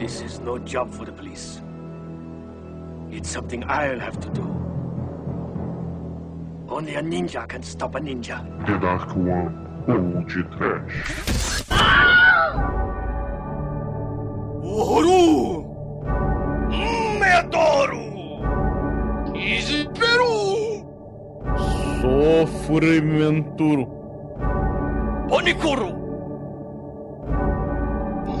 [0.00, 1.60] This is no job for the police.
[3.10, 4.46] It's something I'll have to do.
[6.70, 8.40] Only a ninja can stop a ninja.
[8.64, 9.52] The Dark One
[9.86, 11.64] ou de Trash.
[14.62, 15.66] Ouro!
[17.20, 18.04] Medouro!
[19.34, 20.80] Desespero!
[22.00, 23.84] Sofrimenturo.
[25.30, 25.92] Onikuro!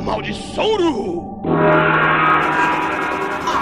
[0.02, 1.29] Maldiçouro!
[1.42, 1.48] I'm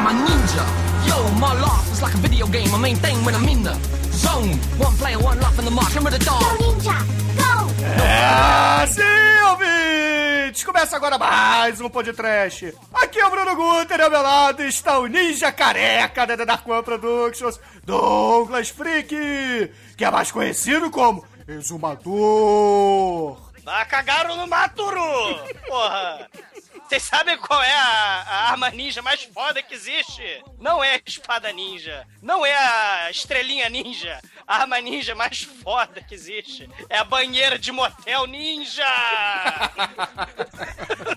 [0.06, 0.64] a ninja.
[1.06, 2.74] Yo, my life is like a video game.
[2.74, 3.74] I maintain when I'm in the
[4.10, 4.58] zone.
[4.78, 5.70] One player, one life in the.
[5.70, 6.42] Remember the dog.
[6.58, 6.98] Ninja,
[7.38, 7.68] go!
[8.02, 9.02] É, sim,
[9.48, 10.64] ouvintes!
[10.64, 12.74] Começa agora mais um podcast.
[12.94, 16.44] Aqui é o Bruno Guter e ao meu lado está o ninja careca da The
[16.44, 23.38] Dark One Productions, Douglas Freak, que é mais conhecido como Exumador.
[23.70, 25.38] Ah, cagaram no Maturu!
[25.68, 26.26] Porra!
[26.88, 30.42] Vocês sabem qual é a, a arma ninja mais foda que existe?
[30.58, 32.06] Não é a espada ninja.
[32.22, 34.18] Não é a estrelinha ninja.
[34.46, 38.86] A arma ninja mais foda que existe é a banheira de motel ninja!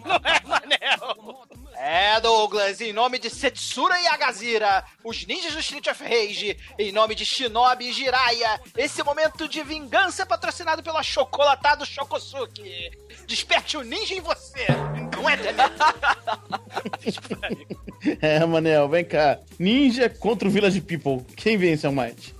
[0.03, 1.47] Não é, Manel?
[1.83, 6.91] É, Douglas, em nome de Setsura e Agazira, os ninjas do Street of Rage, em
[6.91, 12.91] nome de Shinobi e Jiraiya, esse momento de vingança é patrocinado pelo achocolatado Shokosuke.
[13.25, 14.67] Desperte o ninja em você,
[15.15, 15.39] não é?
[18.21, 19.39] É, Manel, vem cá.
[19.57, 21.25] Ninja contra o Village People.
[21.35, 22.35] Quem vence, Almighty?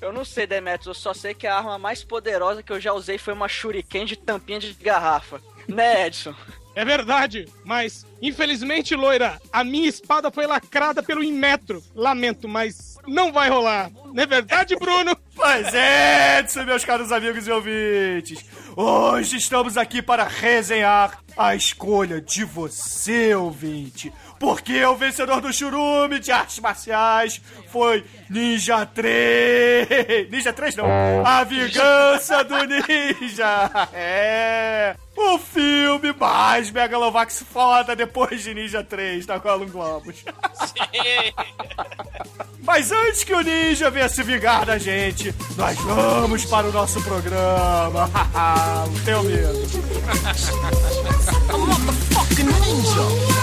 [0.00, 2.94] Eu não sei, Demetrius, eu só sei que a arma mais poderosa que eu já
[2.94, 5.40] usei foi uma shuriken de tampinha de garrafa.
[5.68, 6.34] Né, Edson?
[6.74, 11.82] É verdade, mas infelizmente, loira, a minha espada foi lacrada pelo Inmetro.
[11.94, 13.90] Lamento, mas não vai rolar.
[14.12, 15.16] Não é verdade, Bruno?
[15.34, 18.44] Pois é, Edson, meus caros amigos e ouvintes.
[18.76, 24.12] Hoje estamos aqui para resenhar a escolha de você, ouvinte.
[24.42, 27.40] Porque o vencedor do churume de artes marciais
[27.70, 30.28] foi Ninja 3.
[30.28, 30.84] Ninja 3 não.
[31.24, 33.70] A Vingança do Ninja.
[33.94, 34.96] É.
[35.16, 40.24] O filme mais Megalovax foda depois de Ninja 3 da Colin Globos.
[42.64, 47.00] Mas antes que o Ninja venha se vingar da gente, nós vamos para o nosso
[47.02, 48.10] programa.
[48.90, 49.62] Não tenho medo.
[51.48, 53.41] A motherfucking ninja.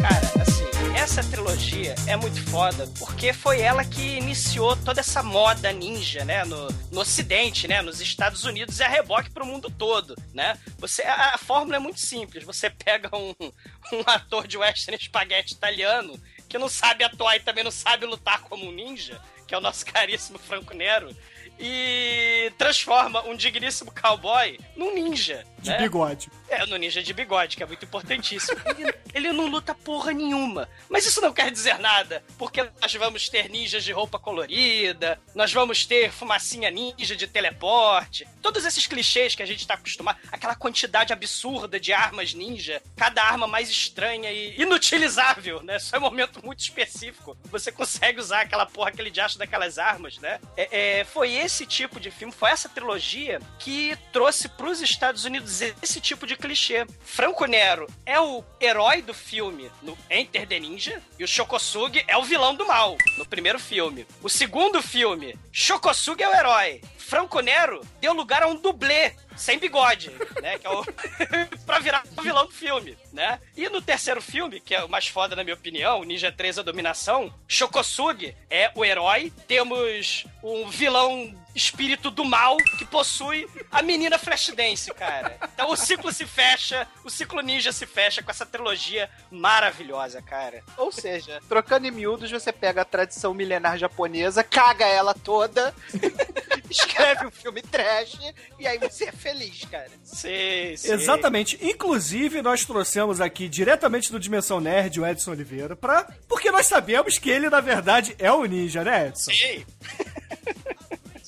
[0.00, 5.72] Cara, assim, essa trilogia é muito foda porque foi ela que iniciou toda essa moda
[5.72, 10.14] ninja, né, no, no Ocidente, né, nos Estados Unidos e a reboque pro mundo todo,
[10.32, 10.56] né?
[10.78, 12.44] Você, a, a fórmula é muito simples.
[12.44, 13.34] Você pega um,
[13.92, 16.16] um ator de western espaguete italiano
[16.48, 19.60] que não sabe atuar e também não sabe lutar como um ninja, que é o
[19.60, 21.10] nosso caríssimo Franco Nero,
[21.60, 25.44] e transforma um digníssimo cowboy num ninja.
[25.58, 25.78] De né?
[25.78, 26.30] bigode.
[26.48, 28.58] É, no ninja de bigode, que é muito importantíssimo.
[28.64, 30.68] Ele, ele não luta porra nenhuma.
[30.88, 35.52] Mas isso não quer dizer nada, porque nós vamos ter ninjas de roupa colorida, nós
[35.52, 40.54] vamos ter fumacinha ninja de teleporte, todos esses clichês que a gente tá acostumado, aquela
[40.54, 45.78] quantidade absurda de armas ninja, cada arma mais estranha e inutilizável, né?
[45.78, 47.36] Só é um momento muito específico.
[47.44, 50.40] Você consegue usar aquela porra, aquele diacho daquelas armas, né?
[50.56, 55.60] É, é, foi esse tipo de filme, foi essa trilogia que trouxe pros Estados Unidos
[55.60, 56.86] esse tipo de clichê.
[57.00, 62.16] Franco Nero é o herói do filme no Enter the Ninja e o Shokosugi é
[62.16, 64.06] o vilão do mal no primeiro filme.
[64.22, 66.80] O segundo filme, Shokosugi é o herói.
[66.98, 70.10] Franco Nero deu lugar a um dublê sem bigode,
[70.40, 70.58] né?
[70.58, 70.84] Que é o...
[71.66, 73.40] pra virar o vilão do filme, né?
[73.56, 76.62] E no terceiro filme, que é o mais foda na minha opinião, Ninja 3 A
[76.62, 84.18] Dominação, Shokosugi é o herói, temos um vilão espírito do mal que possui a menina
[84.18, 85.36] Flashdance, cara.
[85.54, 90.62] Então o ciclo se fecha, o ciclo ninja se fecha com essa trilogia maravilhosa, cara.
[90.76, 95.74] Ou seja, trocando em miúdos, você pega a tradição milenar japonesa, caga ela toda,
[96.70, 98.18] escreve um filme trash,
[98.58, 99.90] e aí você é feliz, cara.
[100.04, 100.92] Sim, sim.
[100.92, 101.58] Exatamente.
[101.60, 106.06] Inclusive, nós trouxemos aqui diretamente do Dimensão Nerd o Edson Oliveira pra.
[106.28, 109.32] Porque nós sabemos que ele, na verdade, é o ninja, né, Edson?
[109.32, 109.64] Sim.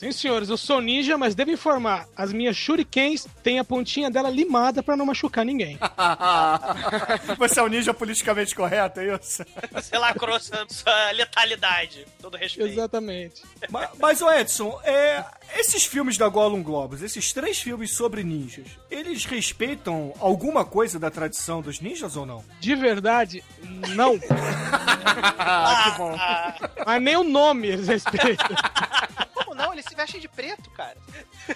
[0.03, 4.29] Sim, senhores, eu sou ninja, mas devo informar, as minhas shurikens têm a pontinha dela
[4.29, 5.79] limada pra não machucar ninguém.
[7.39, 9.45] Você é um ninja politicamente correto, é isso?
[9.71, 12.05] Você lacrou sua, sua letalidade.
[12.21, 12.73] Todo respeito.
[12.73, 13.43] Exatamente.
[13.71, 19.25] mas, mas, Edson, é, esses filmes da Gollum Globus, esses três filmes sobre ninjas, eles
[19.25, 22.45] respeitam alguma coisa da tradição dos ninjas ou não?
[22.59, 23.45] De verdade,
[23.91, 24.19] não.
[25.39, 26.85] ah, que bom.
[26.85, 28.49] Mas nem o nome eles respeitam.
[29.63, 29.73] Não?
[29.73, 30.97] Eles se vestem de preto, cara.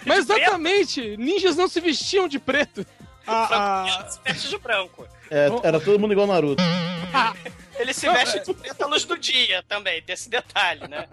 [0.05, 2.87] Mas exatamente, ninjas não se vestiam de preto.
[3.27, 4.09] Ah, ah...
[4.09, 5.07] se veste de branco.
[5.31, 6.63] É, era todo mundo igual Naruto.
[7.79, 11.07] Ele se veste de preto à luz do dia também, tem esse detalhe, né?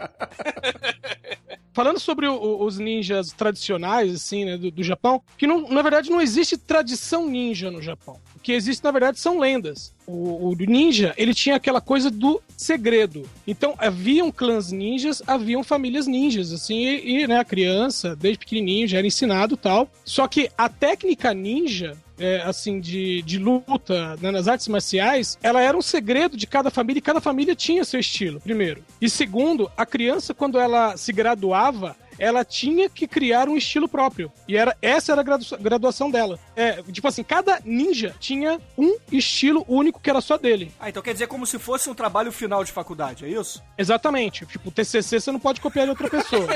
[1.74, 6.10] Falando sobre o, os ninjas tradicionais, assim, né, do, do Japão, que não, na verdade
[6.10, 8.22] não existe tradição ninja no Japão.
[8.44, 9.94] Que existe, na verdade, são lendas.
[10.06, 13.24] O, o, ninja, ele tinha aquela coisa do segredo.
[13.48, 18.88] Então, haviam clãs ninjas, haviam famílias ninjas, assim, e, e né, a criança, desde pequenininho,
[18.88, 19.90] já era ensinado tal.
[20.04, 25.62] Só que a técnica ninja, é, assim, de, de luta né, nas artes marciais, ela
[25.62, 28.84] era um segredo de cada família e cada família tinha seu estilo, primeiro.
[29.01, 34.31] E segundo, a criança, quando ela se graduava, ela tinha que criar um estilo próprio.
[34.48, 36.40] E era essa era a graduação dela.
[36.56, 40.72] É, tipo assim, cada ninja tinha um estilo único que era só dele.
[40.80, 43.62] Ah, então quer dizer como se fosse um trabalho final de faculdade, é isso?
[43.78, 44.46] Exatamente.
[44.46, 46.48] Tipo, o TCC você não pode copiar de outra pessoa.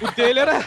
[0.00, 0.66] o dele era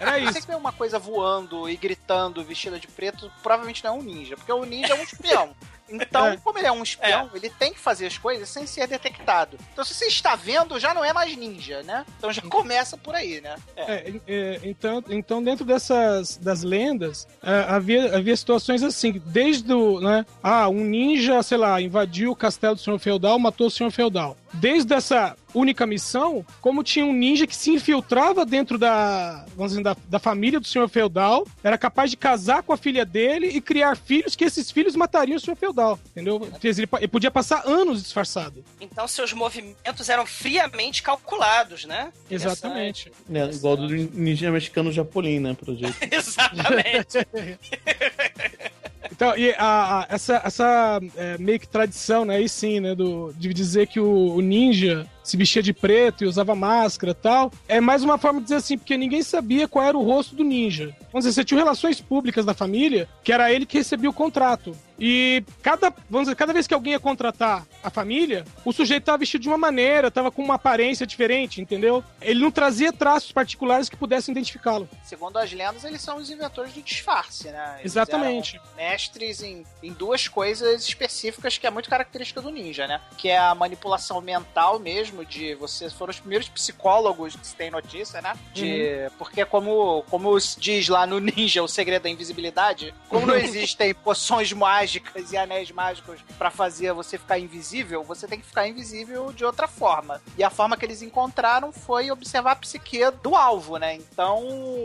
[0.00, 0.32] era isso.
[0.32, 4.02] Você que vê uma coisa voando e gritando, vestida de preto, provavelmente não é um
[4.02, 5.50] ninja, porque o ninja é um espião.
[5.88, 6.36] Então, é.
[6.36, 7.36] como ele é um espião, é.
[7.36, 9.58] ele tem que fazer as coisas sem ser detectado.
[9.72, 12.04] Então, se você está vendo, já não é mais ninja, né?
[12.18, 13.56] Então já começa por aí, né?
[13.76, 13.92] É.
[13.92, 20.00] é, é então, então, dentro dessas das lendas, é, havia, havia situações assim, desde o,
[20.00, 20.26] né?
[20.42, 24.36] Ah, um ninja, sei lá, invadiu o castelo do senhor feudal, matou o senhor feudal.
[24.58, 29.82] Desde essa única missão, como tinha um ninja que se infiltrava dentro da, vamos dizer,
[29.82, 33.60] da, da família do senhor feudal, era capaz de casar com a filha dele e
[33.60, 36.48] criar filhos que esses filhos matariam o senhor feudal, entendeu?
[36.62, 38.64] Ele, ele podia passar anos disfarçado.
[38.80, 42.12] Então seus movimentos eram friamente calculados, né?
[42.30, 43.10] Exatamente.
[43.32, 45.96] É, igual do ninja mexicano Japolim, né, pro jeito.
[46.12, 47.18] Exatamente.
[49.10, 53.32] Então, e a, a, essa, essa é, meio que tradição, né, aí sim, né, do,
[53.36, 57.52] de dizer que o, o ninja se vestia de preto e usava máscara e tal.
[57.68, 60.44] É mais uma forma de dizer assim, porque ninguém sabia qual era o rosto do
[60.44, 60.94] ninja.
[61.12, 64.76] Vamos dizer, você tinha relações públicas da família, que era ele que recebia o contrato.
[64.98, 69.18] E cada, vamos dizer, cada vez que alguém ia contratar a família, o sujeito estava
[69.18, 72.02] vestido de uma maneira, estava com uma aparência diferente, entendeu?
[72.20, 74.88] Ele não trazia traços particulares que pudessem identificá-lo.
[75.04, 77.76] Segundo as lendas, eles são os inventores do disfarce, né?
[77.80, 78.60] Eles Exatamente.
[78.76, 83.00] Mestres em, em duas coisas específicas que é muito característica do ninja, né?
[83.18, 87.56] Que é a manipulação mental mesmo mesmo de vocês foram os primeiros psicólogos que se
[87.56, 88.34] tem notícia, né?
[88.52, 89.10] De uhum.
[89.18, 94.52] porque como como diz lá no Ninja o segredo da invisibilidade, como não existem poções
[94.52, 99.44] mágicas e anéis mágicos para fazer você ficar invisível, você tem que ficar invisível de
[99.44, 100.20] outra forma.
[100.36, 103.94] E a forma que eles encontraram foi observar a psique do alvo, né?
[103.94, 104.44] Então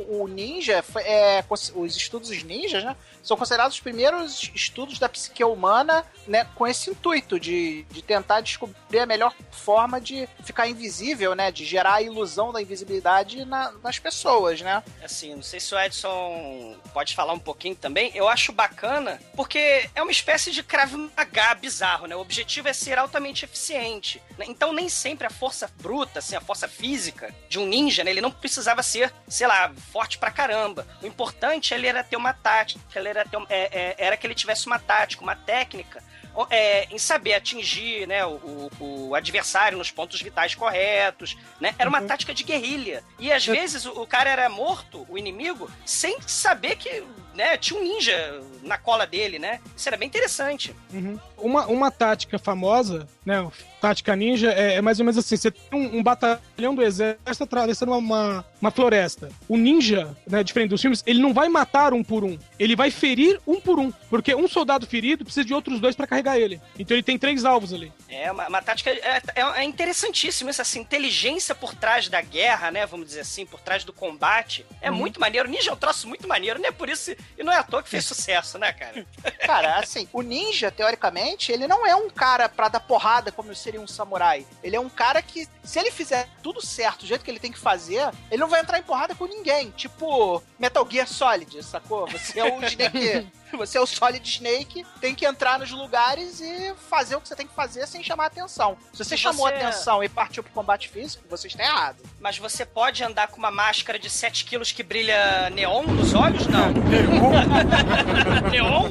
[0.09, 2.95] o ninja foi, é, os estudos ninjas, né?
[3.23, 6.45] São considerados os primeiros estudos da psique humana, né?
[6.55, 11.51] Com esse intuito de, de tentar descobrir a melhor forma de ficar invisível, né?
[11.51, 14.83] De gerar a ilusão da invisibilidade na, nas pessoas, né?
[15.03, 18.11] Assim, não sei se o Edson pode falar um pouquinho também.
[18.15, 22.15] Eu acho bacana, porque é uma espécie de Krav Maga bizarro, né?
[22.15, 24.21] O objetivo é ser altamente eficiente.
[24.37, 24.45] Né?
[24.47, 28.11] Então, nem sempre a força bruta, assim, a força física de um ninja, né?
[28.11, 30.87] Ele não precisava ser, sei lá, forte pra caramba.
[31.01, 34.35] O importante ele era ter uma tática, ele era, ter, é, é, era que ele
[34.35, 36.03] tivesse uma tática, uma técnica
[36.49, 41.37] é, em saber atingir né, o, o, adversário nos pontos vitais corretos.
[41.59, 41.75] Né?
[41.77, 42.07] Era uma uhum.
[42.07, 43.03] tática de guerrilha.
[43.19, 47.79] E às vezes o, o cara era morto, o inimigo, sem saber que né, tinha
[47.79, 49.59] um ninja na cola dele, né?
[49.75, 50.75] Isso era bem interessante.
[50.93, 51.19] Uhum.
[51.37, 53.49] Uma, uma tática famosa, né?
[53.79, 57.43] Tática ninja é, é mais ou menos assim: você tem um, um batalhão do exército
[57.43, 59.29] atravessando uma, uma, uma, floresta.
[59.47, 62.37] O ninja, né, diferente dos filmes, ele não vai matar um por um.
[62.59, 63.91] Ele vai ferir um por um.
[64.09, 66.61] Porque um soldado ferido precisa de outros dois para carregar ele.
[66.77, 67.91] Então ele tem três alvos ali.
[68.07, 68.91] É, uma, uma tática.
[68.91, 72.85] É, é, é interessantíssimo essa assim, inteligência por trás da guerra, né?
[72.85, 74.65] Vamos dizer assim, por trás do combate.
[74.79, 74.97] É uhum.
[74.97, 75.49] muito maneiro.
[75.49, 76.69] Ninja é um troço muito maneiro, né?
[76.71, 79.05] Por isso e não é à toa que fez sucesso, né, cara?
[79.45, 83.81] Cara, assim, o ninja, teoricamente, ele não é um cara pra dar porrada como seria
[83.81, 84.45] um samurai.
[84.63, 87.51] Ele é um cara que, se ele fizer tudo certo, do jeito que ele tem
[87.51, 89.71] que fazer, ele não vai entrar em porrada com ninguém.
[89.71, 92.07] Tipo Metal Gear Solid, sacou?
[92.07, 96.73] Você é o Snake Você é o Solid Snake, tem que entrar nos lugares e
[96.89, 98.77] fazer o que você tem que fazer sem chamar atenção.
[98.93, 102.01] Se você Se chamou você- atenção e partiu pro combate físico, você está errado.
[102.19, 106.47] Mas você pode andar com uma máscara de 7 quilos que brilha neon nos olhos?
[106.47, 106.71] Não.
[108.51, 108.89] neon?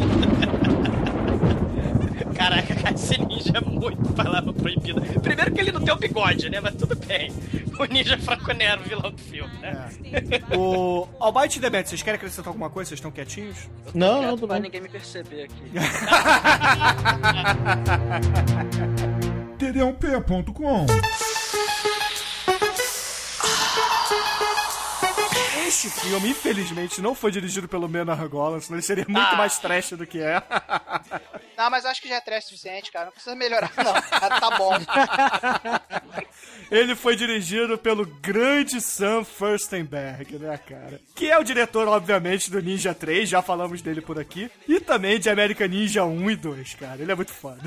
[2.40, 5.02] Caraca, cara, esse ninja é muito palavra proibida.
[5.20, 6.58] Primeiro que ele não tem o bigode, né?
[6.58, 7.30] Mas tudo bem.
[7.78, 9.90] O ninja Franco Nero, vilão do filme, né?
[10.56, 12.88] O Almighty e Demet, vocês querem acrescentar alguma coisa?
[12.88, 13.68] Vocês estão quietinhos?
[13.92, 15.64] Não, não, Quieto tô pra ninguém me perceber aqui.
[19.60, 20.86] td1p.com
[25.70, 29.36] Este filme, infelizmente, não foi dirigido pelo Menor Golan, senão ele seria muito Ah.
[29.36, 30.42] mais trash do que é.
[31.56, 33.04] Não, mas acho que já é trash suficiente, cara.
[33.04, 33.92] Não precisa melhorar, não.
[33.94, 34.72] Já tá bom.
[36.72, 40.98] Ele foi dirigido pelo grande Sam Furstenberg, né, cara?
[41.14, 44.50] Que é o diretor, obviamente, do Ninja 3, já falamos dele por aqui.
[44.66, 47.02] E também de American Ninja 1 e 2, cara.
[47.02, 47.60] Ele é muito foda.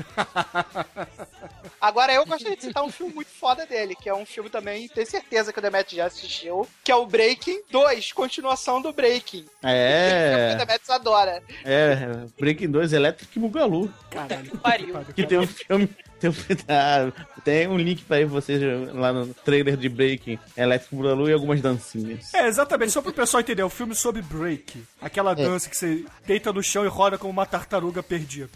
[1.80, 4.88] Agora eu gostaria de citar um filme muito foda dele, que é um filme também,
[4.88, 9.42] tenho certeza que o Demet já assistiu, que é o Breaking 2, continuação do Breaking.
[9.42, 11.42] Que É, Demet adora.
[11.64, 11.96] é,
[12.38, 13.92] Breaking 2 Electric Bugalu.
[14.10, 14.50] Caralho.
[14.58, 15.04] Pariu.
[15.14, 15.88] Que tem um filme.
[16.20, 16.34] Tem um,
[16.68, 17.12] ah,
[17.44, 18.60] tem um link pra vocês
[18.94, 22.32] lá no trailer de Breaking Electric Bugalu e algumas dancinhas.
[22.32, 24.82] É, exatamente, só pro pessoal entender, é um filme sobre break.
[25.02, 28.48] Aquela dança que você deita no chão e roda como uma tartaruga perdida.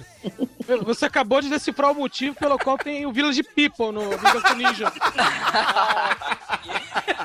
[0.85, 4.93] Você acabou de decifrar o motivo pelo qual tem o Village People no do Ninja.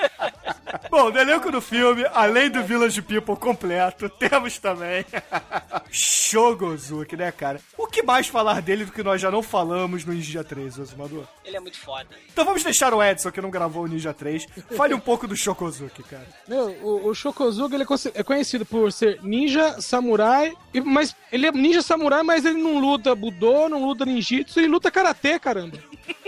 [0.94, 5.04] Bom, no elenco do filme, além do Village People completo, temos também
[5.90, 7.60] Shogozuki, né, cara?
[7.76, 11.26] O que mais falar dele do que nós já não falamos no Ninja 3, Osumador?
[11.44, 12.08] Ele é muito foda.
[12.32, 14.46] Então vamos deixar o Edson, que não gravou o Ninja 3.
[14.78, 16.28] Fale um pouco do Shokozuki, cara.
[16.48, 20.54] Meu, o, o Shokozuga ele é é conhecido por ser ninja, samurai,
[20.86, 24.92] mas ele é ninja samurai, mas ele não luta budô, não luta ninjitsu, ele luta
[24.92, 25.80] karatê, caramba.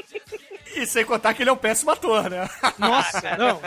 [0.76, 2.50] E sem contar que ele é um péssimo ator, né?
[2.78, 3.62] Nossa, não.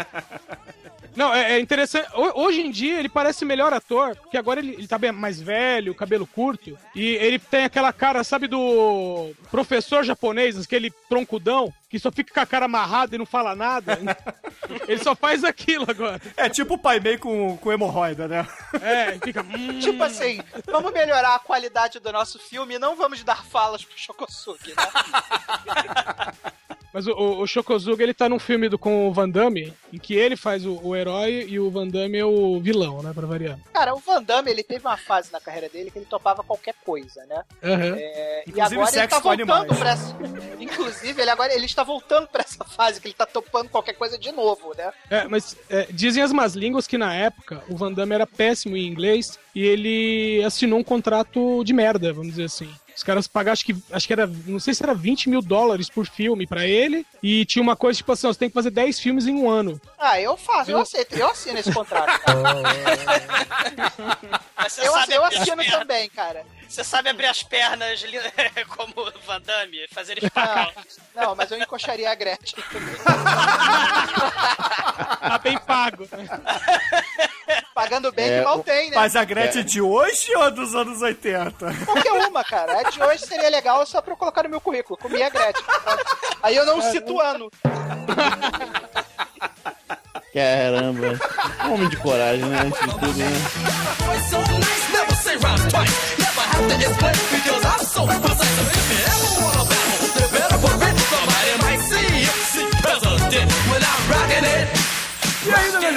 [1.18, 2.08] Não, é, é interessante.
[2.14, 5.40] Ho- Hoje em dia ele parece melhor ator, porque agora ele, ele tá bem mais
[5.40, 11.98] velho, cabelo curto, e ele tem aquela cara, sabe, do professor japonês, aquele troncudão, que
[11.98, 13.98] só fica com a cara amarrada e não fala nada.
[14.86, 16.20] ele só faz aquilo agora.
[16.36, 18.46] É tipo o Pai Mei com, com hemorroida, né?
[18.80, 19.42] É, fica.
[19.42, 19.80] hum.
[19.80, 23.98] Tipo assim, vamos melhorar a qualidade do nosso filme e não vamos dar falas pro
[23.98, 24.76] Shokosuke, né?
[26.98, 29.98] Mas o, o, o Shokozuga, ele tá num filme do, com o Van Damme, em
[29.98, 33.24] que ele faz o, o herói e o Van Damme é o vilão, né, pra
[33.24, 33.56] variar.
[33.72, 36.74] Cara, o Van Damme, ele teve uma fase na carreira dele que ele topava qualquer
[36.84, 37.44] coisa, né?
[37.62, 37.94] Aham.
[37.96, 40.16] É, e Inclusive agora ele tá voltando pra essa...
[40.58, 44.18] Inclusive, ele agora ele está voltando pra essa fase que ele tá topando qualquer coisa
[44.18, 44.90] de novo, né?
[45.08, 48.76] É, mas é, dizem as más línguas que na época o Van Damme era péssimo
[48.76, 52.68] em inglês e ele assinou um contrato de merda, vamos dizer assim.
[52.98, 55.88] Os caras pagaram, acho que, acho que era, não sei se era 20 mil dólares
[55.88, 58.70] por filme pra ele, e tinha uma coisa tipo assim: ó, você tem que fazer
[58.70, 59.80] 10 filmes em um ano.
[59.96, 62.10] Ah, eu faço, eu aceito, eu assino esse contrato.
[62.26, 62.42] cara.
[64.56, 66.44] Mas você Eu, sabe eu assino também, cara.
[66.68, 68.02] Você sabe abrir as pernas
[68.76, 70.74] como o Van Damme, fazer Não, espacar.
[71.14, 72.94] não, mas eu encoxaria a Gretchen também.
[74.98, 76.08] Tá bem pago.
[77.74, 78.96] Pagando bem É, que mal tem, né?
[78.96, 81.54] Mas a Gretchen de hoje ou dos anos 80?
[81.86, 82.80] Qualquer uma, cara.
[82.80, 84.98] A de hoje seria legal só pra eu colocar no meu currículo.
[84.98, 85.64] Comi a Gretchen.
[86.42, 87.50] Aí eu não cito ano.
[90.34, 91.18] Caramba.
[91.72, 92.60] Homem de coragem, né?
[92.66, 93.26] Antes de tudo, né?
[94.08, 96.18] Nice, never say rhymes twice.
[96.18, 98.77] Never have to explain because I'm so precise.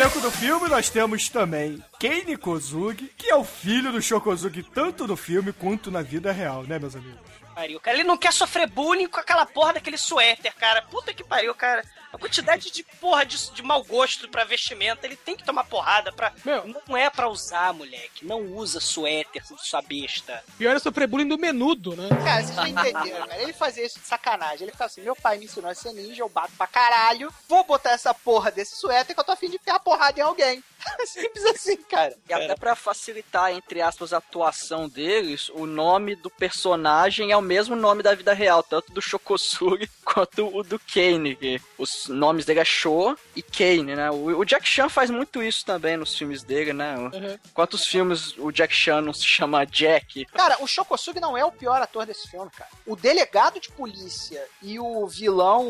[0.02, 5.06] Elenco do filme nós temos também Kane Kozugi, que é o filho do Shokozugi tanto
[5.06, 7.20] no filme quanto na vida real, né, meus amigos?
[7.54, 7.98] Pariu, cara.
[7.98, 10.82] Ele não quer sofrer bullying com aquela porra daquele suéter, cara.
[10.82, 11.84] Puta que pariu, cara.
[12.14, 16.12] A quantidade de porra de, de mau gosto pra vestimenta, ele tem que tomar porrada
[16.12, 16.34] pra.
[16.44, 16.66] Meu.
[16.88, 18.26] Não é pra usar, moleque.
[18.26, 20.44] Não usa suéter, sua besta.
[20.58, 22.10] Pior é sofrer bullying do menudo, né?
[22.24, 23.42] Cara, vocês já entenderam, cara.
[23.42, 24.64] Ele fazia isso de sacanagem.
[24.64, 27.34] Ele ficava assim: meu pai me ensinou a ser ninja, eu bato pra caralho.
[27.48, 30.64] Vou botar essa porra desse suéter que eu tô afim de enfiar porrada em alguém.
[31.06, 32.16] Simples assim, cara.
[32.28, 37.42] E até pra facilitar, entre aspas, a atuação deles, o nome do personagem é o
[37.42, 41.36] mesmo nome da vida real, tanto do Shokosugi quanto o do Kane.
[41.36, 44.12] que os nomes dele é Sho e Kane, né?
[44.12, 46.96] O, o Jack Chan faz muito isso também nos filmes dele, né?
[46.98, 47.40] Uhum.
[47.54, 50.26] Quantos filmes o Jack Chan não se chama Jack?
[50.26, 52.70] Cara, o Shokosugi não é o pior ator desse filme, cara.
[52.86, 55.68] O delegado de polícia e o vilão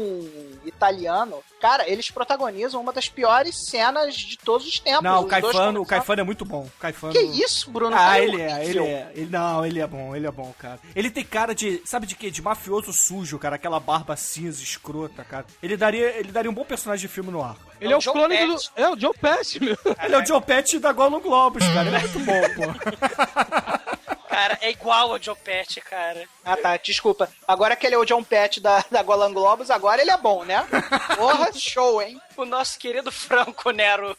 [0.65, 5.00] italiano, cara, eles protagonizam uma das piores cenas de todos os tempos.
[5.01, 6.61] Não, o Caifano, o Caifano é muito bom.
[6.63, 7.13] O Caifano...
[7.13, 7.95] Que isso, Bruno?
[7.95, 9.11] Ah, Tá ele é, ele é.
[9.15, 10.79] Ele, não, ele é bom, ele é bom, cara.
[10.95, 12.29] Ele tem cara de, sabe de quê?
[12.29, 13.55] De mafioso sujo, cara.
[13.55, 15.45] Aquela barba cinza, escrota, cara.
[15.61, 17.55] Ele daria, ele daria um bom personagem de filme no ar.
[17.79, 18.55] Ele é o Joe clone do.
[18.75, 19.77] É o Joe Pesci, meu.
[20.03, 21.87] Ele é o Joe Pesci da Golden Globes, cara.
[21.87, 23.91] Ele é muito bom, pô.
[24.31, 26.23] Cara, é igual ao Joe Pesci, cara.
[26.45, 27.29] Ah, tá, desculpa.
[27.45, 30.45] Agora que ele é o John Pett da, da Golan Globus, agora ele é bom,
[30.45, 30.65] né?
[31.17, 32.19] Porra, show, hein?
[32.37, 34.17] O nosso querido Franco Nero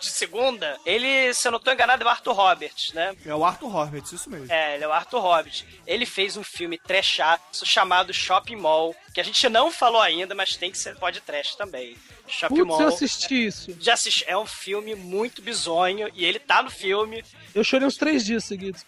[0.00, 3.14] de segunda, ele, se eu não tô enganado, é o Arthur Roberts, né?
[3.24, 4.52] É o Arthur Roberts, isso mesmo.
[4.52, 5.64] É, ele é o Arthur Roberts.
[5.86, 10.56] Ele fez um filme trechaço chamado Shopping Mall, que a gente não falou ainda, mas
[10.56, 11.96] tem que ser pode trash também.
[12.34, 13.76] Shopping Putz, eu assisti isso.
[13.80, 14.24] Já assisti.
[14.26, 17.24] É um filme muito bizonho e ele tá no filme.
[17.54, 18.84] Eu chorei uns três dias seguidos.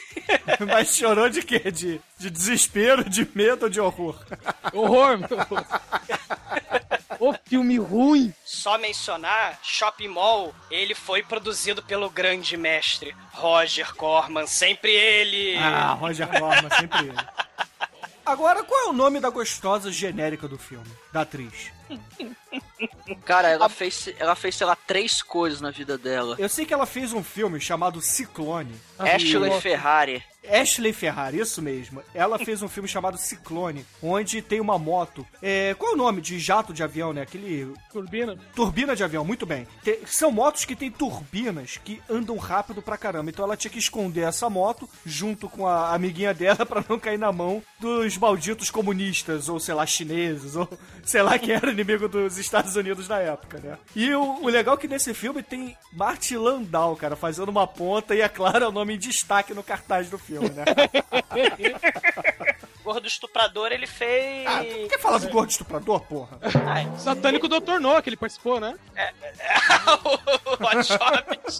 [0.66, 1.70] Mas chorou de quê?
[1.70, 4.18] De, de desespero, de medo ou de horror?
[4.72, 5.28] Horror, meu.
[7.18, 8.32] Ô, filme ruim.
[8.44, 15.56] Só mencionar, Shopping Mall, ele foi produzido pelo grande mestre Roger Corman, sempre ele.
[15.58, 17.16] Ah, Roger Corman, sempre ele.
[18.30, 20.86] Agora, qual é o nome da gostosa genérica do filme?
[21.12, 21.72] Da atriz?
[23.24, 26.36] Cara, ela fez, ela fez, sei lá, três coisas na vida dela.
[26.38, 28.72] Eu sei que ela fez um filme chamado Ciclone.
[28.96, 30.22] Ashley Ferrari.
[30.52, 32.02] Ashley Ferrari, isso mesmo.
[32.14, 35.26] Ela fez um filme chamado Ciclone, onde tem uma moto.
[35.42, 37.22] É, qual é o nome de jato de avião, né?
[37.22, 37.72] Aquele.
[37.92, 38.36] Turbina.
[38.54, 39.66] Turbina de avião, muito bem.
[39.82, 43.30] Te- são motos que têm turbinas que andam rápido pra caramba.
[43.30, 47.18] Então ela tinha que esconder essa moto junto com a amiguinha dela pra não cair
[47.18, 50.68] na mão dos malditos comunistas, ou sei lá, chineses, ou
[51.04, 53.78] sei lá quem era inimigo dos Estados Unidos na época, né?
[53.94, 58.14] E o, o legal é que nesse filme tem Martin Landau, cara, fazendo uma ponta
[58.14, 60.64] e, é claro, é o nome em destaque no cartaz do filme, né?
[62.82, 64.46] Gordo Estuprador, ele fez.
[64.46, 66.38] Ah, tu quer falar do gordo estuprador, porra?
[66.66, 67.78] Ai, Satânico Dr.
[67.78, 68.74] Noah, que ele participou, né?
[70.04, 71.58] o Hot Shoppers.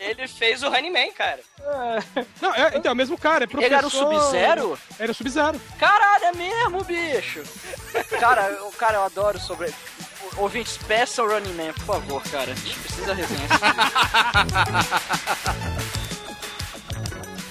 [0.00, 1.40] Ele fez o Honeyman, cara.
[2.40, 3.66] Não, é, então, é o mesmo cara, é professor...
[3.66, 4.78] Ele era o Sub-Zero?
[4.98, 5.60] Era o Sub-Zero.
[5.78, 7.42] Caralho, é mesmo, bicho?
[8.18, 9.72] Cara, eu, cara, eu adoro sobre.
[10.36, 12.50] Ouvintes, peçam Running Man, por favor, cara.
[12.52, 13.48] A gente precisa resenhar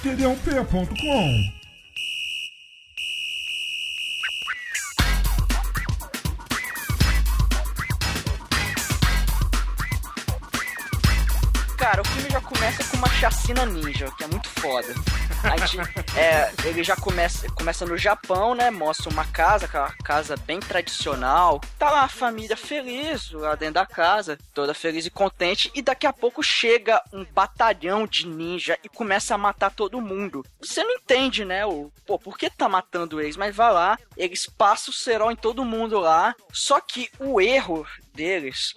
[0.01, 1.61] td1p.com
[11.77, 14.93] Cara, o filme já começa com uma chacina ninja, que é muito foda.
[15.43, 15.79] A gente,
[16.17, 18.69] é, ele já começa, começa no Japão, né?
[18.69, 21.59] Mostra uma casa, aquela casa bem tradicional.
[21.79, 25.71] Tá lá a família feliz, lá dentro da casa, toda feliz e contente.
[25.73, 30.45] E daqui a pouco chega um batalhão de ninja e começa a matar todo mundo.
[30.61, 31.65] Você não entende, né?
[31.65, 33.37] O, pô, por que tá matando eles?
[33.37, 36.35] Mas vai lá, eles passam o cerol em todo mundo lá.
[36.51, 38.73] Só que o erro deles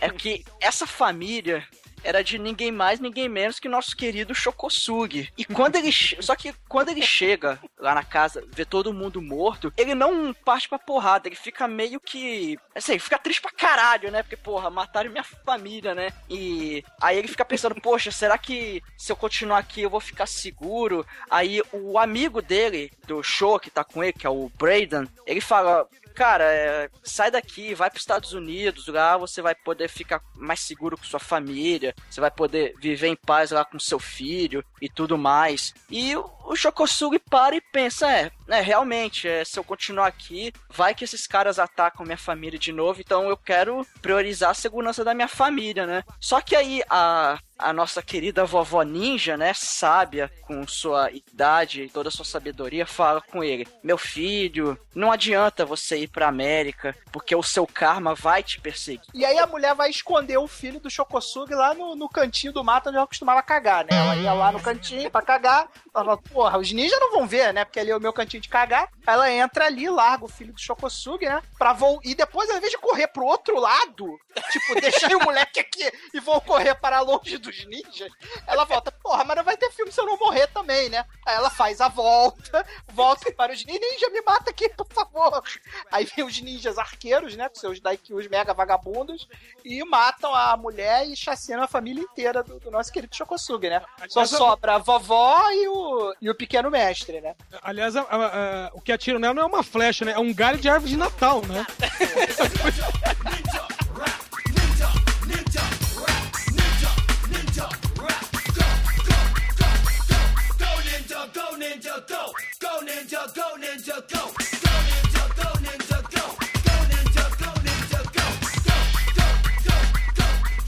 [0.00, 1.66] é que essa família
[2.02, 5.32] era de ninguém mais, ninguém menos que nosso querido Shokosugi.
[5.36, 5.90] E quando ele.
[5.92, 10.68] Só que quando ele chega lá na casa, vê todo mundo morto, ele não parte
[10.68, 12.58] pra porrada, ele fica meio que.
[12.74, 14.22] Assim, fica triste pra caralho, né?
[14.22, 16.10] Porque, porra, mataram minha família, né?
[16.28, 20.26] E aí ele fica pensando, poxa, será que se eu continuar aqui eu vou ficar
[20.26, 21.06] seguro?
[21.30, 25.40] Aí o amigo dele, do show que tá com ele, que é o Braden, ele
[25.40, 25.86] fala.
[26.14, 30.60] Cara, é, sai daqui, vai para os Estados Unidos, lá você vai poder ficar mais
[30.60, 34.88] seguro com sua família, você vai poder viver em paz lá com seu filho e
[34.88, 35.72] tudo mais.
[35.88, 36.14] E
[36.50, 41.04] o, Shokosugi para e pensa, é, é realmente, é, se eu continuar aqui, vai que
[41.04, 45.28] esses caras atacam minha família de novo, então eu quero priorizar a segurança da minha
[45.28, 46.02] família, né?
[46.20, 51.88] Só que aí a, a nossa querida vovó ninja, né, sábia, com sua idade e
[51.88, 56.94] toda a sua sabedoria, fala com ele: Meu filho, não adianta você ir pra América,
[57.12, 59.06] porque o seu karma vai te perseguir.
[59.14, 62.64] E aí a mulher vai esconder o filho do Shokosugi lá no, no cantinho do
[62.64, 63.90] mato onde ela costumava cagar, né?
[63.92, 65.68] Ela ia lá no cantinho pra cagar.
[65.94, 67.66] Ela fala, porra, os ninjas não vão ver, né?
[67.66, 68.90] Porque ali é o meu cantinho de cagar.
[69.06, 71.42] Ela entra ali, larga o filho do Shokosugi, né?
[71.58, 72.00] Pra vou...
[72.02, 74.18] E depois, ao invés de correr pro outro lado,
[74.50, 78.10] tipo, deixar o moleque aqui e vou correr para longe dos ninjas,
[78.46, 81.04] ela volta, porra, mas não vai filme se eu não morrer também, né?
[81.26, 85.42] Aí ela faz a volta, volta para os ninjas, ninja, me mata aqui, por favor.
[85.90, 87.48] Aí vem os ninjas arqueiros, né?
[87.48, 89.28] Com seus Daikyus mega vagabundos,
[89.64, 93.80] e matam a mulher e chacinam a família inteira do, do nosso querido Shokosugi, né?
[94.08, 97.34] Só Aliás, sobra a vovó e o, e o pequeno mestre, né?
[97.62, 100.12] Aliás, a- a- a- o que atira nela não é uma flecha, né?
[100.12, 101.66] É um galho de árvore de Natal, né?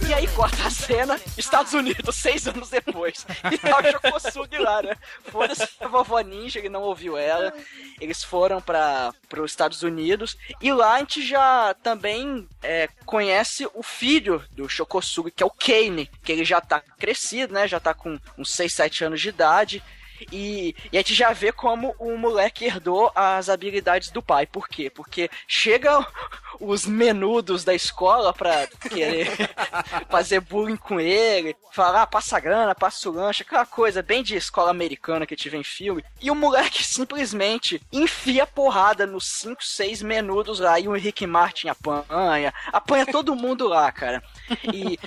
[0.08, 3.26] E aí corta a cena, Estados Unidos, seis anos depois.
[3.50, 4.94] E tá o Chocosugi lá, né?
[5.24, 7.52] Foda-se a vovó ninja, ele não ouviu ela.
[8.00, 10.36] Eles foram para os Estados Unidos.
[10.60, 15.50] E lá a gente já também é, conhece o filho do Chocosugi, que é o
[15.50, 17.66] Kane, que ele já tá crescido, né?
[17.66, 19.82] Já tá com uns 6, 7 anos de idade.
[20.30, 24.46] E, e a gente já vê como o moleque herdou as habilidades do pai.
[24.46, 24.90] Por quê?
[24.90, 26.06] Porque chega
[26.60, 29.28] os menudos da escola pra querer
[30.08, 34.36] fazer bullying com ele, falar, ah, passa grana, passa o lanche, aquela coisa bem de
[34.36, 36.04] escola americana que tiver em filme.
[36.20, 41.68] E o moleque simplesmente enfia porrada nos 5, 6 menudos lá e o Henrique Martin
[41.68, 44.22] apanha, apanha todo mundo lá, cara.
[44.72, 44.98] E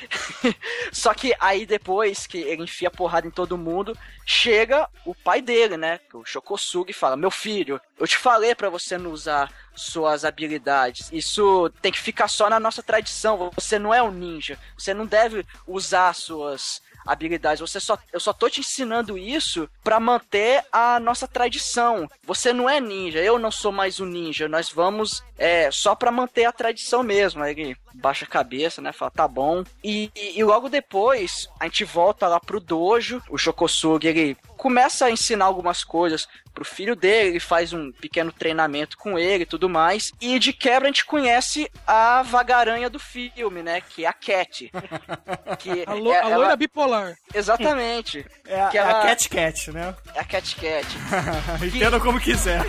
[0.91, 5.77] só que aí depois que ele enfia porrada em todo mundo, chega o pai dele,
[5.77, 5.99] né?
[6.13, 11.09] O Shokosugi fala: "Meu filho, eu te falei pra você não usar suas habilidades.
[11.11, 13.51] Isso tem que ficar só na nossa tradição.
[13.55, 14.57] Você não é um ninja.
[14.77, 17.61] Você não deve usar suas habilidades.
[17.61, 22.09] Você só, eu só tô te ensinando isso pra manter a nossa tradição.
[22.23, 24.47] Você não é ninja, eu não sou mais um ninja.
[24.47, 27.43] Nós vamos é só pra manter a tradição mesmo.
[27.43, 28.91] Aí ele baixa a cabeça, né?
[28.91, 29.63] Fala, tá bom.
[29.83, 33.21] E, e, e logo depois a gente volta lá pro dojo.
[33.29, 38.31] O Shokosugi ele começa a ensinar algumas coisas pro filho dele, ele faz um pequeno
[38.31, 40.11] treinamento com ele e tudo mais.
[40.19, 43.79] E de quebra a gente conhece a vagaranha do filme, né?
[43.79, 44.71] Que é a Cat.
[45.59, 47.15] Que A, lo, é- a loira bipolar.
[47.31, 48.25] Exatamente.
[48.47, 49.95] É, a- Que é a ela- Cat Cat, né?
[50.15, 50.87] É a Cat Cat.
[51.63, 52.61] Entenda como quiser.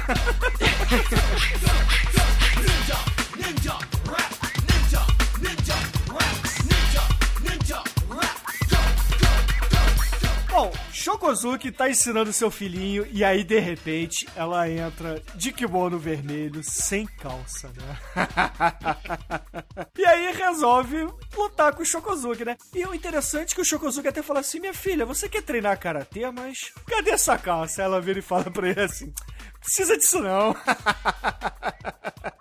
[10.56, 16.62] Bom, Shokozuki tá ensinando seu filhinho e aí, de repente, ela entra de kimono vermelho,
[16.64, 17.98] sem calça, né?
[19.98, 22.56] e aí resolve lutar com o Shokozuki, né?
[22.74, 25.78] E o interessante é que o Shokozuki até fala assim, minha filha, você quer treinar
[25.78, 27.82] Karatê, mas cadê essa calça?
[27.82, 29.12] Ela vira e fala pra ele assim,
[29.60, 30.54] precisa disso não.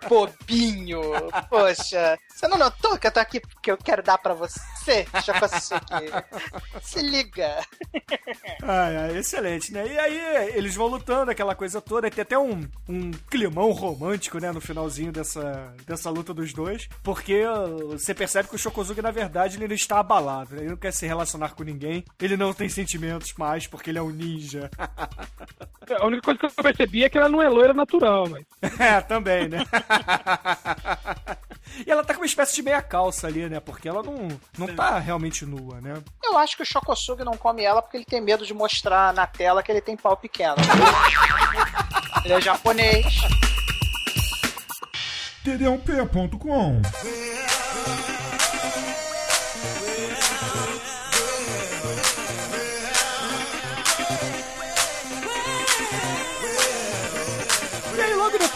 [0.08, 1.00] Bobinho.
[1.48, 6.06] Poxa, você não notou que eu tô aqui porque eu quero dar pra você, Chocosuki?
[6.82, 7.58] Se liga.
[8.62, 9.86] Ai, ai, excelente, né?
[9.86, 12.10] E aí eles vão lutando, aquela coisa toda.
[12.10, 14.52] Tem até um, um climão romântico, né?
[14.52, 16.88] No finalzinho dessa, dessa luta dos dois.
[17.02, 20.54] Porque uh, você percebe que o Shokozuki, na verdade, ele não está abalado.
[20.54, 20.62] né?
[20.62, 22.04] Ele não quer se relacionar com ninguém.
[22.20, 24.70] Ele não tem sentimentos mais, porque ele é um ninja.
[26.00, 28.44] A única coisa que eu percebi é que ela não é loira natural, mas.
[28.80, 29.64] é, também, né?
[31.86, 33.60] e ela tá com uma espécie de meia calça ali, né?
[33.60, 36.02] Porque ela não, não tá realmente nua, né?
[36.22, 39.26] Eu acho que o Chocosugi não come ela porque ele tem medo de mostrar na
[39.26, 40.56] tela que ele tem pau pequeno.
[42.24, 43.06] ele é japonês.
[45.44, 46.82] td1p.com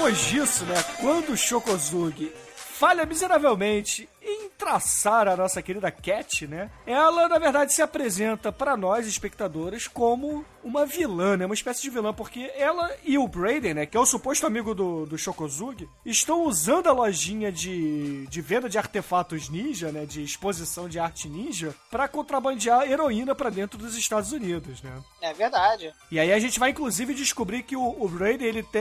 [0.01, 6.71] depois disso, né, quando o Shokozugi falha miseravelmente em traçar a nossa querida Cat, né,
[6.87, 11.91] ela, na verdade, se apresenta para nós, espectadores, como uma vilã, né, uma espécie de
[11.91, 15.89] vilã, porque ela e o Brayden, né, que é o suposto amigo do, do Shokozugi,
[16.05, 21.29] estão usando a lojinha de, de venda de artefatos ninja, né, de exposição de arte
[21.29, 24.93] ninja, para contrabandear heroína para dentro dos Estados Unidos, né.
[25.23, 25.93] É verdade.
[26.11, 28.81] E aí a gente vai inclusive descobrir que o, o Brady ele te,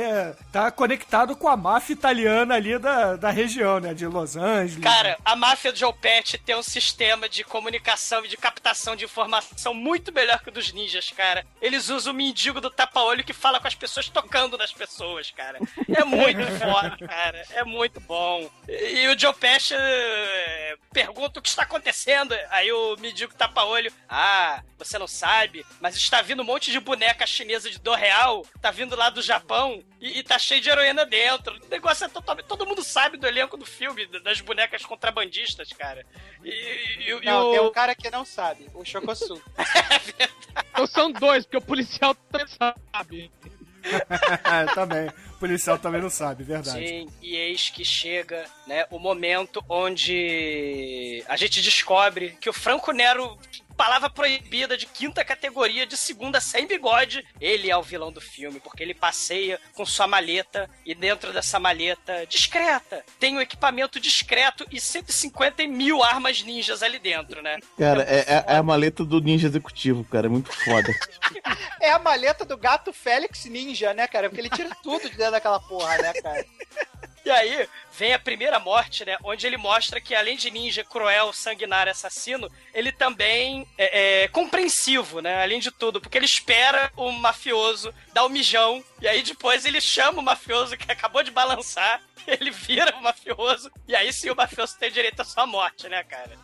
[0.52, 3.94] tá conectado com a máfia italiana ali da, da região, né?
[3.94, 4.84] De Los Angeles.
[4.84, 9.06] Cara, a máfia do Joe Pet tem um sistema de comunicação e de captação de
[9.06, 11.46] informação muito melhor que o dos ninjas, cara.
[11.62, 15.60] Eles usam o mendigo do tapa-olho que fala com as pessoas tocando nas pessoas, cara.
[15.88, 17.44] É muito foda, cara.
[17.52, 18.50] É muito bom.
[18.68, 22.34] E o Joe Pesci eh, pergunta o que está acontecendo.
[22.50, 27.28] Aí o mendigo tapa-olho, ah, você não sabe, mas está vindo um monte de boneca
[27.28, 31.06] chinesa de do real, tá vindo lá do Japão e, e tá cheio de heroína
[31.06, 31.56] dentro.
[31.66, 32.46] O negócio é totalmente.
[32.46, 36.06] Todo mundo sabe do elenco do filme, das bonecas contrabandistas, cara.
[36.44, 39.42] E, e- e Não, o- tem um cara que não sabe, o Chocosugi.
[40.72, 43.32] Então são dois, porque o policial também sabe.
[44.74, 45.08] também.
[45.36, 46.86] O policial também não sabe, verdade.
[46.88, 52.92] Sim, e eis que chega, né, o momento onde a gente descobre que o Franco
[52.92, 53.38] Nero,
[53.80, 58.60] palavra proibida de quinta categoria, de segunda sem bigode, ele é o vilão do filme,
[58.60, 64.66] porque ele passeia com sua maleta e dentro dessa maleta discreta tem um equipamento discreto
[64.70, 67.58] e 150 mil armas ninjas ali dentro, né?
[67.78, 70.28] Cara, é, é- é a maleta do ninja executivo, cara.
[70.28, 70.94] É muito foda.
[71.82, 74.28] É a maleta do gato Félix Ninja, né, cara?
[74.30, 76.46] Porque ele tira tudo de dentro daquela porra, né, cara?
[77.30, 79.16] E aí vem a primeira morte, né?
[79.24, 85.22] Onde ele mostra que além de ninja cruel, sanguinário, assassino, ele também é, é compreensivo,
[85.22, 85.44] né?
[85.44, 89.80] Além de tudo, porque ele espera o mafioso dar o mijão e aí depois ele
[89.80, 94.36] chama o mafioso que acabou de balançar, ele vira o mafioso e aí sim o
[94.36, 96.36] mafioso tem direito à sua morte, né, cara?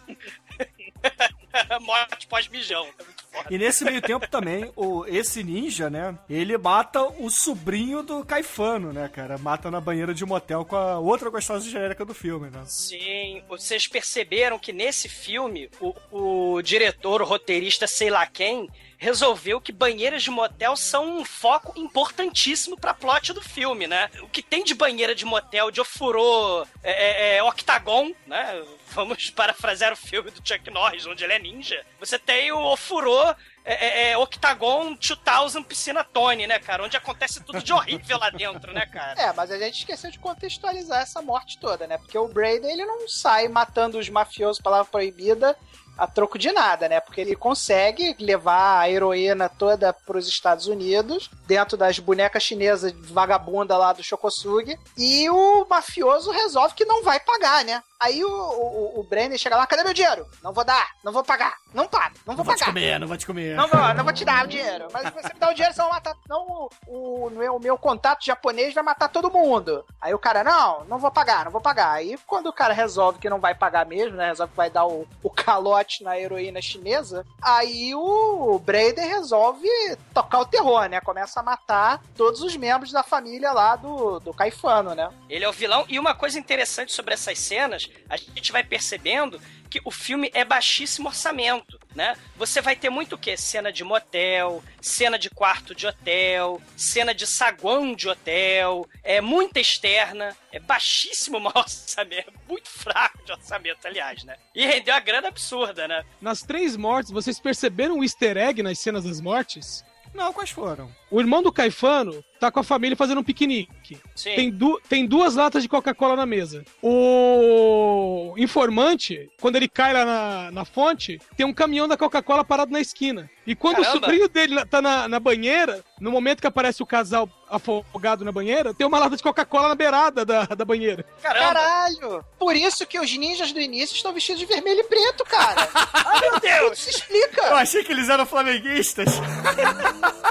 [1.82, 2.86] morte pós-mijão.
[3.00, 3.48] É muito foda.
[3.50, 6.18] E nesse meio tempo também, o, esse ninja, né?
[6.30, 9.38] Ele mata o sobrinho do Caifano, né, cara?
[9.38, 12.64] Mata na banheira de motel com a outra gostosa genérica do filme, né?
[12.66, 19.62] Sim, vocês perceberam que nesse filme o, o diretor, o roteirista, sei lá quem, resolveu
[19.62, 24.10] que banheiras de motel são um foco importantíssimo pra plot do filme, né?
[24.22, 28.64] O que tem de banheira de motel, de ofurô, é, é, é, octagon, né?
[28.90, 31.86] Vamos parafrasear o filme do Chuck Norris, onde ele é ninja.
[32.00, 36.84] Você tem o ofurô é, é, é Octagon 2000 Piscina Tony, né, cara?
[36.84, 39.20] Onde acontece tudo de horrível lá dentro, né, cara?
[39.20, 41.98] É, mas a gente esqueceu de contextualizar essa morte toda, né?
[41.98, 45.58] Porque o Brady, ele não sai matando os mafiosos, palavra proibida,
[45.98, 47.00] a troco de nada, né?
[47.00, 52.92] Porque ele consegue levar a heroína toda para os Estados Unidos, dentro das bonecas chinesas
[52.92, 57.82] vagabunda lá do Shokosugi, e o mafioso resolve que não vai pagar, né?
[58.00, 60.28] Aí o, o, o Brenner chega lá, cadê meu dinheiro?
[60.44, 62.66] Não vou dar, não vou pagar, não paga, não vou Não vou te pagar.
[62.72, 63.56] comer, não vou te comer.
[63.56, 64.88] Não vou, não vou te dar o dinheiro.
[64.92, 66.16] Mas se você me dá o dinheiro, você vai matar.
[66.28, 69.86] Não, o, o, meu, o meu contato japonês vai matar todo mundo.
[70.02, 71.92] Aí o cara, não, não vou pagar, não vou pagar.
[71.92, 74.28] Aí quando o cara resolve que não vai pagar mesmo, né?
[74.28, 79.68] Resolve que vai dar o, o calote na heroína chinesa, aí o Braden resolve
[80.14, 81.00] tocar o terror, né?
[81.02, 85.10] Começa a matar todos os membros da família lá do, do Caifano, né?
[85.30, 85.86] Ele é o vilão.
[85.88, 90.45] E uma coisa interessante sobre essas cenas, a gente vai percebendo que o filme é
[90.45, 92.15] baixíssimo orçamento, né?
[92.38, 93.36] Você vai ter muito o quê?
[93.36, 99.60] Cena de motel, cena de quarto de hotel, cena de saguão de hotel, é muita
[99.60, 104.38] externa, é baixíssimo orçamento, muito fraco de orçamento, aliás, né?
[104.54, 106.06] E rendeu a grana absurda, né?
[106.21, 109.84] Nas três mortes, vocês perceberam o easter egg nas cenas das mortes?
[110.13, 110.89] Não, quais foram?
[111.15, 113.97] O irmão do Caifano tá com a família fazendo um piquenique.
[114.13, 114.36] Sim.
[114.36, 116.65] Tem, du tem duas latas de Coca-Cola na mesa.
[116.84, 122.73] O informante, quando ele cai lá na, na fonte, tem um caminhão da Coca-Cola parado
[122.73, 123.30] na esquina.
[123.47, 123.97] E quando Caramba.
[123.97, 128.32] o sobrinho dele tá na, na banheira, no momento que aparece o casal afogado na
[128.34, 131.06] banheira, tem uma lata de Coca-Cola na beirada da, da banheira.
[131.21, 131.45] Caramba!
[131.45, 132.25] Caralho!
[132.38, 135.69] Por isso que os ninjas do início estão vestidos de vermelho e preto, cara.
[135.93, 136.80] Ai, meu Tudo Deus!
[136.80, 137.45] se explica.
[137.45, 139.08] Eu achei que eles eram flamenguistas.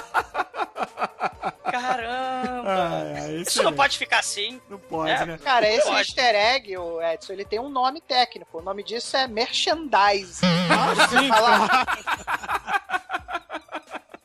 [1.86, 2.64] Caramba!
[2.66, 4.60] Ai, ai, Isso não pode ficar assim.
[4.68, 5.26] Não pode, É.
[5.26, 5.38] né?
[5.42, 5.98] Cara, esse Pode.
[5.98, 8.58] easter egg, o Edson, ele tem um nome técnico.
[8.58, 10.40] O nome disso é merchandise.
[10.70, 11.28] Ah, sim,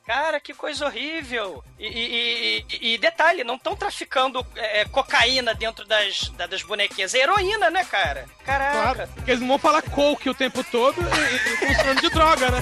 [0.05, 1.63] Cara, que coisa horrível!
[1.77, 7.13] E, e- e- e detalhe, não estão traficando é, cocaína dentro das, da- das bonequinhas.
[7.13, 8.25] É heroína, né, cara?
[8.43, 8.71] Caraca!
[8.95, 12.49] Claro, porque eles não vão falar coke o tempo todo e, e funcionando de droga,
[12.49, 12.59] né?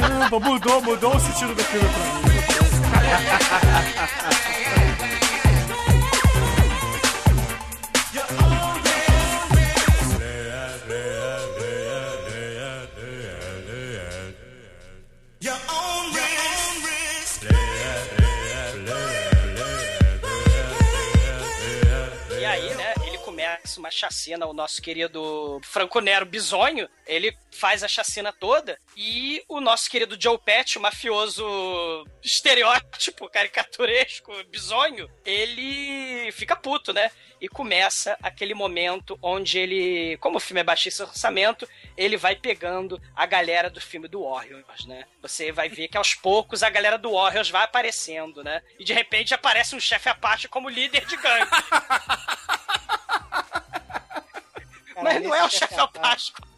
[0.00, 2.27] Caramba, mudou, mudou o sentido do filme pra mim.
[4.68, 4.77] Yeah.
[23.88, 29.60] Uma chacina, o nosso querido Franco Nero Bisonho, ele faz a chacina toda, e o
[29.60, 37.10] nosso querido Joe Pet, o mafioso estereótipo, caricaturesco, bisonho, ele fica puto, né?
[37.40, 43.00] E começa aquele momento onde ele, como o filme é baixíssimo orçamento, ele vai pegando
[43.14, 45.04] a galera do filme do Warriors, né?
[45.22, 48.60] Você vai ver que aos poucos a galera do Warriors vai aparecendo, né?
[48.78, 51.50] E de repente aparece um chefe Apache como líder de gangue.
[55.02, 56.57] Mas não é o chefe Apache qualquer.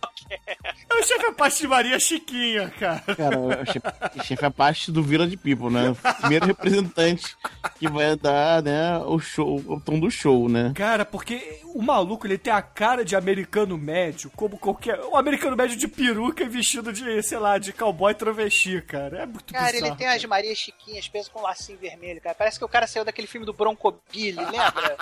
[0.88, 3.00] É o chefe Apache de Maria Chiquinha, cara.
[3.16, 5.90] Cara, o chefe, chefe é parte do Village People, né?
[5.90, 7.36] O primeiro representante
[7.78, 10.72] que vai dar, né, o show, o tom do show, né?
[10.74, 15.00] Cara, porque o maluco, ele tem a cara de americano médio, como qualquer...
[15.00, 19.22] Um americano médio de peruca e vestido de, sei lá, de cowboy travesti, cara.
[19.22, 19.86] É muito Cara, bizarro.
[19.92, 22.34] ele tem as Marias Chiquinhas preso com um lacinho vermelho, cara.
[22.34, 24.96] Parece que o cara saiu daquele filme do Bronco Billy, lembra?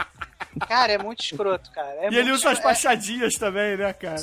[0.68, 1.94] cara, é muito escroto, cara.
[2.00, 2.68] É E ele usa as escroto.
[2.68, 4.22] machadinhas também, né, cara?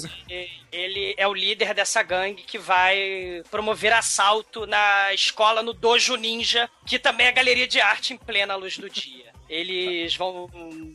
[0.71, 6.69] Ele é o líder dessa gangue que vai promover assalto na escola no Dojo Ninja,
[6.85, 9.27] que também é galeria de arte em plena luz do dia.
[9.49, 10.49] eles vão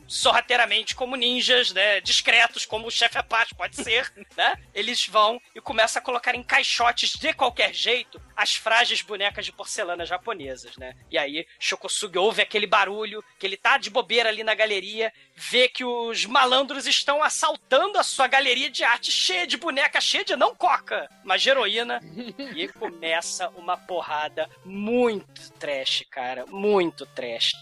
[0.07, 1.99] sorrateiramente como ninjas, né?
[2.01, 4.55] Discretos, como o chefe Apache pode ser, né?
[4.73, 9.51] Eles vão e começam a colocar em caixotes de qualquer jeito as frágeis bonecas de
[9.51, 10.95] porcelana japonesas, né?
[11.09, 15.11] E aí Shokosugi ouve aquele barulho, que ele tá de bobeira ali na galeria,
[15.49, 20.23] vê que os malandros estão assaltando a sua galeria de arte cheia de boneca, cheia
[20.23, 21.99] de não coca, mas de heroína.
[22.55, 26.45] e começa uma porrada muito trash, cara.
[26.47, 27.53] Muito trash.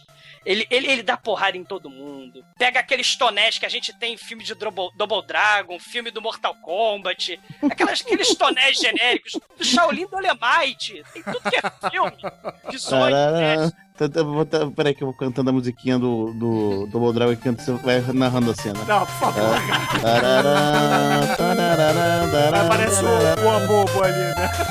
[0.44, 2.44] Ele, ele, ele dá porrada em todo mundo.
[2.58, 6.22] Pega aqueles tonéis que a gente tem em filme de Double, Double Dragon, filme do
[6.22, 7.40] Mortal Kombat.
[7.70, 9.34] Aquelas, aqueles tonéis genéricos.
[9.56, 11.04] Do Shaolin Dolemite.
[11.14, 12.18] Tem tudo que é filme.
[12.72, 13.16] De sonho,
[14.02, 14.08] Né?
[14.10, 17.62] Tá- vou Peraí que eu vou cantando a musiquinha do, do, do Double Dragon enquanto
[17.62, 18.80] você vai narrando a cena.
[18.88, 19.44] Não, por favor.
[20.02, 24.52] Tarará, tarará, tarará, Parece o, o Abobo ali, né?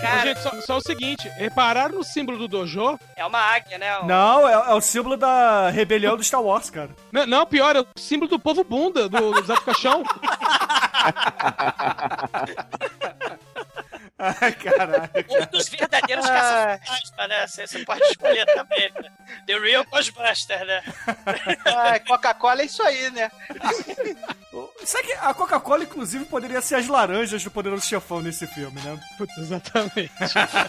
[0.00, 2.98] Cara, gente, só, só o seguinte: repararam no símbolo do dojo?
[3.16, 3.98] é uma águia, né?
[4.00, 6.90] Um- Não, é, é o símbolo da rebelião do Star Wars, cara.
[7.12, 10.02] Não, não, pior, é o símbolo do povo bunda, do, do Zé do Caixão.
[14.20, 15.10] Ai, caralho.
[15.30, 17.46] Um dos verdadeiros caça-fantasma, né?
[17.46, 18.92] Você você pode escolher também.
[18.94, 19.10] né?
[19.46, 20.82] The Real Ghostbuster, né?
[21.64, 23.30] Ai, Coca-Cola é isso aí, né?
[24.84, 29.00] Sabe que a Coca-Cola, inclusive, poderia ser as laranjas do Poderoso Chefão nesse filme, né?
[29.16, 30.12] Putz, exatamente.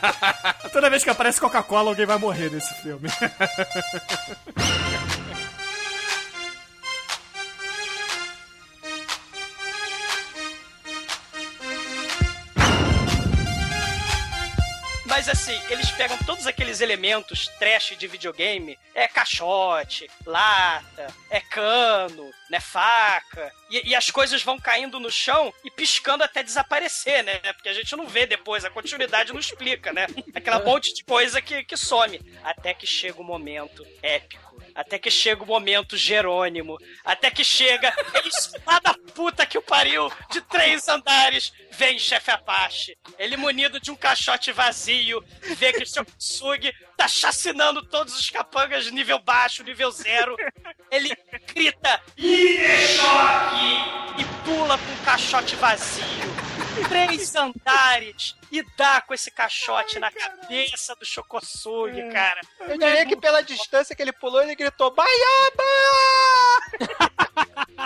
[0.72, 3.10] Toda vez que aparece Coca-Cola, alguém vai morrer nesse filme.
[15.21, 22.31] Mas assim, eles pegam todos aqueles elementos trash de videogame, é caixote, lata, é cano,
[22.49, 27.38] né, faca, e, e as coisas vão caindo no chão e piscando até desaparecer, né?
[27.53, 30.07] Porque a gente não vê depois, a continuidade não explica, né?
[30.34, 32.19] Aquela monte de coisa que, que some.
[32.43, 34.51] Até que chega o momento épico.
[34.75, 36.77] Até que chega o momento Jerônimo.
[37.03, 37.93] Até que chega
[38.25, 41.51] esse lá da puta que o pariu de três andares.
[41.71, 42.97] Vem chefe Apache.
[43.17, 45.23] Ele munido de um caixote vazio.
[45.57, 50.36] Vê que seu Sugi tá chacinando todos os capangas nível baixo, nível zero.
[50.91, 51.15] Ele
[51.53, 52.57] grita e
[52.88, 56.05] choque e pula com um caixote vazio.
[56.88, 62.42] Três andares e dá com esse caixote na cabeça do Chocosugi, cara.
[62.60, 65.64] Eu diria que pela distância que ele pulou, ele gritou, Baiaba!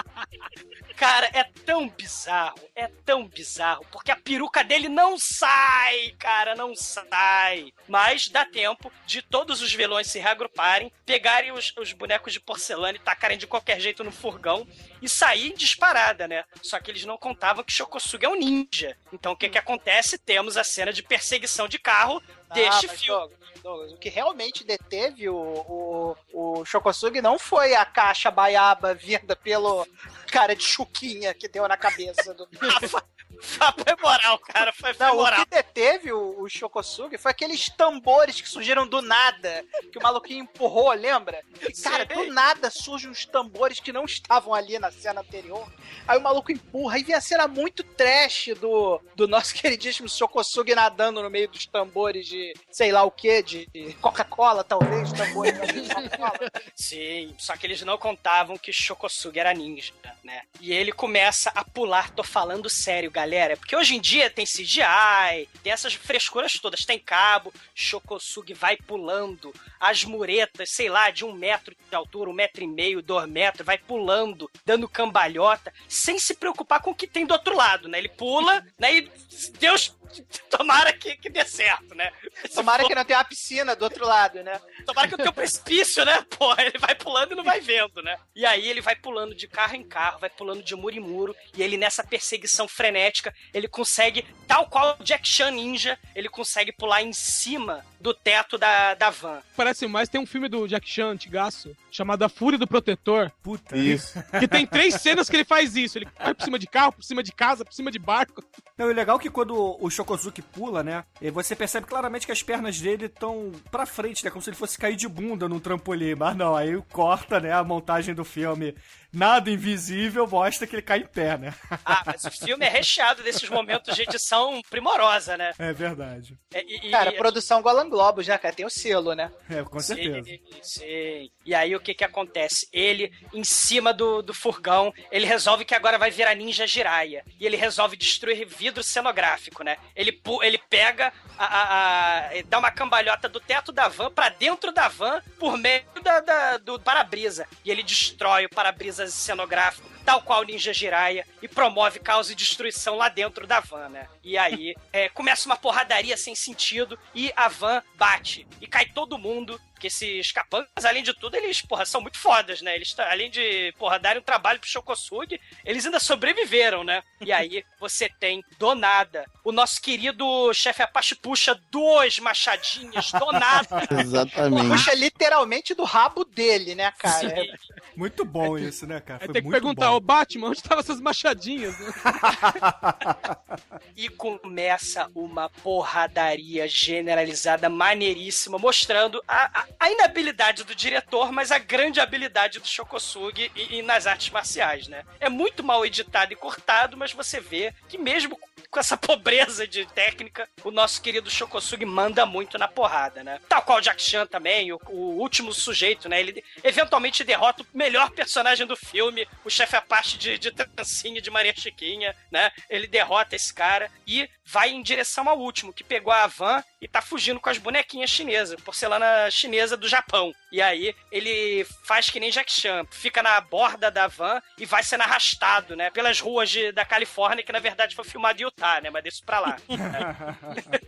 [0.95, 6.73] Cara, é tão bizarro, é tão bizarro, porque a peruca dele não sai, cara, não
[6.73, 7.73] sai.
[7.85, 12.95] Mas dá tempo de todos os vilões se reagruparem, pegarem os, os bonecos de porcelana
[12.95, 14.65] e tacarem de qualquer jeito no furgão
[15.01, 16.45] e sair em disparada, né?
[16.61, 18.97] Só que eles não contavam que Shokosuga é um ninja.
[19.11, 20.17] Então o que que acontece?
[20.17, 22.21] Temos a cena de perseguição de carro
[22.53, 23.19] deste Ah, mas, filme.
[23.19, 26.15] Douglas, Douglas, o que realmente deteve o, o,
[26.59, 29.87] o Shokosugi não foi a caixa baiaba vinda pelo
[30.31, 32.47] cara de chuquinha que deu na cabeça do.
[33.41, 35.45] Foi moral, cara, foi, foi Não, o moral.
[35.45, 40.43] que deteve o, o Shokosugi foi aqueles tambores que surgiram do nada, que o maluquinho
[40.43, 41.43] empurrou, lembra?
[41.61, 42.15] E, cara, Sei.
[42.15, 45.67] do nada surgem uns tambores que não estavam ali na cena anterior.
[46.07, 50.75] Aí o maluco empurra, aí vem a cena muito trash do, do nosso queridíssimo Shokosugi
[50.75, 53.67] nadando no meio dos tambores de sei lá o que, de
[54.01, 56.51] Coca-Cola, talvez, tambores de Coca-Cola.
[56.75, 59.93] Sim, só que eles não contavam que Shokosugi era ninja,
[60.23, 60.43] né?
[60.59, 63.24] E ele começa a pular, tô falando sério, galera,
[63.55, 69.53] porque hoje em dia tem CGI, tem essas frescuras todas, tem cabo, Shokosugi vai pulando,
[69.79, 73.65] as muretas, sei lá, de um metro de altura, um metro e meio, dois metros,
[73.65, 77.97] vai pulando, dando cambalhota, sem se preocupar com o que tem do outro lado, né?
[77.97, 78.97] Ele pula, né?
[78.97, 79.11] E
[79.59, 79.93] Deus
[80.49, 82.11] tomara que, que dê certo, né?
[82.47, 84.59] Se Tomara for- que não tenha uma piscina do outro lado, né?
[84.85, 86.23] Tomara que eu tenha um precipício, né?
[86.37, 88.17] Porra, ele vai pulando e não vai vendo, né?
[88.35, 91.35] E aí ele vai pulando de carro em carro, vai pulando de muro em muro,
[91.55, 96.71] e ele nessa perseguição frenética, ele consegue, tal qual o Jack Chan Ninja, ele consegue
[96.71, 99.41] pular em cima do teto da, da van.
[99.55, 103.77] Parece mais, tem um filme do Jack Chan, antigaço, chamado A Fúria do Protetor, Puta.
[103.77, 104.13] Isso.
[104.39, 105.97] que tem três cenas que ele faz isso.
[105.97, 108.43] Ele vai por cima de carro, por cima de casa, por cima de barco.
[108.77, 111.03] Não, e o legal é que quando o Shokozuki pula, né?
[111.33, 114.29] Você percebe claramente que as pernas dele estão pra frente, né?
[114.29, 116.15] Como se ele fosse cair de bunda num trampolim.
[116.15, 117.53] Mas não, aí corta, né?
[117.53, 118.75] A montagem do filme
[119.15, 121.53] Nada Invisível mostra que ele cai em pé, né?
[121.85, 125.53] Ah, mas o filme é recheado desses momentos de edição primorosa, né?
[125.57, 126.37] É verdade.
[126.53, 128.53] É, e- e- Cara, e- produção Golan Globos, né, cara?
[128.53, 129.31] Tem o selo, né?
[129.49, 130.23] É, com certeza.
[130.23, 131.29] Sim, sim.
[131.45, 132.67] E aí o que que acontece?
[132.73, 137.23] Ele, em cima do, do furgão, ele resolve que agora vai virar ninja Jiraiya.
[137.39, 139.77] E ele resolve destruir vidro cenográfico, né?
[139.95, 144.71] Ele, ele pega, a, a- a- dá uma cambalhota do teto da van pra dentro
[144.73, 147.47] da van por meio da, da- do para-brisa.
[147.63, 152.35] E ele destrói o para-brisa cenográfico, tal qual o ninja Jiraiya, e promove caos e
[152.35, 154.07] destruição lá dentro da van, né?
[154.23, 158.47] E aí é, começa uma porradaria sem sentido e a van bate.
[158.61, 159.59] E cai todo mundo.
[159.75, 162.75] Porque esses capangas, além de tudo, eles, porra, são muito fodas, né?
[162.75, 167.03] Eles, além de, porra, darem um trabalho pro Shokosugi, eles ainda sobreviveram, né?
[167.19, 173.31] E aí você tem, do nada, o nosso querido chefe Apache puxa dois machadinhas, do
[173.33, 173.67] nada.
[173.99, 174.69] Exatamente.
[174.69, 177.29] Puxa literalmente do rabo dele, né, cara?
[177.29, 177.51] Sim.
[177.97, 179.25] Muito bom isso, né, cara?
[179.25, 181.77] Foi tem que muito perguntar, ô Batman, onde estavam essas machadinhas?
[181.79, 181.93] né?
[183.97, 191.57] E começa uma porradaria generalizada, maneiríssima, mostrando a, a- a inabilidade do diretor, mas a
[191.57, 195.03] grande habilidade do Shokosugi e, e nas artes marciais, né?
[195.19, 198.37] É muito mal editado e cortado, mas você vê que mesmo
[198.69, 203.39] com essa pobreza de técnica, o nosso querido Shokosugi manda muito na porrada, né?
[203.47, 206.19] Tal qual o Jack Chan também, o, o último sujeito, né?
[206.19, 211.29] Ele eventualmente derrota o melhor personagem do filme, o chefe Apache de, de trancinha de
[211.29, 212.51] Maria Chiquinha, né?
[212.69, 216.87] Ele derrota esse cara e vai em direção ao último, que pegou a van e
[216.87, 220.33] tá fugindo com as bonequinhas chinesas, porcelana chinesa do Japão.
[220.51, 224.83] E aí ele faz que nem Jack Chan, fica na borda da van e vai
[224.83, 225.89] sendo arrastado, né?
[225.89, 228.89] Pelas ruas de- da Califórnia, que na verdade foi filmado em Utah, né?
[228.89, 229.57] Mas deixa pra lá.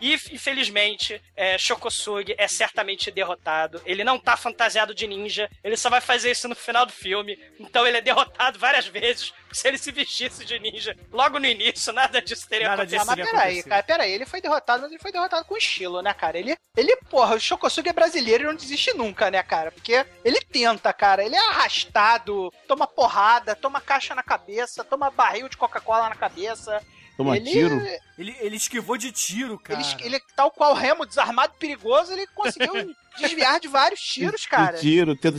[0.00, 3.80] E, infelizmente, é, Shokosugi é certamente derrotado.
[3.86, 7.38] Ele não tá fantasiado de ninja, ele só vai fazer isso no final do filme.
[7.58, 9.32] Então ele é derrotado várias vezes.
[9.52, 13.06] Se ele se vestisse de ninja logo no início, nada disso teria Nada Ah, acontecido.
[13.16, 14.12] mas peraí, cara, peraí.
[14.12, 16.38] Ele foi derrotado, mas ele foi derrotado com estilo, né, cara?
[16.38, 19.70] Ele, ele porra, o Shokosugi é brasileiro e não desiste nunca, né, cara?
[19.72, 21.24] Porque ele tenta, cara.
[21.24, 26.80] Ele é arrastado, toma porrada, toma caixa na cabeça, toma barril de Coca-Cola na cabeça.
[27.16, 27.80] Toma ele, tiro.
[28.18, 29.80] Ele, ele esquivou de tiro, cara.
[29.80, 32.72] Ele, ele, tal qual Remo, desarmado e perigoso, ele conseguiu
[33.18, 34.78] desviar de vários tiros, cara.
[34.78, 35.38] Tiro, tenta,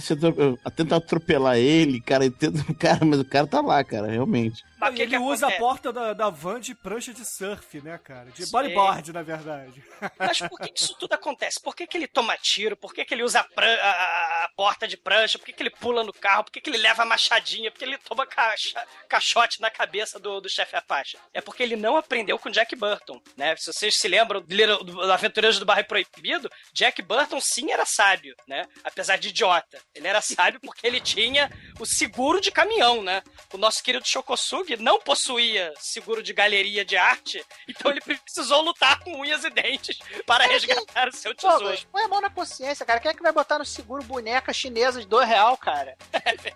[0.76, 4.64] tenta atropelar ele, cara, tenta, cara, mas o cara tá lá, cara, realmente.
[4.78, 5.60] Mas ele que usa a acontece?
[5.60, 8.30] porta da, da van de prancha de surf, né, cara?
[8.32, 8.52] De Sim.
[8.52, 9.82] bodyboard, na verdade.
[10.20, 11.60] Mas por que isso tudo acontece?
[11.62, 12.76] Por que, que ele toma tiro?
[12.76, 15.40] Por que, que ele usa a, pran- a- a- a porta de prancha?
[15.40, 16.44] Por que, que ele pula no carro?
[16.44, 17.72] Por que, que ele leva a machadinha?
[17.72, 21.18] Por que ele toma caixa- caixote na cabeça do, do chefe Apache?
[21.34, 23.56] É porque ele não aprendeu com Jack Burton, né?
[23.56, 28.36] Se vocês se lembram do, do Aventureiros do Bairro Proibido, Jack Burton sim era sábio,
[28.48, 28.66] né?
[28.84, 29.80] Apesar de idiota.
[29.94, 33.24] Ele era sábio porque ele tinha o seguro de caminhão, né?
[33.54, 39.00] O nosso querido Shokosugi não possuía seguro de galeria de arte, então ele precisou lutar
[39.00, 41.78] com unhas e dentes para resgatar o seu Pô, tesouro.
[41.92, 43.00] põe a mão na consciência, cara.
[43.00, 45.96] Quem é que vai botar no seguro boneca chinesa de dois real, cara?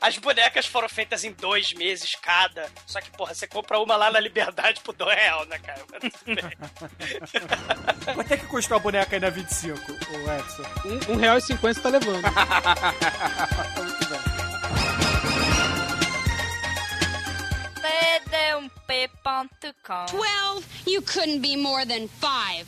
[0.00, 2.70] As bonecas foram feitas em dois meses cada.
[2.86, 5.84] Só que, porra, você compra uma lá na Liberdade por dois real, né, cara?
[8.14, 9.80] Quanto é que custou a boneca aí na 25,
[10.24, 10.62] o Edson?
[10.84, 12.22] Um, um real e cinquenta tá levando.
[13.76, 14.18] Muito bem.
[18.88, 20.06] td1p.com.
[20.06, 20.66] Twelve?
[20.86, 22.66] You couldn't be more than five.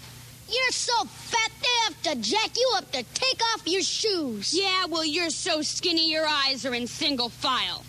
[0.48, 4.52] You're so fat they have to jack you up to take off your shoes.
[4.52, 7.84] Yeah, well, you're so skinny your eyes are in single file.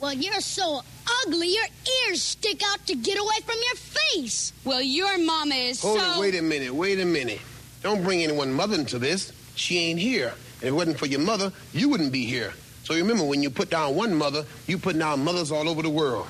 [0.00, 0.82] Well, you're so
[1.24, 1.66] ugly your
[2.08, 4.52] ears stick out to get away from your face.
[4.64, 6.12] Well, your mama is Hold so.
[6.14, 7.40] it, wait a minute, wait a minute.
[7.86, 9.32] Don't bring anyone mother into this.
[9.54, 10.30] She ain't here.
[10.30, 12.52] And If it wasn't for your mother, you wouldn't be here.
[12.82, 15.88] So remember, when you put down one mother, you put down mothers all over the
[15.88, 16.26] world.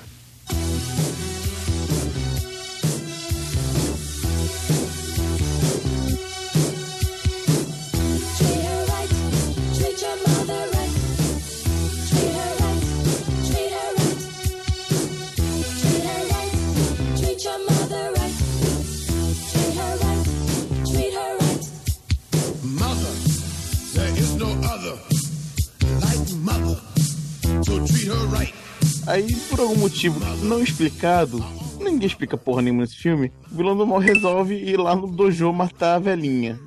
[29.06, 31.44] Aí, por algum motivo não explicado,
[31.80, 35.52] ninguém explica porra nenhuma nesse filme, o vilão do mal resolve ir lá no dojo
[35.52, 36.58] matar a velhinha.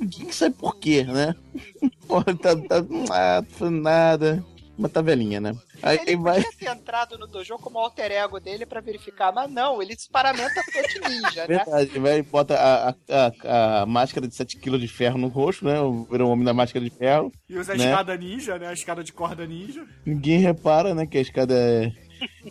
[0.00, 1.34] Ninguém sabe por quê, né?
[2.06, 4.44] Porra, tá, tá, ah, tá fazendo nada.
[4.76, 5.56] Matar a velhinha, né?
[5.84, 6.42] Aí, Ele vai.
[6.42, 10.08] podia ter entrado no dojo como alter ego dele pra verificar, mas não, ele se
[10.08, 11.46] paramenta todo de ninja, né?
[11.46, 15.66] Verdade, vai e bota a, a, a, a máscara de 7kg de ferro no rosto,
[15.66, 15.78] né?
[15.80, 17.30] O homem da máscara de ferro.
[17.46, 17.84] E usa a né?
[17.84, 18.68] escada ninja, né?
[18.68, 19.84] A escada de corda ninja.
[20.06, 21.06] Ninguém repara, né?
[21.06, 21.92] Que a escada é,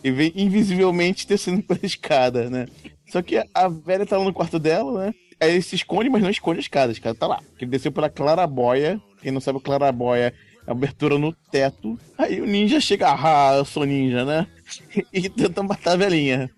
[0.02, 2.66] e vem invisivelmente descendo pela escada, né?
[3.10, 5.14] Só que a velha tá lá no quarto dela, né?
[5.40, 7.36] Aí ele se esconde, mas não esconde a escada, a escada tá lá.
[7.38, 9.00] Porque ele desceu pela clarabóia.
[9.20, 11.98] Quem não sabe, clarabóia é abertura no teto.
[12.16, 14.46] Aí o ninja chega, ah, eu sou ninja, né?
[15.12, 16.50] E tenta matar a velhinha.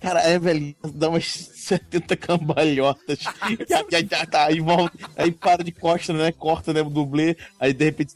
[0.00, 3.20] Cara, a velhinha dá umas 70 cambalhotas.
[3.68, 6.32] E aí, aí, aí, tá, aí, volta, aí para de costa, né?
[6.32, 6.80] Corta, né?
[6.82, 7.36] O dublê.
[7.58, 8.14] Aí de repente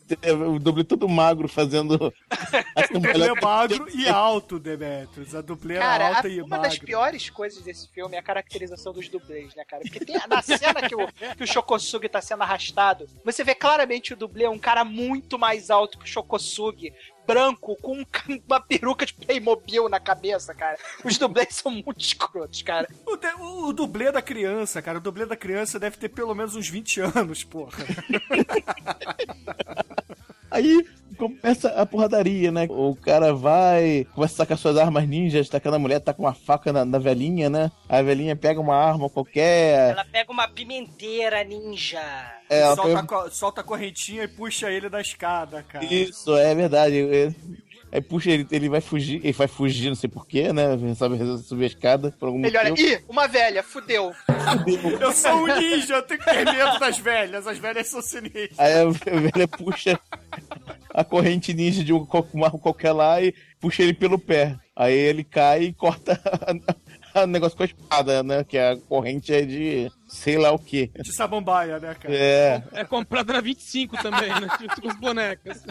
[0.49, 2.13] o dublê todo magro fazendo.
[3.15, 5.35] Ele é magro e alto, Demetrius.
[5.35, 6.69] A dublê Cara, alta a- e uma magra.
[6.69, 9.83] das piores coisas desse filme é a caracterização dos dublês, né, cara?
[9.83, 11.07] Porque tem, na cena que o,
[11.37, 15.39] que o Shokosugi tá sendo arrastado, você vê claramente o dublê é um cara muito
[15.39, 16.93] mais alto que o Shokosugi,
[17.27, 18.05] branco, com um
[18.49, 20.79] uma peruca de Playmobil na cabeça, cara.
[21.05, 22.89] Os dublês são muito escrotos, cara.
[23.07, 26.35] O, de- o- o dublê da criança, cara, o dublê da criança deve ter pelo
[26.35, 27.79] menos uns 20 anos, porra.
[30.51, 30.87] Aí
[31.29, 32.67] começa a porradaria, né?
[32.71, 36.35] O cara vai, começa a sacar suas armas ninjas, tacando a mulher, tá com uma
[36.35, 37.71] faca na, na velhinha, né?
[37.89, 39.91] A velhinha pega uma arma qualquer.
[39.93, 42.01] Ela pega uma pimenteira ninja.
[42.51, 45.85] É, solta, pega- a, solta a correntinha e puxa ele da escada, cara.
[45.85, 46.95] Isso, é verdade.
[46.97, 47.35] Ele-
[47.93, 50.65] Aí puxa ele, ele vai fugir, ele vai fugir, não sei porquê, né?
[50.97, 52.89] Sabe, resolve subir a escada por algum Ele olha, motivo.
[52.89, 54.13] ih, uma velha, fudeu.
[54.99, 57.47] Eu sou um ninja, eu tenho que ter medo das velhas.
[57.47, 58.59] As velhas são sinistras.
[58.59, 60.01] Aí a velha puxa
[60.95, 64.57] a corrente ninja de um, uma- qualquer lá e puxa ele pelo pé.
[64.75, 66.19] Aí ele cai e corta
[67.15, 68.43] o negócio com a espada, né?
[68.43, 70.91] Que a corrente é de sei lá o que.
[70.99, 72.15] De samambaia, né, cara?
[72.15, 72.63] É.
[72.73, 74.49] É comprado na 25 também, né?
[74.81, 75.63] Com as bonecas.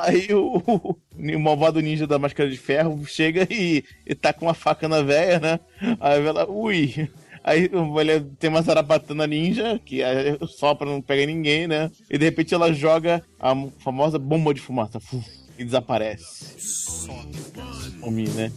[0.00, 0.96] Aí o,
[1.34, 5.02] o malvado ninja da máscara de ferro chega e, e tá com uma faca na
[5.02, 5.60] veia, né?
[6.00, 7.10] Aí ela, ui.
[7.42, 11.90] Aí ele tem uma zarabatana ninja, que é só pra não pegar ninguém, né?
[12.10, 15.00] E de repente ela joga a famosa bomba de fumaça.
[15.00, 15.26] Fuf,
[15.58, 16.58] e desaparece.
[16.58, 18.52] Some, né?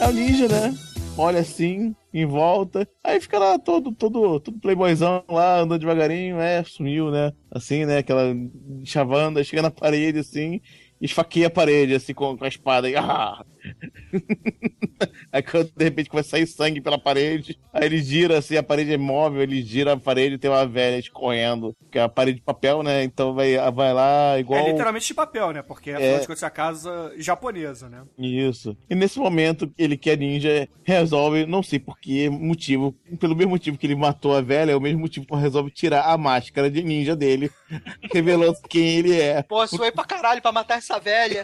[0.00, 0.74] É o ninja, né?
[1.16, 2.88] Olha assim, em volta.
[3.04, 7.32] Aí fica lá todo, todo, todo playboyzão lá, andando devagarinho, é, sumiu, né?
[7.50, 7.98] Assim, né?
[7.98, 8.34] Aquela
[8.82, 10.62] chavanda, chega na parede assim,
[11.00, 12.88] esfaqueia a parede, assim, com, com a espada.
[12.88, 13.44] E, ah!
[15.32, 18.62] aí quando de repente começa a sair sangue pela parede, aí ele gira assim, a
[18.62, 22.08] parede é móvel, ele gira a parede e tem uma velha escorrendo, que é a
[22.08, 23.02] parede de papel, né?
[23.04, 24.60] Então vai, vai lá igual.
[24.66, 25.62] É literalmente de papel, né?
[25.62, 26.18] Porque É.
[26.18, 28.02] de contas é a casa japonesa, né?
[28.18, 28.76] Isso.
[28.88, 33.50] E nesse momento, ele que é ninja resolve, não sei por que motivo, pelo mesmo
[33.50, 36.16] motivo que ele matou a velha, é o mesmo motivo que ele resolve tirar a
[36.18, 37.50] máscara de ninja dele,
[38.12, 39.42] revelando quem ele é.
[39.42, 41.42] Pô, suei pra caralho pra matar essa velha.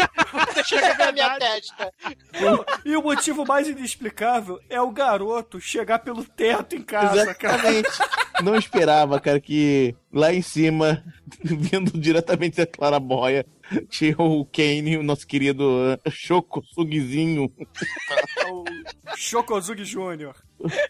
[0.55, 1.93] Deixa eu ver a minha testa.
[2.85, 7.57] E o motivo mais inexplicável é o garoto chegar pelo teto em casa, cara.
[7.57, 7.89] Exatamente.
[8.43, 11.03] Não esperava, cara, que lá em cima,
[11.43, 13.47] vindo diretamente da Clarabóia,
[13.91, 17.53] tinha o Kane, o nosso querido uh, Choco Sugizinho.
[18.51, 18.65] O
[19.85, 20.35] Jr.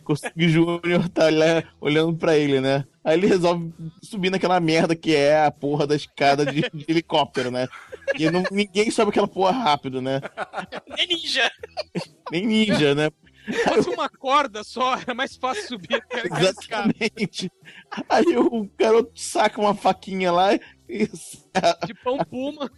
[0.05, 2.85] Kosugi Júnior tá lá olhando pra ele, né?
[3.05, 3.72] Aí ele resolve
[4.03, 7.68] subir naquela merda que é a porra da escada de, de helicóptero, né?
[8.18, 10.20] E não- ninguém sobe aquela porra rápido, né?
[10.97, 11.51] É ninja.
[12.31, 13.11] Nem ninja, né?
[13.47, 16.93] Se fosse uma corda só, era mais fácil subir aquela aquela escada.
[17.01, 17.51] Exatamente.
[18.09, 20.61] Aí o garoto saca uma faquinha lá e.
[21.87, 22.71] De pão puma.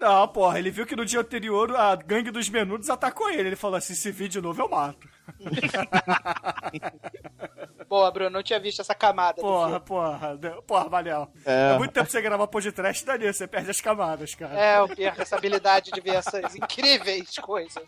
[0.00, 3.48] Não, porra, ele viu que no dia anterior a gangue dos menudos atacou ele.
[3.48, 5.08] Ele falou assim: se vir de novo, eu mato.
[7.88, 9.40] Boa, Bruno, não tinha visto essa camada.
[9.40, 11.28] Porra, porra, porra, Manel.
[11.44, 11.74] É.
[11.74, 14.58] É muito tempo você gravar podcast, Daniel, você perde as camadas, cara.
[14.58, 17.84] É, eu perco essa habilidade de ver essas incríveis coisas.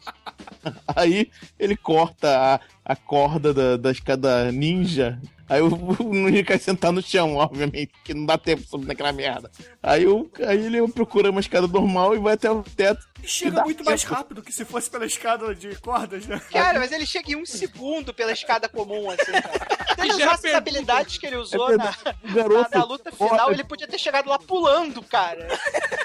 [0.94, 2.60] Aí ele corta a,
[2.92, 5.20] a corda da, da escada ninja.
[5.48, 5.68] Aí o,
[6.12, 9.50] ninja cai sentar no chão, obviamente, porque não dá tempo naquela merda.
[9.82, 13.06] Aí, o, aí ele procura uma escada normal e vai até o teto.
[13.22, 14.14] E chega muito mais tempo.
[14.14, 16.40] rápido que se fosse pela escada de cordas, né?
[16.52, 19.88] Cara, mas ele chega em um segundo pela escada comum, assim, cara.
[19.98, 23.50] Se ele gera usasse as habilidades que ele usou É na, na, na luta final,
[23.50, 25.48] ele podia ter chegado lá pulando, cara.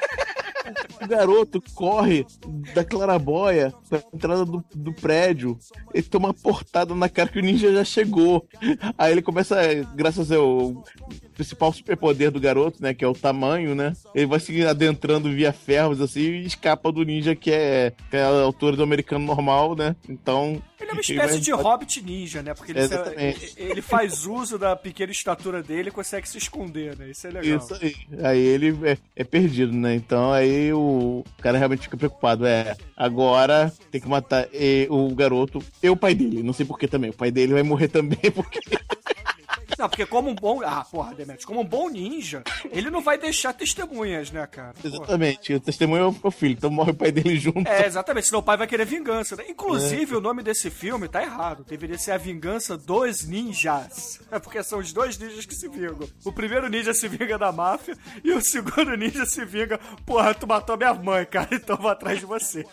[1.04, 2.26] o garoto corre
[2.74, 5.58] da clarabóia pra entrada do, do prédio.
[5.94, 8.48] Ele toma uma portada na cara que o ninja já chegou.
[8.98, 9.56] Aí ele começa,
[9.96, 10.84] graças ao
[11.34, 12.94] principal superpoder do garoto, né?
[12.94, 13.94] Que é o tamanho, né?
[14.14, 18.24] Ele vai se adentrando via ferros assim e escapa do ninja que é, que é
[18.24, 19.96] a altura do americano normal, né?
[20.08, 20.62] Então.
[20.94, 22.54] Ele É uma espécie de hobbit ninja, né?
[22.54, 27.10] Porque ele, se- ele faz uso da pequena estatura dele e consegue se esconder, né?
[27.10, 27.58] Isso é legal.
[27.58, 27.96] Isso aí.
[28.24, 29.96] Aí ele é, é perdido, né?
[29.96, 32.46] Então aí o cara realmente fica preocupado.
[32.46, 36.44] É, agora tem que matar e- o garoto e o pai dele.
[36.44, 37.10] Não sei por que também.
[37.10, 38.60] O pai dele vai morrer também, porque.
[39.78, 40.62] Não, porque como um bom.
[40.64, 44.74] Ah, porra, Demetrius, como um bom ninja, ele não vai deixar testemunhas, né, cara?
[44.74, 44.96] Porra.
[44.96, 45.54] Exatamente.
[45.54, 47.68] O testemunho é o filho, então morre o pai dele junto.
[47.68, 49.46] É, exatamente, senão o pai vai querer vingança, né?
[49.48, 51.64] Inclusive, o nome desse filme tá errado.
[51.64, 54.20] Deveria ser A Vingança dos Ninjas.
[54.32, 56.08] É porque são os dois ninjas que se vingam.
[56.24, 59.80] O primeiro ninja se vinga da máfia e o segundo ninja se vinga.
[60.06, 62.66] Porra, tu matou minha mãe, cara, então vou atrás de você.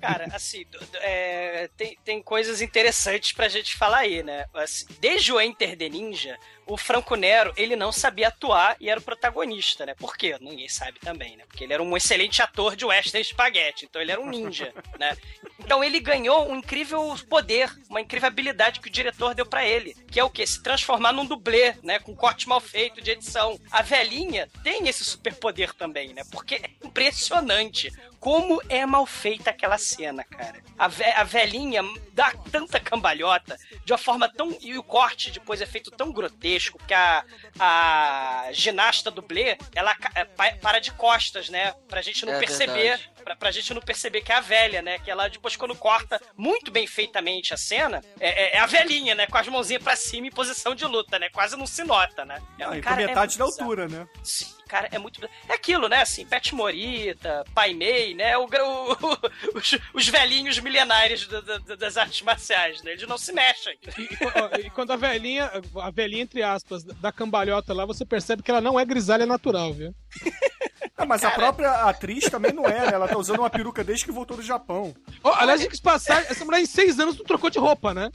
[0.00, 0.64] Cara, assim,
[0.94, 4.46] é, tem, tem coisas interessantes pra gente falar aí, né?
[4.54, 6.36] Assim, desde o Enter the Ninja,
[6.66, 9.94] o Franco Nero, ele não sabia atuar e era o protagonista, né?
[9.94, 10.36] Por quê?
[10.40, 11.44] Ninguém sabe também, né?
[11.46, 15.16] Porque ele era um excelente ator de western spaghetti, então ele era um ninja, né?
[15.58, 19.94] Então ele ganhou um incrível poder, uma incrível habilidade que o diretor deu pra ele,
[20.10, 20.46] que é o quê?
[20.46, 21.98] Se transformar num dublê, né?
[21.98, 23.58] Com corte mal feito de edição.
[23.70, 26.22] A velhinha tem esse superpoder também, né?
[26.30, 30.62] Porque é impressionante como é mal feita aquela cena, cara.
[30.78, 33.54] A, ve a velhinha dá tanta cambalhota
[33.84, 34.56] de uma forma tão.
[34.62, 36.53] E o corte depois é feito tão grotesco
[36.86, 37.24] que a,
[37.58, 41.74] a ginasta dublê ela é, pa- para de costas, né?
[41.88, 42.72] Pra gente não É perceber.
[42.98, 43.10] verdade.
[43.24, 44.98] Pra, pra gente não perceber que é a velha, né?
[44.98, 49.14] Que ela depois, quando corta muito bem feitamente a cena, é, é- é a velhinha,
[49.14, 49.26] né?
[49.26, 51.28] Com as mãozinhas pra cima em posição de luta, né?
[51.30, 52.40] Quase não se nota, né?
[52.58, 53.70] É, Ah, e com é metade da muito bizarro.
[53.70, 54.06] altura, né?
[54.22, 55.24] Sim, cara, é muito.
[55.48, 56.02] É aquilo, né?
[56.02, 58.36] Assim, Pet Morita, Pai Mei, né?
[58.36, 58.46] O, o-
[59.58, 62.92] os, os velhinhos milenares da- da- das artes marciais, né?
[62.92, 63.78] Eles não se mexem.
[63.98, 65.50] E, e quando a velhinha,
[65.80, 69.72] a velhinha, entre aspas, da cambalhota lá, você percebe que ela não é grisalha natural,
[69.72, 69.94] viu?
[70.96, 72.92] Ah, mas a própria atriz também não é, né?
[72.94, 74.94] Ela tá usando uma peruca desde que voltou do Japão.
[75.24, 78.10] Ó, aliás, tem que passar, essa mulher em seis anos não trocou de roupa, né?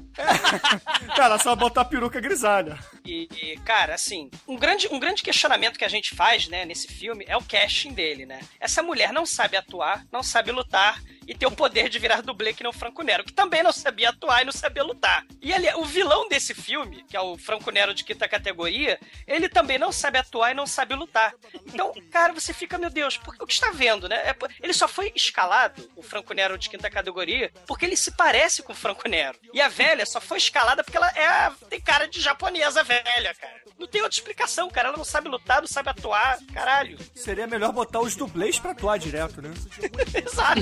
[1.16, 2.80] Cara, ela só botou a peruca grisalha.
[3.10, 7.26] E, cara, assim, um grande, um grande questionamento que a gente faz, né, nesse filme
[7.28, 8.40] é o casting dele, né?
[8.60, 12.54] Essa mulher não sabe atuar, não sabe lutar e tem o poder de virar dublê
[12.54, 15.24] que nem o Franco Nero, que também não sabia atuar e não sabia lutar.
[15.40, 19.48] E ali, o vilão desse filme, que é o Franco Nero de quinta categoria, ele
[19.48, 21.32] também não sabe atuar e não sabe lutar.
[21.68, 24.16] Então, cara, você fica, meu Deus, por, o que está vendo, né?
[24.16, 28.64] É ele só foi escalado, o Franco Nero de quinta categoria, porque ele se parece
[28.64, 29.38] com o Franco Nero.
[29.54, 32.99] E a velha só foi escalada porque ela é tem cara de japonesa velha,
[33.34, 33.54] cara.
[33.78, 34.90] Não tem outra explicação, cara.
[34.90, 36.98] Ela não sabe lutar, não sabe atuar, caralho.
[37.16, 39.52] Seria melhor botar os dublês pra atuar direto, né?
[40.14, 40.62] Exato.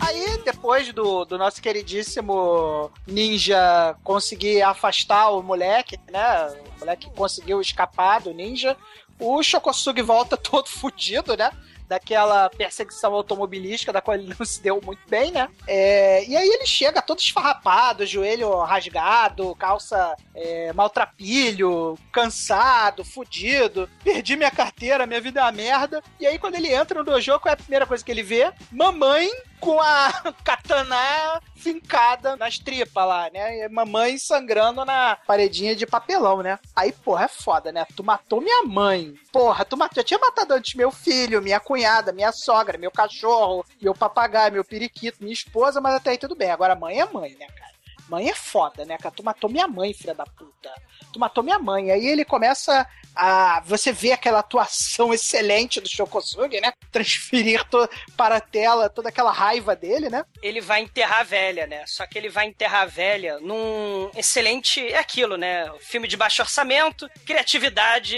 [0.00, 6.48] Aí, depois do, do nosso queridíssimo ninja conseguir afastar o moleque, né?
[6.76, 8.76] O moleque conseguiu escapar do ninja.
[9.18, 11.50] O Shokosugi volta todo fudido, né?
[11.88, 15.48] Daquela perseguição automobilística da qual ele não se deu muito bem, né?
[15.66, 23.88] É, e aí ele chega todo esfarrapado, joelho rasgado, calça é, maltrapilho, cansado, fudido.
[24.04, 26.02] Perdi minha carteira, minha vida é uma merda.
[26.20, 28.52] E aí quando ele entra no dojo, qual é a primeira coisa que ele vê?
[28.70, 29.30] Mamãe
[29.60, 30.12] com a
[30.44, 33.64] katana fincada nas tripas lá, né?
[33.64, 36.58] E mamãe sangrando na paredinha de papelão, né?
[36.74, 37.84] Aí, porra, é foda, né?
[37.96, 39.14] Tu matou minha mãe.
[39.32, 41.77] Porra, tu matou, já tinha matado antes meu filho, minha cunhada,
[42.12, 46.50] minha sogra, meu cachorro, meu papagaio, meu periquito, minha esposa, mas até aí tudo bem.
[46.50, 47.72] Agora mãe é mãe, né, cara?
[48.08, 49.14] Mãe é foda, né, cara?
[49.14, 50.72] Tu matou minha mãe, filha da puta.
[51.12, 51.90] Tu matou minha mãe.
[51.90, 52.86] Aí ele começa
[53.18, 53.60] a.
[53.66, 56.72] Você vê aquela atuação excelente do Shokosugi, né?
[56.92, 57.88] Transferir to...
[58.16, 60.24] para a tela toda aquela raiva dele, né?
[60.42, 61.84] Ele vai enterrar a velha, né?
[61.86, 64.80] Só que ele vai enterrar a velha num excelente.
[64.86, 65.70] É aquilo, né?
[65.80, 68.16] Filme de baixo orçamento, criatividade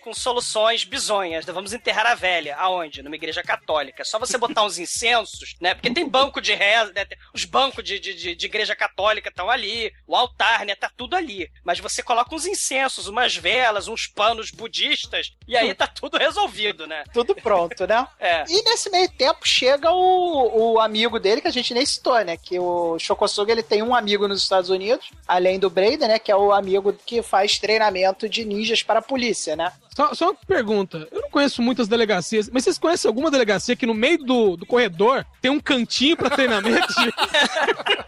[0.00, 1.44] com soluções bizonhas.
[1.46, 2.56] Vamos enterrar a velha.
[2.56, 3.02] Aonde?
[3.02, 4.04] Numa igreja católica.
[4.04, 5.74] Só você botar uns incensos, né?
[5.74, 7.06] Porque tem banco de reza, né?
[7.34, 10.74] Os bancos de, de, de- igreja católica estão ali, o altar, né?
[10.74, 11.50] Tá tudo ali.
[11.64, 16.86] Mas você coloca uns incensos, umas velas, uns panos budistas, e aí tá tudo resolvido,
[16.86, 17.04] né?
[17.12, 18.06] Tudo pronto, né?
[18.18, 18.44] É.
[18.48, 22.36] E nesse meio tempo chega o, o amigo dele, que a gente nem citou, né?
[22.36, 26.18] Que o Shokosuga ele tem um amigo nos Estados Unidos, além do Braden, né?
[26.20, 29.72] Que é o amigo que faz treinamento de ninjas para a polícia, né?
[29.94, 31.06] Só, só uma pergunta.
[31.10, 34.64] Eu não conheço muitas delegacias, mas vocês conhecem alguma delegacia que no meio do, do
[34.64, 36.86] corredor tem um cantinho pra treinamento?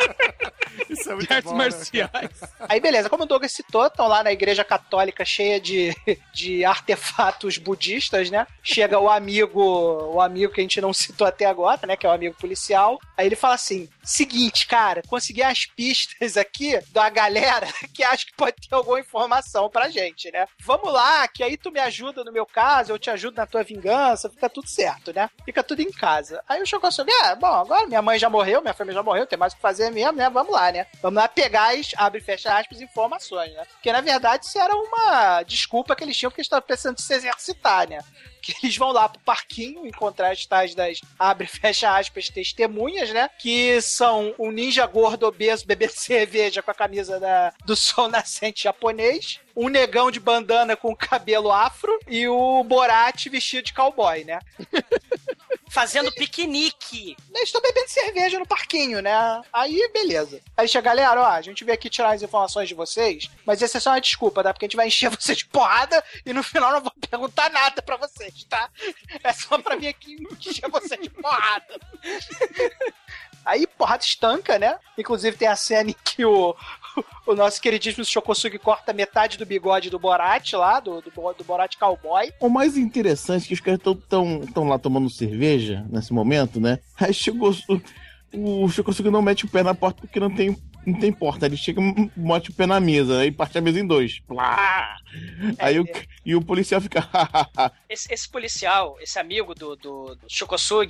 [1.05, 2.31] Isso é muito de artes bom, né, marciais.
[2.61, 5.95] Aí, beleza, como o Douglas citou, estão lá na igreja católica cheia de,
[6.33, 8.47] de artefatos budistas, né?
[8.63, 11.97] Chega o amigo, o amigo que a gente não citou até agora, né?
[11.97, 12.99] Que é o amigo policial.
[13.17, 18.35] Aí ele fala assim: seguinte, cara, consegui as pistas aqui da galera que acho que
[18.35, 20.47] pode ter alguma informação pra gente, né?
[20.61, 23.63] Vamos lá, que aí tu me ajuda no meu caso, eu te ajudo na tua
[23.63, 25.29] vingança, fica tudo certo, né?
[25.45, 26.43] Fica tudo em casa.
[26.49, 29.39] Aí o Chocosugi, é, bom, agora minha mãe já morreu, minha família já morreu, tem
[29.39, 30.31] mais o que fazer mesmo, né?
[30.31, 30.87] Vamos lá, né?
[31.03, 33.65] Vamos lá pegar as, abre e fecha aspas, informações, né?
[33.73, 37.03] Porque na verdade isso era uma desculpa que eles tinham porque eles estavam precisando de
[37.03, 38.01] se exercitar, né?
[38.45, 43.31] que eles vão lá pro parquinho encontrar as tais das abre fecha aspas testemunhas, né?
[43.39, 48.65] Que são um ninja gordo obeso bebendo cerveja com a camisa da, do sol nascente
[48.65, 54.39] japonês, um negão de bandana com cabelo afro e o Borat vestido de cowboy, né?
[55.75, 57.17] Fazendo piquenique.
[57.35, 59.43] Eles estão bebendo cerveja no parquinho, né?
[59.53, 60.41] Aí, beleza.
[60.57, 63.79] Aí chega, galera, ó, a gente veio aqui tirar as informações de vocês, mas essa
[63.79, 64.53] é só uma desculpa, tá?
[64.53, 67.83] Porque a gente vai encher vocês de porrada e no final não vou perguntar nada
[67.83, 68.71] pra vocês, tá?
[69.25, 70.15] É só pra vir aqui
[70.47, 71.81] encher vocês de porrada.
[73.45, 74.79] Aí, porrada estanca, né?
[74.97, 76.57] Inclusive tem a cena em que o,
[77.27, 81.77] o nosso queridíssimo Shokosugi corta metade do bigode do Borat lá, do, do, do Borat
[81.77, 82.33] Cowboy.
[82.41, 86.61] O mais interessante é que os caras estão tão, tão lá tomando cerveja nesse momento,
[86.61, 86.79] né?
[87.01, 87.55] Aí chegou.
[88.33, 90.57] O, o Chocosugi não mete o pé na porta porque não tem,
[90.87, 91.47] não tem porta.
[91.47, 94.21] Ele chega e mete o pé na mesa, aí parte a mesa em dois.
[94.21, 94.97] Plá!
[95.59, 95.85] Aí o,
[96.25, 97.09] e o policial fica.
[97.89, 100.27] Esse, esse policial, esse amigo do, do, do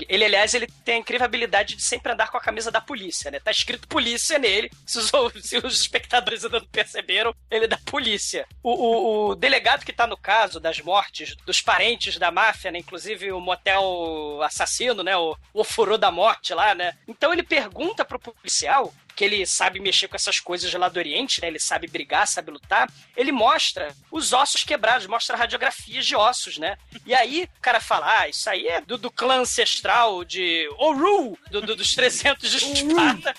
[0.09, 3.31] ele, aliás, ele tem a incrível habilidade de sempre andar com a camisa da polícia,
[3.31, 3.39] né?
[3.39, 4.71] Tá escrito polícia nele.
[4.87, 8.47] Se os, se os espectadores ainda não perceberam, ele é da polícia.
[8.63, 12.79] O, o, o delegado que tá no caso das mortes dos parentes da máfia, né?
[12.79, 15.15] Inclusive o motel assassino, né?
[15.15, 16.97] O, o furô da morte lá, né?
[17.07, 21.41] Então ele pergunta pro policial que ele sabe mexer com essas coisas lá do Oriente,
[21.41, 21.49] né?
[21.49, 22.91] Ele sabe brigar, sabe lutar.
[23.17, 26.77] Ele mostra os ossos quebrados, mostra radiografias de ossos, né?
[27.07, 31.39] E aí o cara fala: Ah, isso aí é do, do clã ancestral de Oru,
[31.51, 33.35] do, do- dos 300 de Esparta.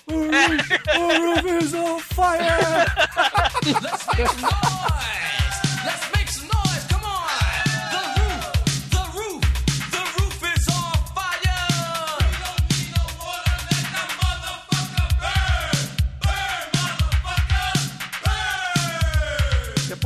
[1.61, 2.85] is on fire!
[3.81, 5.85] Let's make some noise!
[5.85, 6.14] Let's make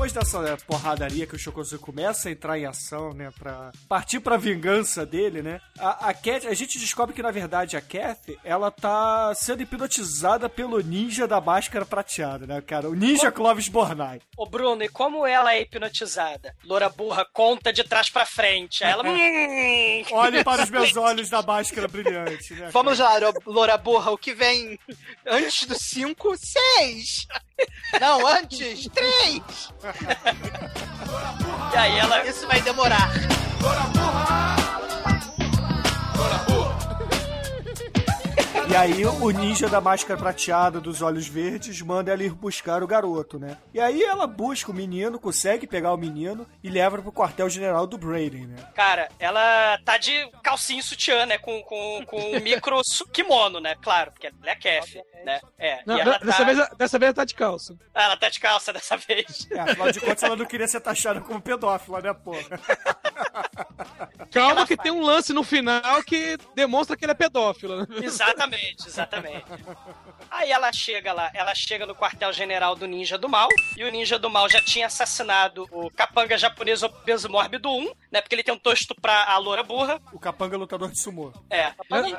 [0.10, 4.20] Depois dessa né, porradaria que o Shokosugi começa a entrar em ação, né, pra partir
[4.20, 8.38] pra vingança dele, né, a, a Cat, a gente descobre que na verdade a Kathy,
[8.44, 14.20] ela tá sendo hipnotizada pelo ninja da máscara prateada, né, cara, o ninja Clovis Bornai.
[14.36, 16.56] Ô Bruno, e como ela é hipnotizada?
[16.64, 18.84] Loura burra conta de trás pra frente.
[18.84, 19.04] Ela.
[20.12, 22.70] Olhe para os meus olhos da máscara brilhante, né?
[22.72, 24.80] Vamos lá, Lo- Loura Burra, o que vem
[25.28, 27.28] antes do 5, 6.
[28.00, 29.42] Não, antes, 3.
[31.74, 32.26] E aí ela.
[32.26, 33.10] Isso vai demorar.
[38.70, 42.88] E aí o ninja da máscara prateada dos olhos verdes manda ela ir buscar o
[42.88, 43.58] garoto, né?
[43.74, 47.98] E aí ela busca o menino, consegue pegar o menino e leva pro quartel-general do
[47.98, 48.58] Braden, né?
[48.76, 51.40] Cara, ela tá de calcinha sutiã, né?
[51.40, 52.80] Com, com, com um micro
[53.12, 53.76] kimono, né?
[53.82, 55.42] Claro, porque ela é Kef, né?
[55.58, 55.80] É.
[55.88, 56.44] Não, e ela dessa, tá...
[56.44, 57.76] vez, dessa vez ela tá de calça.
[57.94, 59.48] Ah, ela tá de calça dessa vez.
[59.50, 62.60] É, afinal de contas ela não queria ser taxada como pedófila, né, porra?
[64.32, 67.80] Calma que tem um lance no final que demonstra que ele é pedófilo.
[67.80, 67.88] né?
[68.04, 69.46] Exatamente, exatamente.
[70.30, 74.20] Aí ela chega lá, ela chega no quartel-general do Ninja do Mal, e o Ninja
[74.20, 78.22] do Mal já tinha assassinado o capanga japonês obeso mórbido 1, né?
[78.22, 80.00] Porque ele tentou estuprar a loura burra.
[80.14, 81.32] O capanga é lutador de sumô.
[81.50, 81.74] É.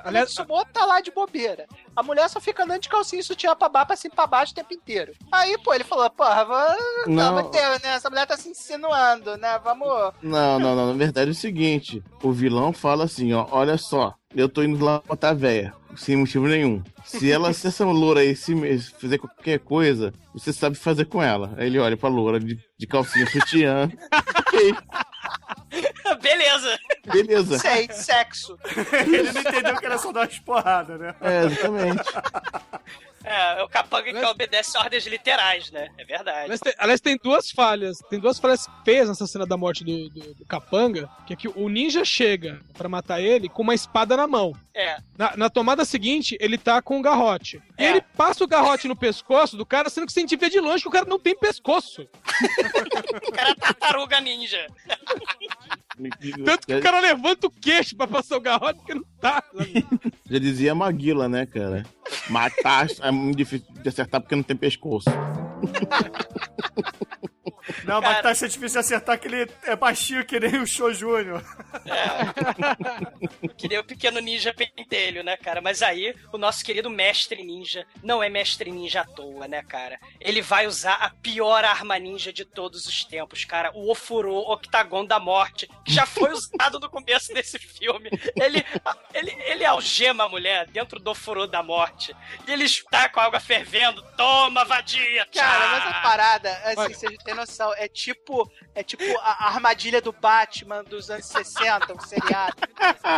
[0.05, 1.67] Aliás, o sumô tá lá de bobeira.
[1.95, 4.27] A mulher só fica andando de calcinha e sutiã pra baixo, pra cima e pra
[4.27, 5.15] baixo o tempo inteiro.
[5.31, 7.07] Aí, pô, ele falou, porra, vamos...
[7.07, 7.35] Não.
[7.35, 7.95] vamos ter, né?
[7.95, 9.59] Essa mulher tá se insinuando, né?
[9.63, 10.13] Vamos...
[10.23, 10.87] Não, não, não.
[10.89, 14.83] Na verdade é o seguinte: o vilão fala assim, ó, olha só, eu tô indo
[14.85, 16.83] lá matar a véia, sem motivo nenhum.
[17.05, 18.55] Se ela, se essa loura aí se
[18.99, 21.53] fizer qualquer coisa, você sabe fazer com ela.
[21.57, 23.91] Aí ele olha pra loura de, de calcinha sutiã.
[24.39, 24.75] ok,
[26.23, 26.79] Beleza.
[27.13, 27.59] beleza.
[27.59, 28.59] Sei, sexo.
[29.07, 31.15] Ele não entendeu que era só dar umas porradas, né?
[31.21, 32.03] É, exatamente.
[33.25, 35.89] É, é o capanga que obedece ordens literais, né?
[35.99, 36.45] É verdade.
[36.45, 37.99] Aliás tem, aliás, tem duas falhas.
[38.09, 41.09] Tem duas falhas feias nessa cena da morte do, do, do Capanga.
[41.27, 44.55] Que é que o ninja chega pra matar ele com uma espada na mão.
[44.75, 44.97] É.
[45.19, 47.63] Na, na tomada seguinte, ele tá com um garrote.
[47.79, 50.83] E ele passa o garrote no pescoço do cara, sendo que você vê de longe
[50.83, 52.09] que o cara não tem pescoço.
[53.31, 54.67] O cara é tartaruga ninja.
[56.45, 59.43] Tanto que o cara levanta o queixo pra passar o garrote porque não tá.
[60.31, 61.85] Já dizia Maguila, né, cara?
[62.29, 65.11] Matar é muito difícil de acertar porque não tem pescoço.
[67.85, 71.43] Não, mas tá achando difícil acertar que ele é baixinho que nem o Show Júnior.
[73.57, 75.61] Que nem o pequeno ninja pentelho, né, cara?
[75.61, 79.99] Mas aí, o nosso querido mestre ninja não é mestre ninja à toa, né, cara?
[80.19, 83.71] Ele vai usar a pior arma ninja de todos os tempos, cara.
[83.75, 88.09] O Ofuro Octagon da Morte, que já foi usado no começo desse filme.
[88.37, 88.65] Ele,
[89.13, 92.17] ele, ele algema a mulher dentro do Ofuro da Morte.
[92.47, 94.03] E ele está com a água fervendo.
[94.17, 95.27] Toma, vadia!
[95.51, 100.13] Cara, mas a parada, assim, vocês têm noção, é tipo, é tipo a armadilha do
[100.13, 102.57] Batman dos anos 60, um seriado.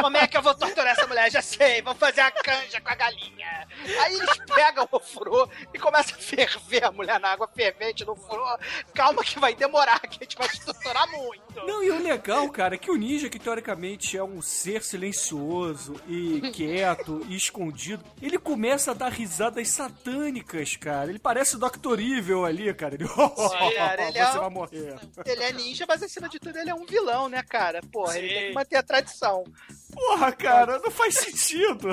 [0.00, 1.30] Como é que eu vou torturar essa mulher?
[1.30, 3.68] Já sei, vamos fazer a canja com a galinha.
[4.00, 8.16] Aí eles pegam o furô e começam a ferver a mulher na água fervente no
[8.16, 8.58] furô.
[8.94, 11.66] Calma que vai demorar, que a gente vai te torturar muito.
[11.66, 16.00] Não, e o legal, cara, é que o ninja, que teoricamente é um ser silencioso
[16.08, 21.10] e quieto e escondido, ele começa a dar risadas satânicas, cara.
[21.10, 22.00] Ele parece o Dr.
[22.00, 22.94] Evil ali, cara.
[22.94, 23.04] Ele,
[23.76, 24.94] cara, ele é você um- vai morrer.
[25.26, 27.80] Ele é ninja, mas acima de tudo ele é um vilão, né, cara?
[27.92, 28.34] Porra, ele Sim.
[28.34, 29.44] tem que manter a tradição.
[29.92, 31.88] Porra, cara, não faz sentido.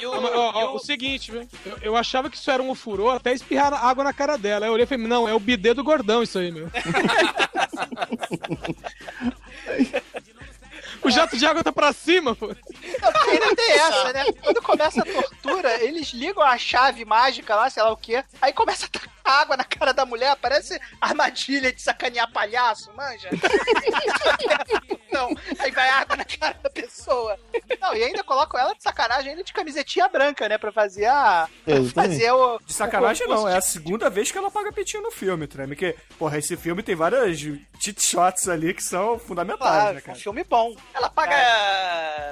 [0.00, 1.32] E o, Ó, ó, ó, o- o seguinte?
[1.32, 4.66] Eu, eu achava que isso era um ofurô até espirrar água na cara dela.
[4.66, 6.68] Aí eu olhei e falei, não, é o bidê do gordão isso aí, meu.
[11.02, 12.46] o jato de água tá pra cima, pô.
[12.48, 14.24] Ainda tem essa, né?
[14.42, 18.52] Quando começa a tortura, eles ligam a chave mágica lá, sei lá o quê, aí
[18.52, 23.28] começa a tacar água na cara da mulher, parece armadilha de sacanear palhaço, manja?
[25.12, 27.38] Não, aí vai água na cara da pessoa.
[27.80, 30.56] Não, e ainda colocam ela de sacanagem, ainda de camisetinha branca, né?
[30.56, 31.46] Pra fazer a.
[31.64, 32.58] Pra fazer o.
[32.64, 35.76] De sacanagem o não, é a segunda vez que ela paga peitinho no filme, Treme.
[35.76, 40.02] Que, porra, esse filme tem várias cheat shots ali que são fundamentais, Claro, né, um
[40.02, 40.18] cara?
[40.18, 40.74] filme bom.
[40.94, 41.36] Ela paga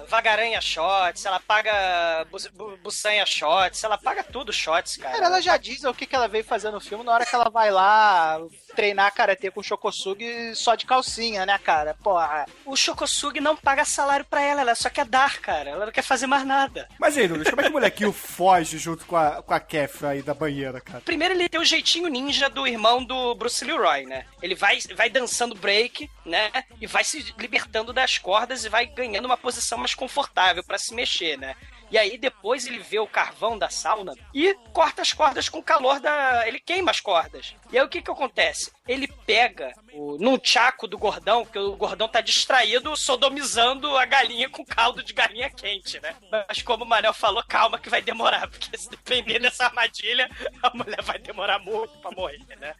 [0.08, 5.14] vagaranha shots, ela paga bu- bu- buçanha shots, ela paga tudo shots, cara.
[5.14, 7.34] Cara, ela já diz o que, que ela veio fazer no filme na hora que
[7.34, 8.40] ela vai lá
[8.74, 11.94] treinar karatê com o Shokosugi só de calcinha, né, cara?
[12.02, 12.46] Porra.
[12.64, 15.70] O Shokosugi não paga salário pra ela, ela só quer dar, cara.
[15.70, 16.88] Ela não quer fazer mais nada.
[16.98, 20.06] Mas aí, Douglas, como é que o molequinho foge junto com a, com a Kef
[20.06, 21.02] aí da banheira, cara?
[21.02, 24.24] Primeiro ele tem o jeitinho ninja do irmão do Bruce Leroy, né?
[24.40, 26.50] Ele vai, vai dançando break, né?
[26.80, 30.94] E vai se libertando das cordas e vai ganhando uma posição mais confortável pra se
[30.94, 31.54] mexer, né?
[31.90, 35.62] E aí depois ele vê o carvão da sauna e corta as cordas com o
[35.62, 36.46] calor da.
[36.46, 37.56] Ele queima as cordas.
[37.72, 38.72] E aí o que que acontece?
[38.86, 44.64] Ele pega o nunchaku do gordão, porque o gordão tá distraído sodomizando a galinha com
[44.64, 46.16] caldo de galinha quente, né?
[46.48, 50.28] Mas como o Manel falou, calma que vai demorar, porque se depender dessa armadilha,
[50.62, 52.74] a mulher vai demorar muito pra morrer, né?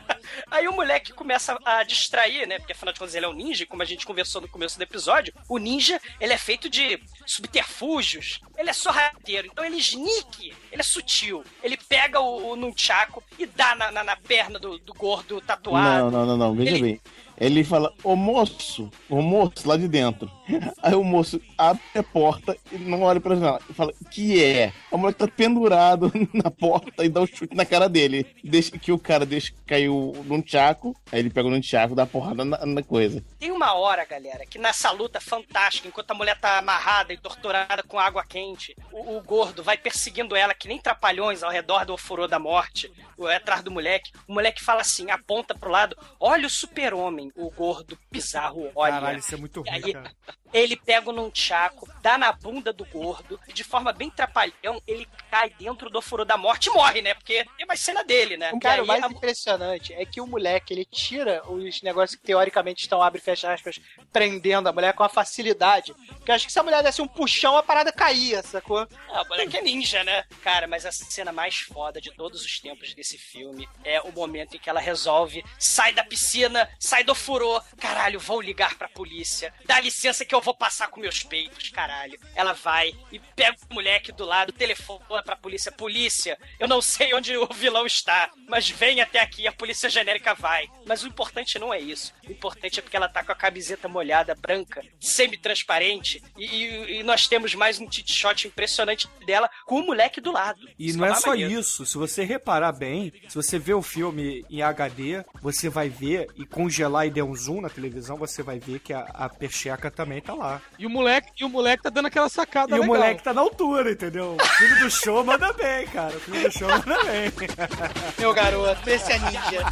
[0.50, 2.58] Aí o moleque começa a distrair, né?
[2.58, 4.82] Porque afinal de contas ele é um ninja, como a gente conversou no começo do
[4.82, 10.80] episódio, o ninja, ele é feito de subterfúgios, ele é sorrateiro, então ele sneak, ele
[10.80, 11.44] é sutil.
[11.62, 16.10] Ele pega o, o nunchaku e dá na, na, na perna do, do gordo tatuado.
[16.10, 16.54] Não, não, não, não.
[16.54, 17.00] Veja Ele- bem.
[17.38, 20.30] Ele fala, ô moço, ô moço, lá de dentro.
[20.82, 23.60] Aí o moço abre a porta e não olha pra janela.
[23.68, 24.72] E fala, que é?
[24.90, 28.26] O moleque tá pendurado na porta e dá um chute na cara dele.
[28.42, 30.96] Deixa que o cara deixa cair o nunchaku.
[31.12, 33.22] Aí ele pega o nunchaku e dá porrada na, na coisa.
[33.38, 37.82] Tem uma hora, galera, que nessa luta fantástica, enquanto a mulher tá amarrada e torturada
[37.82, 41.92] com água quente, o, o gordo vai perseguindo ela que nem trapalhões ao redor do
[41.92, 44.12] ofurô da morte, ou é atrás do moleque.
[44.28, 48.92] O moleque fala assim, aponta pro lado, olha o super-homem, o gordo bizarro olha.
[48.92, 50.12] Caralho, isso é muito ruim, aí, cara.
[50.52, 55.06] Ele pega o nunchaku, dá na bunda do gordo, e de forma bem trapalhão, ele
[55.30, 57.14] cai dentro do ofurô da morte e morre, né?
[57.14, 58.52] Porque tem mais cena dele, né?
[58.60, 62.82] Cara, o mais a- impressionante é que o moleque, ele tira os negócios que teoricamente
[62.82, 63.80] estão, abre e fecha aspas,
[64.12, 65.92] prendendo a mulher com uma facilidade.
[65.94, 68.86] Porque eu acho que se a mulher desse um puxão, a parada caía, sacou?
[69.10, 70.24] Ah, o moleque é ninja, né?
[70.42, 74.56] Cara, mas a cena mais foda de todos os tempos desse filme é o momento
[74.56, 79.52] em que ela resolve, sai da piscina, sai do furô, caralho, vou ligar pra polícia,
[79.66, 82.18] dá licença que eu vou passar com meus peitos, caralho.
[82.34, 87.14] Ela vai e pega o moleque do lado, telefona pra polícia, polícia, eu não sei
[87.14, 90.68] onde o vilão está, mas vem até aqui, a polícia genérica vai.
[90.86, 93.88] Mas o importante não é isso, o importante é porque ela tá com a camiseta
[93.88, 99.86] molhada, branca, semi-transparente, e, e- nós temos mais um tit shot impressionante dela com o
[99.86, 100.60] moleque do lado.
[100.78, 101.52] E Isso não é mais só maneiro.
[101.52, 101.84] isso.
[101.86, 106.44] Se você reparar bem, se você vê o filme em HD, você vai ver e
[106.46, 110.18] congelar e der um zoom na televisão, você vai ver que a, a pecheca também
[110.26, 110.60] tá lá.
[110.78, 112.96] E o moleque, e o moleque tá dando aquela sacada E o legal.
[112.96, 114.36] moleque tá na altura, entendeu?
[114.40, 116.16] O filho do show manda bem, cara.
[116.16, 117.32] O filho do show manda bem.
[118.18, 119.64] Meu garoto, esse é ninja.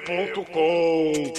[0.00, 1.32] td1p.com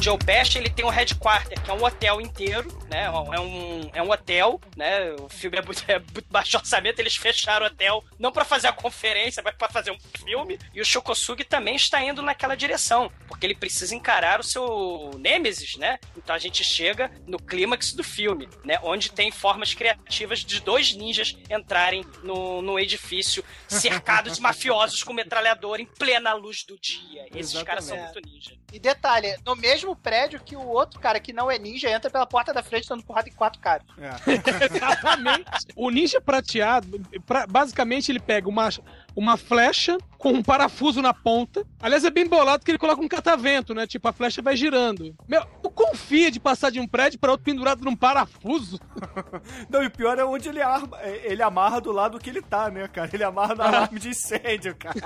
[0.00, 3.04] Joe Pesci, ele tem um headquarter, que é um hotel inteiro, né?
[3.04, 5.12] É um, é um hotel, né?
[5.20, 8.68] O filme é muito, é muito baixo orçamento, eles fecharam o hotel, não pra fazer
[8.68, 10.58] a conferência, mas pra fazer um filme.
[10.74, 15.76] E o Shokosugi também está indo naquela direção, porque ele precisa encarar o seu Nêmesis,
[15.76, 15.98] né?
[16.16, 18.78] Então a gente chega no clímax do filme, né?
[18.82, 25.12] Onde tem formas criativas de dois ninjas entrarem no, no edifício cercados de mafiosos com
[25.12, 27.26] metralhador em plena luz do dia.
[27.34, 28.56] Esses caras são muito ninja.
[28.72, 32.26] E detalhe, no mesmo prédio que o outro cara que não é ninja entra pela
[32.26, 33.86] porta da frente dando porrada em quatro caras.
[34.72, 35.44] Exatamente.
[35.76, 38.68] O ninja prateado, pra- basicamente, ele pega uma,
[39.16, 41.66] uma flecha com um parafuso na ponta.
[41.80, 43.86] Aliás, é bem bolado que ele coloca um catavento, né?
[43.86, 45.14] Tipo, a flecha vai girando.
[45.26, 48.78] Meu, tu confia de passar de um prédio pra outro pendurado num parafuso?
[49.68, 52.40] Não, e o pior é onde ele arma, é, ele amarra do lado que ele
[52.42, 53.10] tá, né, cara?
[53.12, 55.02] Ele amarra no alarme de incêndio, cara.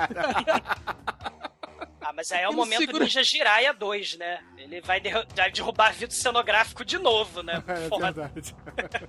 [2.09, 4.39] Ah, mas aí é o Ele momento segura- Ninja Jiraiya 2, né?
[4.57, 7.63] Ele vai, derru- vai derrubar vidro cenográfico de novo, né?
[7.67, 8.13] É Foda.
[8.13, 8.55] verdade.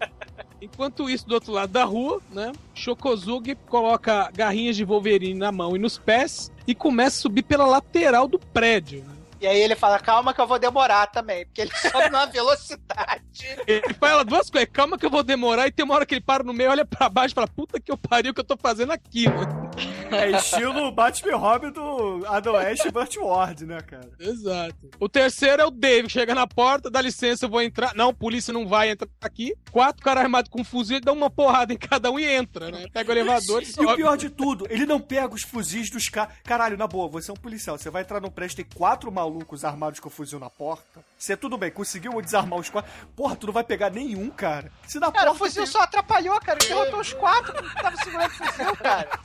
[0.61, 2.51] Enquanto isso, do outro lado da rua, né?
[2.73, 7.65] Shokozugi coloca garrinhas de Wolverine na mão e nos pés e começa a subir pela
[7.67, 9.03] lateral do prédio.
[9.03, 9.16] né?
[9.39, 13.23] E aí ele fala, calma que eu vou demorar também, porque ele sobe numa velocidade.
[13.67, 16.21] Ele fala duas coisas, calma que eu vou demorar, e tem uma hora que ele
[16.21, 18.45] para no meio, olha pra baixo e fala, puta que eu pariu, o que eu
[18.45, 19.67] tô fazendo aqui, mano.
[20.11, 24.09] É estilo Batman Robin do Adam West e Burt Ward, né, cara?
[24.19, 24.89] Exato.
[24.99, 27.93] O terceiro é o Dave, chega na porta, dá licença, eu vou entrar.
[27.93, 29.53] Não, polícia não vai entrar aqui.
[29.71, 32.85] Quatro caras armados com fuzil, dá uma porrada em cada um e entra, né?
[32.91, 33.95] Pega o elevador e E o sobe.
[33.97, 36.33] pior de tudo, ele não pega os fuzis dos caras.
[36.43, 37.77] Caralho, na boa, você é um policial.
[37.77, 39.26] Você vai entrar num prédio, tem quatro malucos
[39.63, 41.03] armados com fuzil na porta.
[41.17, 42.91] Você tudo bem, conseguiu desarmar os quatro.
[43.15, 44.71] Porra, tu não vai pegar nenhum, cara.
[44.88, 45.45] Se na Cara, o porta.
[45.45, 46.59] fuzil tem- só atrapalhou, cara.
[46.59, 49.19] Ele derrotou os quatro que estavam segurando o fuzil, cara.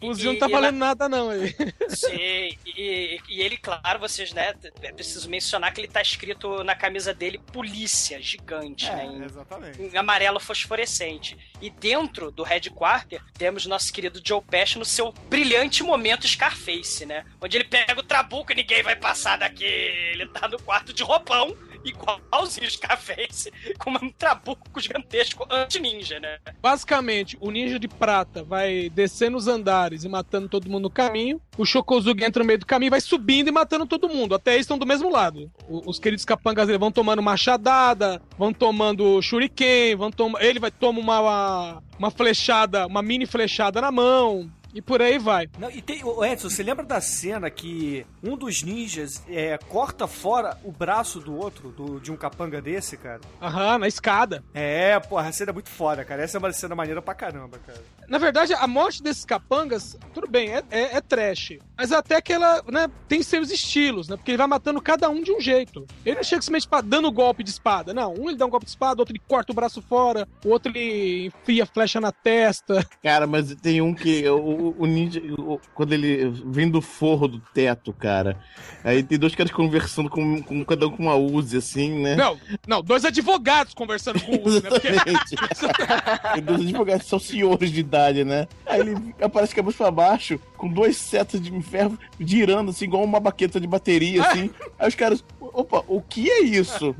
[0.00, 1.30] O fuzil não tá E- e valendo nada, não.
[1.30, 1.54] Aí.
[1.88, 6.74] Sim, e, e ele, claro, vocês, né, é preciso mencionar que ele tá escrito na
[6.74, 9.80] camisa dele polícia, gigante, né, É, em, exatamente.
[9.82, 11.38] em amarelo fosforescente.
[11.60, 17.24] E dentro do headquarter, temos nosso querido Joe Pesci no seu brilhante momento Scarface, né,
[17.40, 19.64] onde ele pega o trabuco e ninguém vai passar daqui.
[19.64, 26.38] Ele tá no quarto de roupão, igualzinho Scarface, com um trabuco gigantesco anti-ninja, né.
[26.60, 31.40] Basicamente, o ninja de prata vai descendo os andares e matando todo mundo no caminho.
[31.58, 34.34] O Shokozugi entra no meio do caminho vai subindo e matando todo mundo.
[34.34, 35.50] Até eles estão do mesmo lado.
[35.68, 40.42] O- os queridos capangas vão tomando machadada, vão tomando shuriken, vão tomar.
[40.42, 44.50] Ele vai tomar uma, uma flechada, uma mini flechada na mão.
[44.74, 45.48] E por aí vai.
[45.58, 50.06] Não, e tem, ô, Edson, você lembra da cena que um dos ninjas é, corta
[50.06, 53.20] fora o braço do outro, do- de um capanga desse, cara?
[53.40, 54.42] Aham, na escada.
[54.54, 56.22] É, porra, a cena é muito foda, cara.
[56.22, 57.82] Essa é uma cena maneira pra caramba, cara.
[58.08, 61.58] Na verdade, a morte desses capangas, tudo bem, é, é, é trash.
[61.76, 64.16] Mas até que ela né, tem seus estilos, né?
[64.16, 65.86] Porque ele vai matando cada um de um jeito.
[66.04, 67.92] Ele não chega simplesmente dando golpe de espada.
[67.92, 70.48] Não, um ele dá um golpe de espada, outro ele corta o braço fora, o
[70.48, 72.86] outro ele enfia a flecha na testa.
[73.02, 74.24] Cara, mas tem um que
[74.62, 78.38] o, o ninja, o- quando ele vem do forro do teto, cara,
[78.84, 82.14] aí tem dois caras conversando com, com cada um com uma Uzi, assim, né?
[82.16, 84.70] Não, não, dois advogados conversando com o Uzi, né?
[84.70, 84.88] Porque
[86.42, 88.46] dois advogados são senhores de idade, né?
[88.66, 93.20] Aí ele aparece cabeça pra baixo, com dois setas de ferro girando, assim, igual uma
[93.20, 94.50] baqueta de bateria, assim.
[94.78, 96.94] Aí os caras, opa, o que é isso?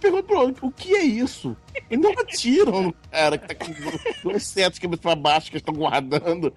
[0.00, 1.56] Pergunta pro outro, o que é isso?
[1.90, 3.72] E não atiram no cara que tá com
[4.28, 6.52] dois de cabeça pra baixo que eles estão guardando.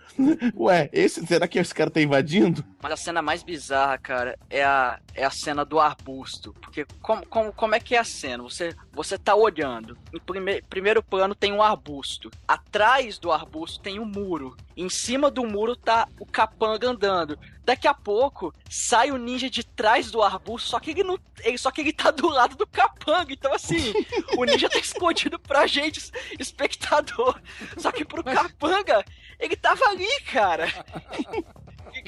[0.55, 2.63] Ué, esse, será que esse cara tá invadindo?
[2.82, 6.53] Mas a cena mais bizarra, cara, é a, é a cena do arbusto.
[6.61, 8.43] Porque como, como, como é que é a cena?
[8.43, 9.97] Você, você tá olhando.
[10.13, 12.30] Em prime, primeiro plano tem um arbusto.
[12.47, 14.55] Atrás do arbusto tem um muro.
[14.75, 17.38] Em cima do muro tá o capanga andando.
[17.65, 21.19] Daqui a pouco sai o ninja de trás do arbusto, só que ele não.
[21.39, 23.34] Ele, só que ele tá do lado do capanga.
[23.34, 23.91] Então, assim,
[24.38, 27.41] o ninja tá escondido pra gente, espectador.
[27.75, 29.03] Só que pro capanga,
[29.39, 30.67] ele tava ali, cara.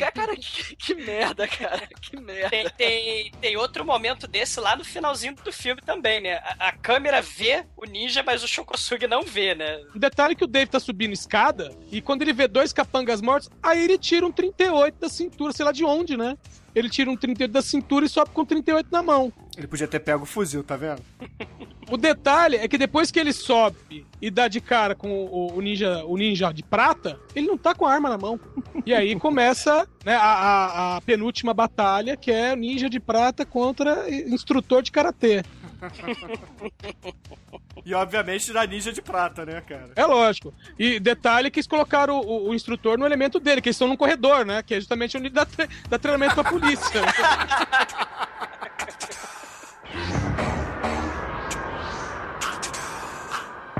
[0.05, 1.87] Que- Cara, que, que merda, cara.
[2.01, 2.49] Que merda.
[2.49, 6.35] Tem, tem, tem outro momento desse lá no finalzinho do filme também, né?
[6.37, 9.79] A, a câmera vê o ninja, mas o Shokosugi não vê, né?
[9.95, 13.21] o detalhe é que o Dave tá subindo escada e quando ele vê dois capangas
[13.21, 16.37] mortos, aí ele tira um 38 da cintura, sei lá de onde, né?
[16.75, 19.33] Ele tira um 38 da cintura e sobe com 38 na mão.
[19.59, 21.01] Ele podia ter pego o fuzil, tá vendo?
[21.91, 25.59] O detalhe é que depois que ele sobe e dá de cara com o, o
[25.61, 28.39] ninja, o ninja de prata, ele não tá com a arma na mão.
[28.85, 33.45] E aí começa né, a, a- a penúltima batalha, que é o ninja de prata
[33.45, 35.43] contra instrutor de karatê.
[37.85, 39.89] E obviamente da ninja de prata, né, cara?
[39.95, 40.53] É lógico.
[40.77, 43.87] E detalhe que eles colocaram o, o- o instrutor no elemento dele, que eles estão
[43.89, 44.63] num corredor, né?
[44.63, 47.01] Que é justamente onde dá, tre- dá treinamento pra polícia.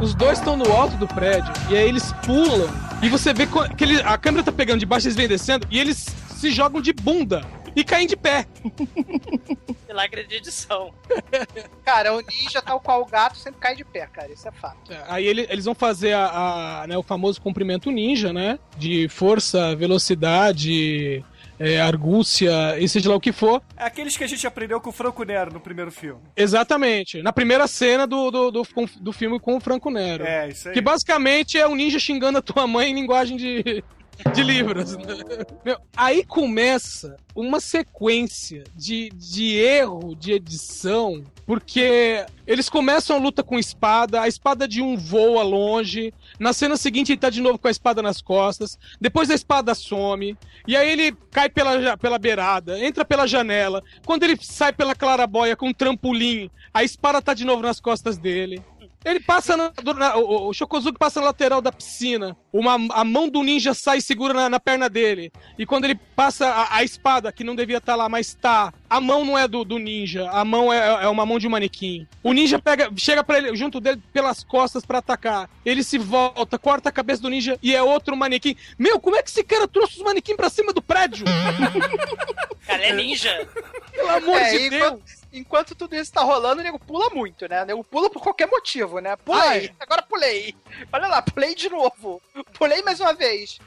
[0.01, 2.69] Os dois estão no alto do prédio e aí eles pulam
[3.01, 3.45] e você vê
[3.75, 5.97] que ele, a câmera tá pegando de baixo, eles vêm descendo e eles
[6.29, 7.41] se jogam de bunda
[7.75, 8.45] e caem de pé.
[9.87, 10.93] Milagre de edição.
[11.83, 14.31] cara, o é ninja, tal qual o gato, sempre cai de pé, cara.
[14.31, 14.91] Isso é fato.
[14.91, 18.59] É, aí ele, eles vão fazer a, a né, o famoso cumprimento ninja, né?
[18.77, 21.23] De força, velocidade,
[21.59, 23.61] é, argúcia e seja lá o que for.
[23.77, 26.21] É aqueles que a gente aprendeu com o Franco Nero no primeiro filme.
[26.35, 27.21] Exatamente.
[27.21, 28.67] Na primeira cena do, do, do,
[29.01, 30.23] do filme com o Franco Nero.
[30.23, 30.73] É, isso aí.
[30.73, 33.83] Que basicamente é um ninja xingando a tua mãe em linguagem de,
[34.33, 34.97] de livros.
[35.63, 43.43] Meu, aí começa uma sequência de, de erro de edição, porque eles começam a luta
[43.43, 47.57] com espada, a espada de um voa longe, na cena seguinte ele tá de novo
[47.57, 52.19] com a espada nas costas, depois a espada some, e aí ele cai pela, pela
[52.19, 57.33] beirada, entra pela janela, quando ele sai pela clarabóia com um trampolim, a espada tá
[57.33, 58.61] de novo nas costas dele.
[59.05, 62.35] Ele passa na, na- o, o Shokozuki passa na lateral da piscina.
[62.51, 65.31] Uma, a mão do ninja sai e segura na, na perna dele.
[65.57, 68.73] E quando ele passa a, a espada, que não devia estar lá, mas tá.
[68.89, 71.51] A mão não é do, do ninja, a mão é, é uma mão de um
[71.51, 72.05] manequim.
[72.23, 75.49] O ninja pega, chega para ele junto dele pelas costas pra atacar.
[75.65, 78.55] Ele se volta, corta a cabeça do ninja e é outro manequim.
[78.77, 81.25] Meu, como é que esse cara trouxe os manequins pra cima do prédio?
[82.65, 83.47] Cara, é ninja.
[83.93, 85.18] Pelo amor É, de enquanto, Deus!
[85.31, 87.63] Enquanto tudo isso tá rolando, o nego pula muito, né?
[87.63, 89.15] O nego pula por qualquer motivo, né?
[89.15, 90.55] Pulei, agora pulei.
[90.91, 92.21] Olha lá, pulei de novo.
[92.57, 93.59] Pulei mais uma vez.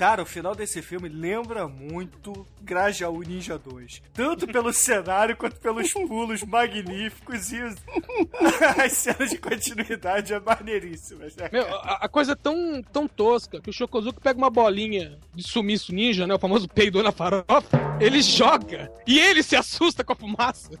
[0.00, 4.00] Cara, o final desse filme lembra muito Grajaú Ninja 2.
[4.14, 7.76] Tanto pelo cenário quanto pelos pulos magníficos e os-
[8.82, 11.50] as cenas de continuidade é maneiríssimas, né?
[11.52, 15.42] Meu, a, a coisa é tão, tão tosca que o Shokozuki pega uma bolinha de
[15.42, 16.32] sumiço ninja, né?
[16.34, 17.98] O famoso peidou na farofa.
[18.00, 20.70] Ele joga e ele se assusta com a fumaça.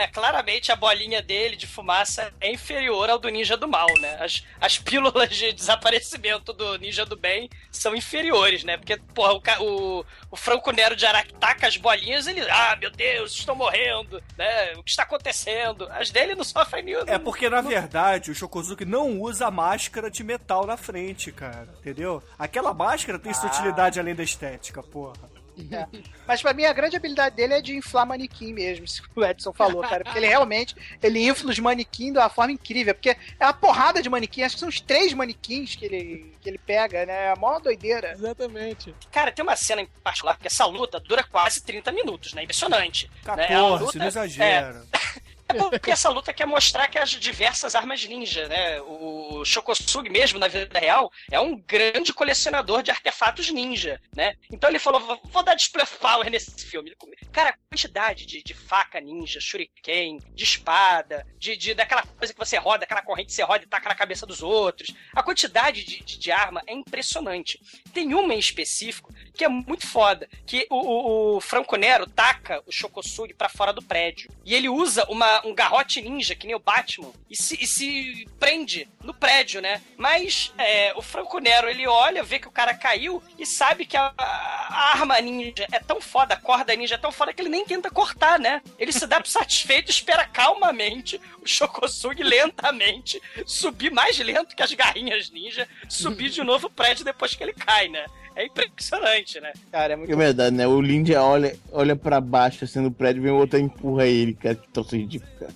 [0.00, 4.16] É, claramente a bolinha dele de fumaça é inferior ao do ninja do mal, né?
[4.18, 8.78] As, as pílulas de desaparecimento do ninja do bem são inferiores, né?
[8.78, 12.90] Porque, porra, o, o, o Franco Nero de Araque taca as bolinhas ele, ah, meu
[12.90, 14.72] Deus, estou morrendo, né?
[14.76, 15.86] O que está acontecendo?
[15.92, 17.02] As dele não sofrem nenhum.
[17.06, 21.68] É porque, na verdade, o Shokozuki não usa máscara de metal na frente, cara.
[21.80, 22.22] Entendeu?
[22.38, 23.52] Aquela máscara tem sua Ah.
[23.52, 25.29] utilidade além da estética, porra.
[25.72, 25.86] É.
[26.26, 29.24] Mas pra mim a grande habilidade dele é de inflar manequim mesmo, isso que o
[29.24, 30.04] Edson falou, cara.
[30.04, 32.94] Porque ele realmente ele infla os manequins de uma forma incrível.
[32.94, 36.48] Porque é uma porrada de manequim, acho que são uns três manequins que ele, que
[36.48, 37.26] ele pega, né?
[37.26, 38.12] É a maior doideira.
[38.12, 38.94] Exatamente.
[39.10, 42.42] Cara, tem uma cena em particular, porque essa luta dura quase 30 minutos, né?
[42.44, 43.10] Impressionante.
[43.26, 43.44] né?
[43.44, 44.84] É 14, luta- não exagera.
[44.92, 45.19] É
[45.54, 48.80] porque essa luta quer mostrar que as diversas armas ninja, né?
[48.82, 54.34] O Shokosugi mesmo, na vida real, é um grande colecionador de artefatos ninja, né?
[54.50, 56.94] Então ele falou, "Vou- vou dar display power nesse filme.
[57.32, 62.38] Cara, a quantidade de, de faca ninja, shuriken, de espada, de, de daquela coisa que
[62.38, 64.90] você roda, aquela corrente que você roda e taca na cabeça dos outros.
[65.14, 67.58] A quantidade de, de, de arma é impressionante.
[67.92, 72.62] Tem uma em específico que é muito foda, que o, o, o Franco Nero taca
[72.66, 74.30] o Shokosugi pra fora do prédio.
[74.44, 78.28] E ele usa uma, um garrote ninja, que nem o Batman, e se, e se
[78.38, 79.80] prende no prédio, né?
[79.96, 83.96] Mas é, o Franco Nero, ele olha, vê que o cara caiu e sabe que
[83.96, 87.48] a, a arma ninja é tão foda, a corda ninja é tão foda que ele
[87.48, 88.60] nem tenta cortar, né?
[88.78, 91.20] Ele se dá por satisfeito espera calmamente
[91.50, 97.04] o Shokosugi lentamente subir mais lento que as garrinhas ninja, subir de novo o prédio
[97.04, 98.06] depois que ele cai, né?
[98.36, 99.52] É impressionante, né?
[99.72, 100.66] Cara, é muito É verdade, né?
[100.66, 104.34] O Lindia olha, olha pra baixo, assim, no prédio, vem o outro e empurra ele,
[104.34, 104.54] cara.
[104.54, 105.52] Que troço ridículo, cara.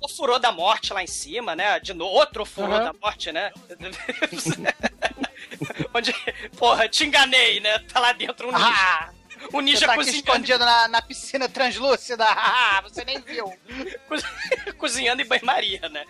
[0.00, 1.80] O furor da morte lá em cima, né?
[1.80, 2.84] De novo, outro furor Aham.
[2.84, 3.50] da morte, né?
[5.92, 6.14] Onde,
[6.56, 7.80] porra, te enganei, né?
[7.80, 9.10] Tá lá dentro um ninja.
[9.52, 12.24] O ninja Você tá cozinhando, escondido na, na piscina translúcida.
[12.52, 13.52] Ah, você nem viu.
[14.78, 16.04] cozinhando em banho-maria, né?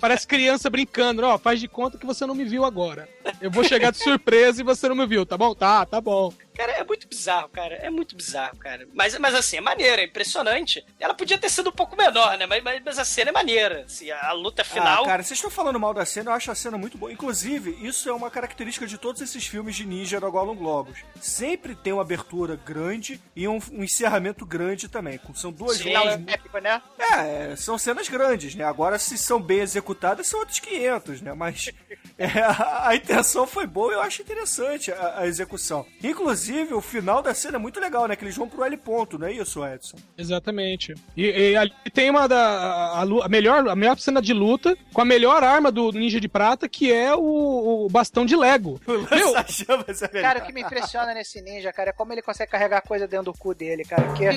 [0.00, 3.08] Parece criança brincando, ó, faz de conta que você não me viu agora.
[3.40, 5.54] Eu vou chegar de surpresa e você não me viu, tá bom?
[5.54, 6.32] Tá, tá bom.
[6.56, 7.74] Cara, é muito bizarro, cara.
[7.76, 8.88] É muito bizarro, cara.
[8.94, 10.84] Mas, mas assim, é maneiro, é impressionante.
[10.98, 12.46] Ela podia ter sido um pouco menor, né?
[12.46, 13.84] Mas, mas, mas a cena é maneira.
[13.84, 15.04] Assim, a luta final.
[15.04, 17.12] Ah, cara, vocês estão falando mal da cena, eu acho a cena muito boa.
[17.12, 20.98] Inclusive, isso é uma característica de todos esses filmes de ninja da Gollum Globus.
[21.20, 25.20] Sempre tem uma abertura grande e um, um encerramento grande também.
[25.34, 25.94] São duas Sim.
[25.94, 26.80] lutas É épico, né?
[26.98, 28.64] É, são cenas grandes, né?
[28.64, 31.34] Agora, se são bem executadas, são outros 500, né?
[31.34, 31.70] Mas
[32.18, 35.86] É, a, a intenção foi boa e eu acho interessante a, a execução.
[36.02, 38.16] Inclusive, o final da cena é muito legal, né?
[38.16, 39.96] Que eles vão pro L ponto, não é isso, Edson?
[40.16, 40.94] Exatamente.
[41.16, 42.36] E, e ali tem uma da.
[42.36, 46.28] A, a melhor, a melhor cena de luta com a melhor arma do Ninja de
[46.28, 48.80] Prata, que é o, o bastão de Lego.
[48.86, 52.50] Meu, Lança-chamas é Cara, o que me impressiona nesse ninja, cara, é como ele consegue
[52.50, 54.04] carregar coisa dentro do cu dele, cara.
[54.04, 54.28] Porque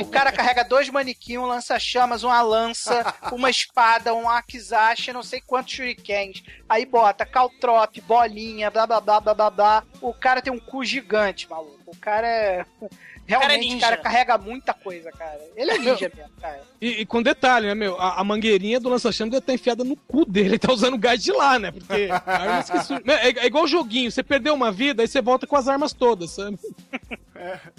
[0.00, 5.40] o cara carrega dois manequins, um lança-chamas, uma lança, uma espada, um Akizashi, não sei
[5.40, 6.42] quantos shurikens.
[6.68, 9.84] Aí bota caltrop, bolinha, blá blá blá blá blá blá.
[10.00, 11.78] O cara tem um cu gigante, maluco.
[11.86, 12.64] O cara é.
[13.28, 15.40] Realmente, o cara carrega muita coisa, cara.
[15.56, 16.62] Ele é ninja mesmo, cara.
[16.80, 18.00] E, e com detalhe, né, meu?
[18.00, 20.50] A, a mangueirinha do lança-chamas deve estar enfiada no cu dele.
[20.50, 21.72] Ele tá usando gás de lá, né?
[21.72, 24.12] Porque armas que sur- é, é igual joguinho.
[24.12, 26.56] Você perdeu uma vida, aí você volta com as armas todas, sabe?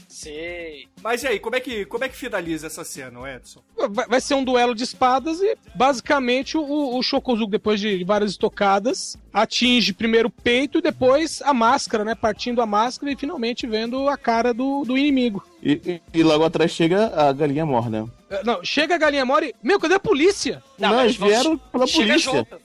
[0.07, 0.87] Sei.
[1.01, 3.61] Mas e aí, como é que, como é que finaliza essa cena, Edson?
[3.89, 8.31] Vai, vai ser um duelo de espadas e, basicamente, o, o Shokozuki, depois de várias
[8.31, 12.15] estocadas, atinge primeiro o peito e depois a máscara, né?
[12.15, 15.43] Partindo a máscara e finalmente vendo a cara do, do inimigo.
[15.61, 18.07] E, e- e logo atrás chega a galinha morna.
[18.29, 19.53] É, Não, chega a galinha mora e...
[19.63, 20.61] Meu, cadê a polícia?
[20.77, 22.31] Não, mas eles vieram pela chega polícia.
[22.31, 22.61] junto.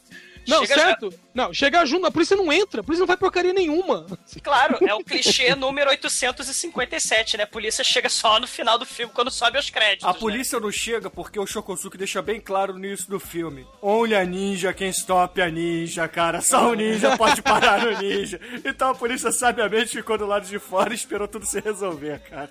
[0.48, 1.14] Não, Chega certo?
[1.34, 4.06] Não, chega junto, a polícia não entra, a polícia não faz porcaria nenhuma.
[4.42, 7.44] Claro, é o clichê número 857, né?
[7.44, 10.06] A polícia chega só no final do filme, quando sobe os créditos.
[10.06, 10.18] A né?
[10.18, 13.66] polícia não chega porque o Shokosuke deixa bem claro no início do filme.
[13.80, 16.40] Only a ninja, quem stop a ninja, cara.
[16.42, 18.38] Só o ninja pode parar no ninja.
[18.64, 22.50] Então a polícia sabiamente ficou do lado de fora e esperou tudo se resolver, cara.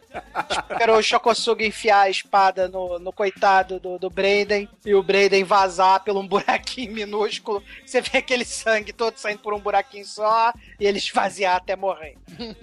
[0.79, 5.43] Era o Shokosugi enfiar a espada no, no coitado do, do Brayden e o Brayden
[5.43, 7.63] vazar por um buraquinho minúsculo.
[7.85, 12.17] Você vê aquele sangue todo saindo por um buraquinho só e ele esvaziar até morrer.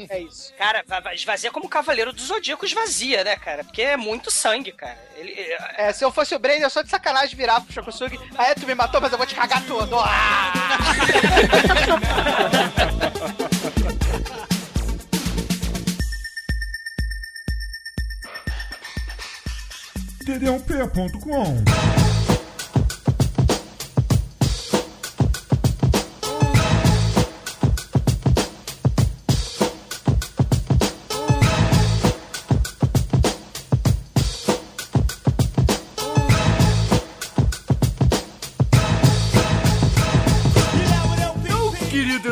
[0.09, 0.55] É isso.
[0.55, 3.65] Cara, esvazia como o Cavaleiro do Zodíaco esvazia, né, cara?
[3.65, 4.99] Porque é muito sangue, cara.
[5.17, 5.35] Ele,
[5.77, 8.19] É, se eu fosse o Brayden, eu só de sacanagem virar pro Shokosugi.
[8.37, 9.97] Aí tu me matou, mas eu vou te cagar todo.
[9.99, 10.53] Ah!
[20.29, 22.18] td1p.com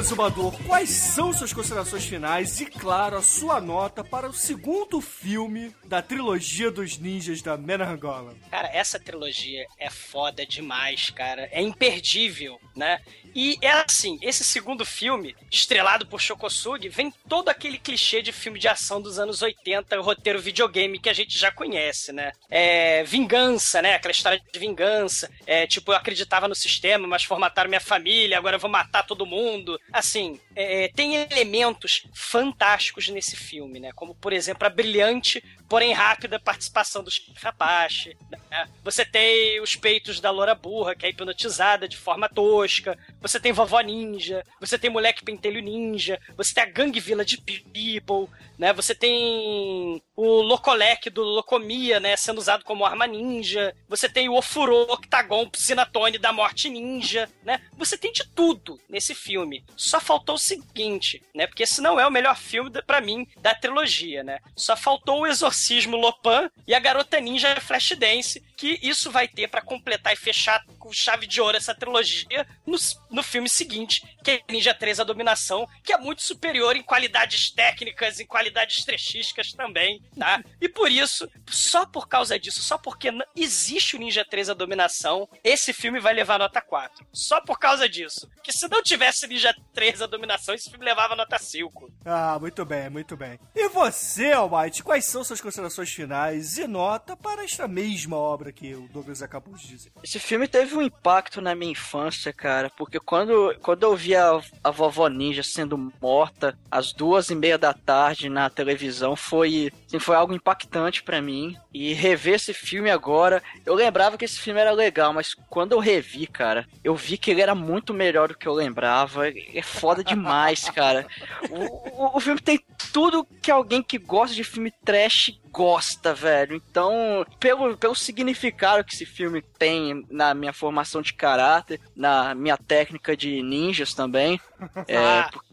[0.07, 5.75] exumador, quais são suas considerações finais e, claro, a sua nota para o segundo filme
[5.85, 8.37] da trilogia dos ninjas da Menargola?
[8.49, 11.49] Cara, essa trilogia é foda demais, cara.
[11.51, 13.01] É imperdível, né?
[13.37, 18.59] E é assim, esse segundo filme, estrelado por Shokosugi, vem todo aquele clichê de filme
[18.59, 22.33] de ação dos anos 80, o roteiro videogame que a gente já conhece, né?
[22.49, 23.93] É vingança, né?
[23.93, 25.31] Aquela história de vingança.
[25.47, 29.27] É tipo, eu acreditava no sistema, mas formataram minha família, agora eu vou matar todo
[29.27, 29.79] mundo.
[29.93, 33.93] Assim, é, tem elementos fantásticos nesse filme, né?
[33.95, 38.17] Como, por exemplo, a brilhante, porém rápida participação do chefe Apache.
[38.51, 38.69] né?
[38.85, 42.97] Você tem os peitos da Loura Burra, que é hipnotizada de forma tosca.
[43.21, 44.45] Você tem Vovó Ninja.
[44.61, 46.21] Você tem Moleque Pentelho Ninja.
[46.37, 48.73] Você tem a Gangue Village People, né?
[48.73, 52.17] Você tem o Locolec do Locomia, né?
[52.17, 53.75] Sendo usado como arma ninja.
[53.89, 57.61] Você tem o Ofuro Octagon Psinatone da Morte Ninja, né?
[57.77, 59.65] Você tem de tudo nesse filme.
[59.77, 61.47] Só faltou o seguinte, né?
[61.47, 64.41] Porque esse não é o melhor filme pra mim da trilogia, né?
[64.57, 69.61] Só faltou o Exorcismo Lopan e a Garota Ninja Flashdance, que isso vai ter pra
[69.61, 72.77] completar e fechar com chave de ouro essa trilogia no,
[73.11, 77.51] no filme seguinte, que é Ninja 3 A Dominação, que é muito superior em qualidades
[77.51, 78.46] técnicas, em qualidades
[78.85, 80.43] trechistas também, tá?
[80.61, 85.29] E por isso, só por causa disso, só porque existe o Ninja 3 A Dominação,
[85.43, 87.07] esse filme vai levar nota 4.
[87.13, 88.29] Só por causa disso.
[88.43, 91.91] Que se não tivesse Ninja 3 A Dominação, esse filme levava nota 5.
[92.05, 93.39] Ah, muito bem, muito bem.
[93.55, 98.75] E você, Almighty, quais são suas considerações finais e nota para esta mesma obra que
[98.75, 99.93] o Douglas acabou de dizer?
[100.03, 104.41] Esse filme teve um impacto na minha infância, cara, porque quando, quando eu vi a,
[104.63, 109.99] a vovó ninja sendo morta às duas e meia da tarde na televisão foi, assim,
[109.99, 111.57] foi algo impactante pra mim.
[111.73, 115.79] E rever esse filme agora, eu lembrava que esse filme era legal, mas quando eu
[115.79, 119.29] revi, cara, eu vi que ele era muito melhor do que eu lembrava.
[119.29, 121.07] É foda demais, cara.
[121.49, 122.61] O, o, o filme tem
[122.93, 126.55] tudo que alguém que gosta de filme trash gosta, velho.
[126.55, 132.59] Então, pelo, pelo significado que esse filme tem na minha formação de caráter, na minha
[132.59, 134.39] técnica de ninjas também,
[134.87, 135.25] é,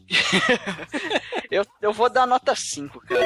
[1.50, 3.24] eu, eu vou dar nota 5, cara.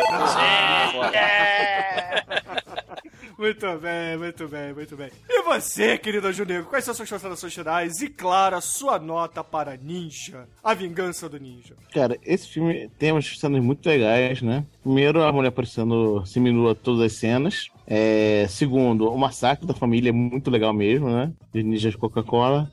[1.15, 2.25] É.
[3.39, 5.11] Muito bem, muito bem, muito bem.
[5.29, 8.03] E você, querido Junego, quais são suas considerações finais?
[8.03, 11.77] E, claro, a sua nota para Ninja, a vingança do ninja.
[11.95, 14.67] Cara, esse filme tem umas cenas muito legais, né?
[14.89, 17.69] Primeiro, a mulher aparecendo seminua todas as cenas.
[17.87, 21.31] É, segundo, o massacre da família é muito legal mesmo, né?
[21.53, 22.71] De ninjas Coca-Cola.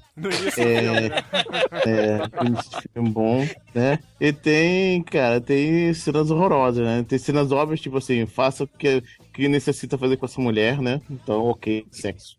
[0.57, 1.07] É.
[1.89, 2.19] É,
[2.93, 3.99] filme bom, né?
[4.19, 7.05] E tem, cara, tem cenas horrorosas, né?
[7.05, 11.01] Tem cenas óbvias, tipo assim, faça o que, que necessita fazer com essa mulher, né?
[11.11, 12.37] Então, ok, sexo,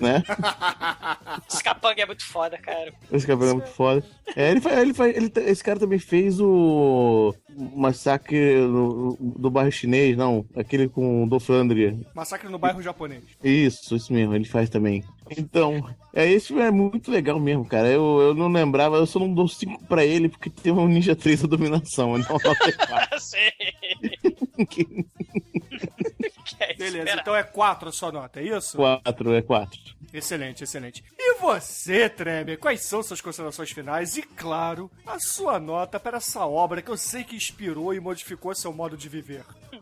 [0.00, 0.22] né?
[1.50, 2.92] Esse capanga é muito foda, cara.
[3.12, 4.02] Esse cabelo é muito foda.
[4.34, 7.34] É, ele faz, ele faz, ele, esse cara também fez o
[7.74, 12.06] massacre no- do bairro chinês, não, aquele com o Lundgren.
[12.14, 13.24] Massacre no bairro japonês.
[13.42, 15.02] Isso, isso mesmo, ele faz também.
[15.36, 15.84] Então,
[16.14, 17.88] é, esse filme é muito legal mesmo, cara.
[17.88, 21.14] Eu, eu não lembrava, eu só não dou 5 pra ele porque tem um Ninja
[21.14, 22.18] 3 da dominação.
[22.18, 23.20] Então, nota quatro.
[23.20, 23.50] Sim.
[26.78, 28.76] Beleza, então é 4 a sua nota, é isso?
[28.76, 29.78] 4, é 4.
[30.12, 31.04] Excelente, excelente.
[31.18, 34.16] E você, Tremer, quais são suas considerações finais?
[34.16, 38.54] E, claro, a sua nota para essa obra que eu sei que inspirou e modificou
[38.54, 39.44] seu modo de viver.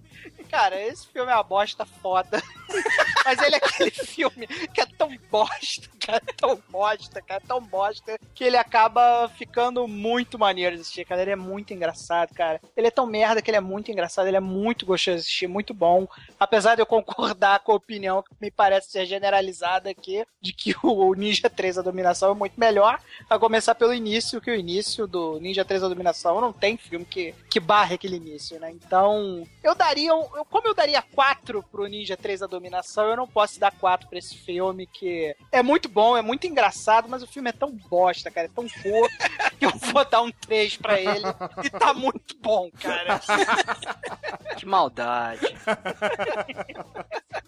[0.51, 2.43] Cara, esse filme é uma bosta foda.
[3.25, 8.17] Mas ele é aquele filme que é tão bosta, cara, tão bosta, cara, tão bosta,
[8.33, 11.23] que ele acaba ficando muito maneiro de assistir, cara.
[11.23, 12.61] Ele é muito engraçado, cara.
[12.77, 15.49] Ele é tão merda que ele é muito engraçado, ele é muito gostoso de assistir,
[15.49, 16.07] muito bom.
[16.39, 20.75] Apesar de eu concordar com a opinião que me parece ser generalizada aqui, de que
[20.83, 25.07] o Ninja 3 A Dominação é muito melhor, a começar pelo início, que o início
[25.07, 28.71] do Ninja 3 A Dominação não tem filme que, que barre aquele início, né?
[28.71, 33.17] Então, eu daria, um, eu, como eu daria 4 pro Ninja 3 A Dominação, eu
[33.17, 37.23] não posso dar 4 pra esse filme, que é muito bom, é muito engraçado, mas
[37.23, 39.17] o filme é tão bosta, cara, é tão curto,
[39.59, 41.25] que eu vou dar um 3 pra ele,
[41.65, 43.21] e tá muito bom, cara.
[44.57, 45.41] Que maldade.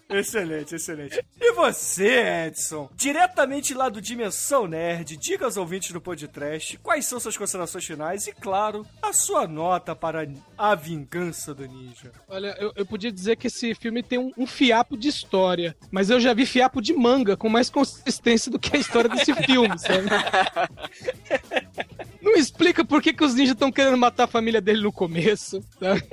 [0.09, 1.23] Excelente, excelente.
[1.39, 2.19] E você,
[2.95, 8.27] Diretamente lá do Dimensão Nerd, diga aos ouvintes do podcast quais são suas considerações finais
[8.27, 10.27] e, claro, a sua nota para
[10.57, 12.11] A Vingança do Ninja.
[12.27, 16.09] Olha, eu, eu podia dizer que esse filme tem um, um fiapo de história, mas
[16.09, 19.77] eu já vi fiapo de manga com mais consistência do que a história desse filme,
[19.79, 20.09] sabe?
[22.31, 25.63] Não explica por que, que os ninjas estão querendo matar a família dele no começo.
[25.79, 26.03] sabe?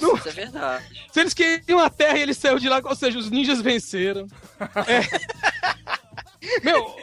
[0.00, 0.84] Não- Isso é verdade.
[1.12, 4.26] se eles queriam a Terra e ele saiu de lá, ou seja, os ninjas venceram.
[4.86, 5.02] É.
[6.62, 6.96] Meu,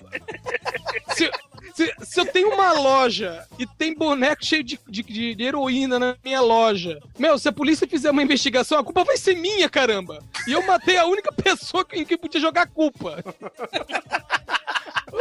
[1.16, 1.32] se,
[1.74, 5.98] se- se eu tenho uma loja e tem boneco cheio de, de- de- de heroína
[5.98, 9.70] na minha loja, meu, se a polícia fizer uma investigação, a culpa vai ser minha,
[9.70, 10.22] caramba!
[10.48, 13.24] E eu matei a única pessoa em que podia jogar a culpa.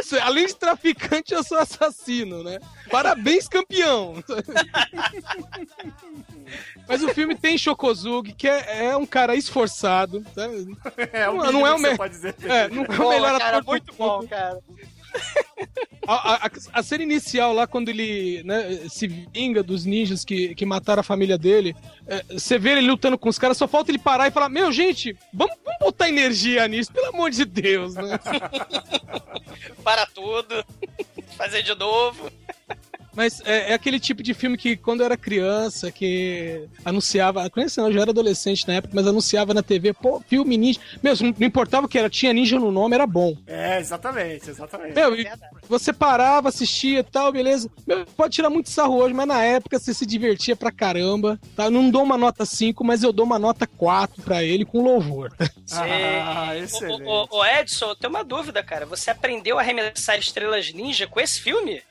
[0.03, 2.59] Seja, além de traficante, eu sou assassino, né?
[2.91, 4.23] Parabéns, campeão!
[6.89, 10.25] Mas o filme tem Shokozugi, que é, é um cara esforçado.
[10.35, 10.77] sabe?
[11.13, 12.35] É, o não, não é o que você me- pode dizer.
[12.45, 14.59] É, não é o melhor cara, ator do muito bom, cara.
[16.07, 20.65] A, a- a cena inicial lá, quando ele né, se vinga dos ninjas que, que
[20.67, 21.75] mataram a família dele,
[22.07, 24.73] é, você vê ele lutando com os caras, só falta ele parar e falar: Meu,
[24.73, 28.19] gente, vamos, vamos botar energia nisso, pelo amor de Deus, né?
[29.85, 30.65] Para tudo.
[31.37, 32.31] Fazer de novo.
[33.19, 37.51] Mas é, é aquele tipo de filme que, quando eu era criança, que anunciava.
[37.51, 40.79] Criança não, eu já era adolescente na época, mas anunciava na TV, pô, filme ninja.
[41.03, 43.37] Mesmo, não importava o que era, tinha ninja no nome, era bom.
[43.45, 44.95] É, exatamente, exatamente.
[44.95, 45.29] Meu, e
[45.69, 47.69] você parava, assistia e tal, beleza.
[47.85, 51.41] Meu, pode tirar muito sarro hoje, mas na época você se divertia pra caramba.
[51.57, 51.65] Tá?
[51.65, 54.81] Eu não dou uma nota 5, mas eu dou uma nota 4 pra ele com
[54.81, 55.33] louvor.
[55.71, 56.63] Ah, Sim.
[56.65, 57.03] excelente.
[57.03, 58.87] Ô, ô, ô, Edson, eu tenho uma dúvida, cara.
[58.87, 61.83] Você aprendeu a arremessar estrelas ninja com esse filme?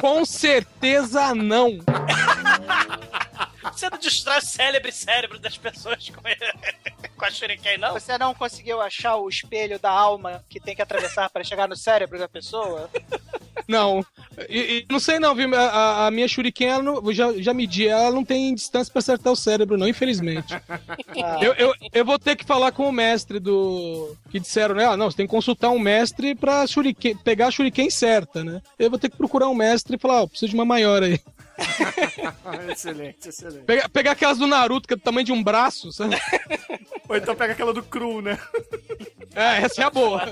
[0.00, 1.78] com certeza não.
[3.72, 6.22] Você não destrói o cérebro e cérebro das pessoas com,
[7.16, 7.92] com a Shuriken, não?
[7.94, 11.76] Você não conseguiu achar o espelho da alma que tem que atravessar para chegar no
[11.76, 12.88] cérebro da pessoa?
[13.66, 14.04] Não.
[14.48, 15.52] E, e não sei não, viu?
[15.56, 19.00] A- A, minha Shuriken, ela não, eu já, já medi, ela não tem distância pra
[19.00, 20.54] acertar o cérebro, não, infelizmente.
[20.54, 24.14] Ah, Eu, eu, eu vou ter que falar com o mestre do.
[24.30, 24.84] Que disseram, né?
[24.84, 28.60] Ah, não, você tem que consultar um mestre pra shuriken, pegar a Shuriken certa, né?
[28.78, 31.18] Eu vou ter que procurar um mestre e falar, ó, preciso de uma maior aí.
[32.70, 33.64] excelente, excelente.
[33.64, 36.16] Pegar, pegar aquelas do Naruto, que é do tamanho de um braço, sabe?
[37.08, 38.38] Ou então pega aquela do cru, né?
[39.34, 40.22] É, essa é a boa.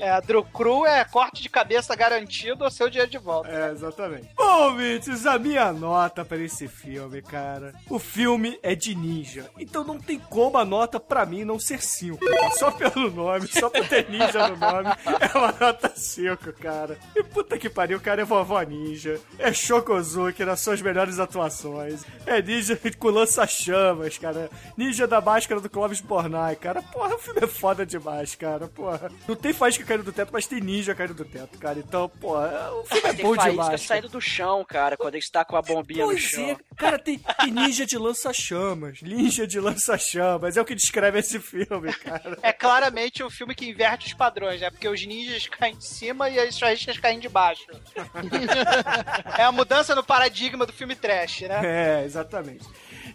[0.00, 3.48] É, a Drew Crew é corte de cabeça garantido ou seu dinheiro de volta.
[3.48, 4.28] É, exatamente.
[4.36, 7.72] Bom, ouvintes, a minha nota pra esse filme, cara.
[7.88, 9.48] O filme é de ninja.
[9.58, 12.18] Então não tem como a nota pra mim não ser 5.
[12.58, 14.90] Só pelo nome, só por ter ninja no nome,
[15.20, 16.98] é uma nota 5, cara.
[17.14, 19.20] E puta que pariu, o cara é vovó ninja.
[19.38, 22.04] É Shokozuki nas suas melhores atuações.
[22.26, 24.50] É ninja com lança-chamas, cara.
[24.76, 26.82] Ninja da máscara do Clóvis Bornai, cara.
[26.82, 28.66] Porra, o filme é foda demais, cara.
[28.68, 29.10] Porra.
[29.28, 31.78] Não tem faísca caindo do teto, mas tem ninja caindo do teto, cara.
[31.78, 33.56] Então, porra, o filme é Tem bom demais.
[33.68, 33.78] cara.
[33.78, 36.50] saindo do chão, cara, quando ele está com a bombinha no Pois chão.
[36.50, 39.02] é, cara, tem, tem ninja de lança-chamas.
[39.02, 40.56] Ninja de lança-chamas.
[40.56, 42.38] É o que descreve esse filme, cara.
[42.42, 44.70] É claramente um filme que inverte os padrões, né?
[44.70, 47.64] Porque os ninjas caem de cima e as faíscas caem de baixo.
[49.38, 51.60] é a mudança no paradigma do filme trash, né?
[51.64, 52.64] É, exatamente.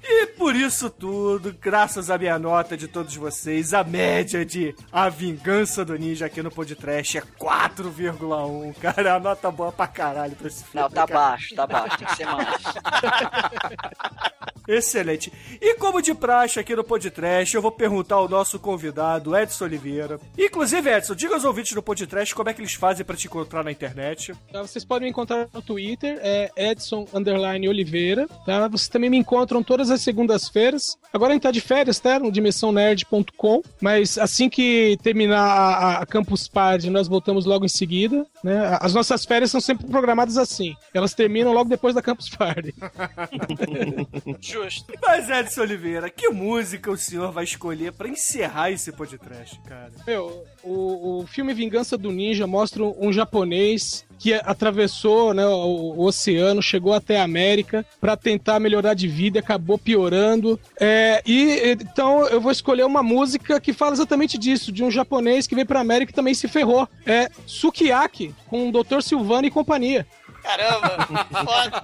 [0.04, 5.10] E por isso tudo, graças à minha nota de todos vocês, a média de A
[5.10, 8.76] Vingança do Ninja aqui no Podcast é 4,1.
[8.76, 10.82] Cara, é uma nota boa pra caralho pra esse filme.
[10.82, 11.20] Não, tá cara.
[11.20, 12.64] baixo, tá baixo, tem que ser mais.
[14.70, 15.34] Excelente.
[15.60, 20.20] E como de praxe aqui no Podcast, eu vou perguntar ao nosso convidado, Edson Oliveira.
[20.38, 23.64] Inclusive, Edson, diga aos ouvintes do Podcast como é que eles fazem pra te encontrar
[23.64, 24.32] na internet.
[24.52, 28.68] Tá, Vocês podem me encontrar no Twitter, é Edson Underline Oliveira, tá?
[28.68, 30.96] Vocês também me encontram todas as segundas-feiras.
[31.12, 32.20] Agora a gente tá de férias, tá?
[32.20, 38.24] No dimensãonerd.com, mas assim que terminar a, a Campus Party, nós voltamos logo em seguida,
[38.44, 38.78] né?
[38.80, 40.76] As nossas férias são sempre programadas assim.
[40.94, 42.76] Elas terminam logo depois da Campus Party.
[44.64, 44.94] Justo.
[45.02, 49.92] Mas, Edson Oliveira, que música o senhor vai escolher pra encerrar esse podcast, cara?
[50.06, 56.06] Meu, o, o filme Vingança do Ninja mostra um japonês que atravessou né, o, o
[56.06, 60.60] oceano, chegou até a América para tentar melhorar de vida, e acabou piorando.
[60.80, 65.48] É, e então eu vou escolher uma música que fala exatamente disso, de um japonês
[65.48, 66.88] que veio pra América e também se ferrou.
[67.06, 69.02] É Sukiyaki, com o Dr.
[69.02, 70.06] Silvano e companhia.
[70.44, 71.08] Caramba,
[71.46, 71.82] foda.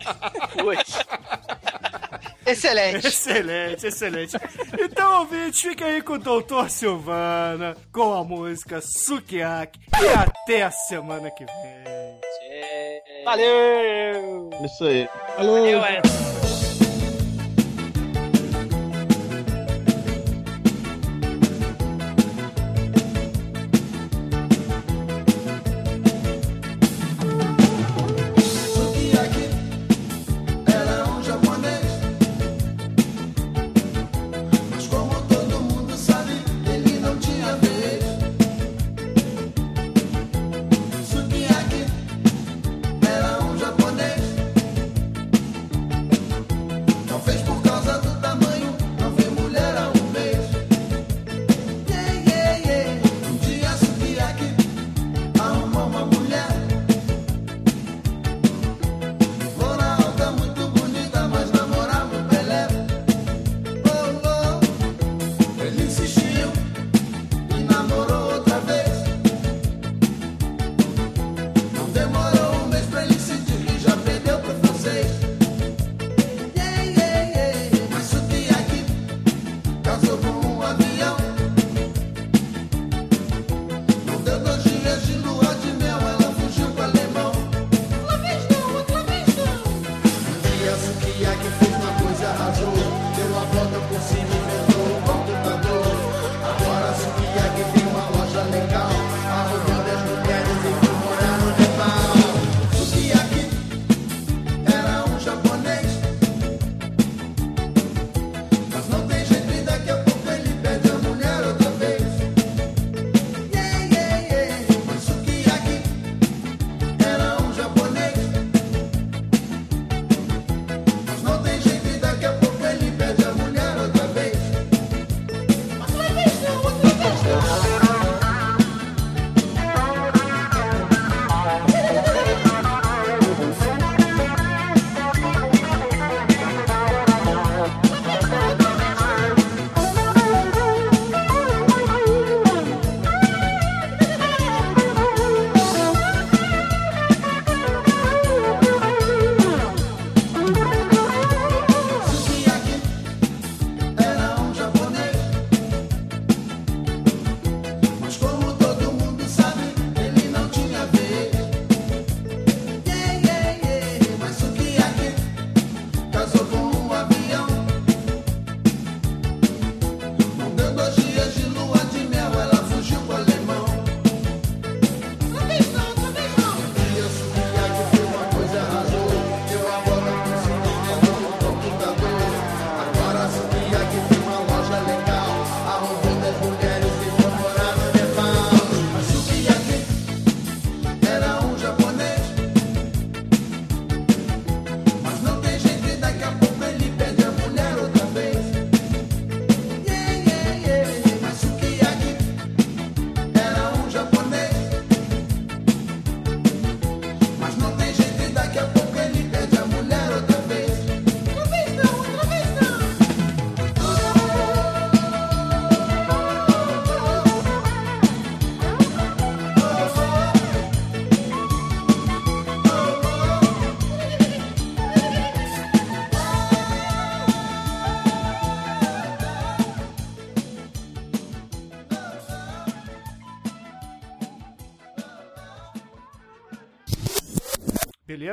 [0.57, 0.99] Putz.
[2.45, 3.07] Excelente.
[3.07, 4.38] Excelente, excelente.
[4.80, 9.80] Então, ouvintes, fiquem aí com o Doutor Silvana, com a música Sukiyaki.
[10.01, 13.23] E até a semana que vem.
[13.23, 14.49] Valeu!
[14.63, 15.09] Isso aí.
[15.38, 15.53] Alô?
[15.53, 16.44] Valeu, Edson.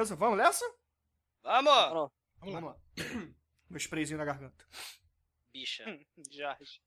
[0.03, 0.65] Beleza, vamos nessa?
[1.45, 2.11] Vamos!
[2.41, 2.77] Vamos lá.
[3.70, 4.66] Meu sprayzinho na garganta.
[5.53, 5.85] Bicha.
[6.29, 6.83] Jorge.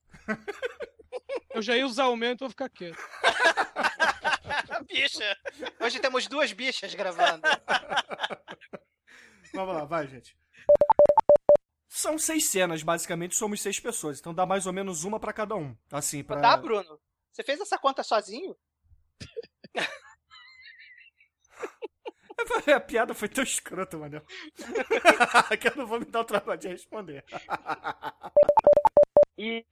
[1.52, 3.00] Eu já ia usar o meu, então vou ficar quieto.
[4.86, 5.38] Bicha.
[5.80, 7.44] Hoje temos duas bichas gravando.
[9.54, 10.38] Vamos lá, vai, gente.
[11.88, 14.20] São seis cenas, basicamente, somos seis pessoas.
[14.20, 15.74] Então dá mais ou menos uma pra cada um.
[15.90, 16.42] Assim, pra.
[16.42, 17.00] Tá, Bruno?
[17.32, 18.58] Você fez essa conta sozinho?
[22.76, 24.22] A piada foi tão escrota, mano.
[25.60, 27.24] que eu não vou me dar o trabalho de responder.
[29.38, 29.66] E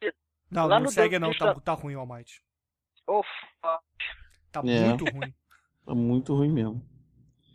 [0.51, 2.43] Não, Lá não segue não, tá, tá ruim o Almighty.
[3.07, 3.81] Oh, fuck.
[4.51, 4.87] Tá É.
[4.89, 5.33] muito ruim.
[5.85, 6.85] Tá muito ruim mesmo.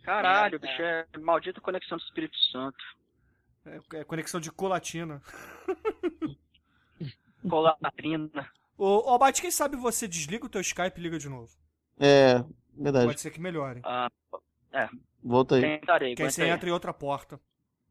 [0.03, 2.77] Caralho, bicho, é maldita conexão do Espírito Santo.
[3.63, 5.21] É, é conexão de colatina.
[7.47, 8.49] Colatrina.
[8.75, 11.51] Ô, ô Almighty, quem sabe você desliga o teu Skype e liga de novo?
[11.99, 12.43] É,
[12.75, 13.05] verdade.
[13.05, 13.81] Pode ser que melhore.
[13.83, 14.09] Ah,
[14.71, 14.89] é.
[15.23, 15.61] Volta aí.
[15.61, 16.49] Tentarei, Que aí você aí.
[16.49, 17.39] entra em outra porta.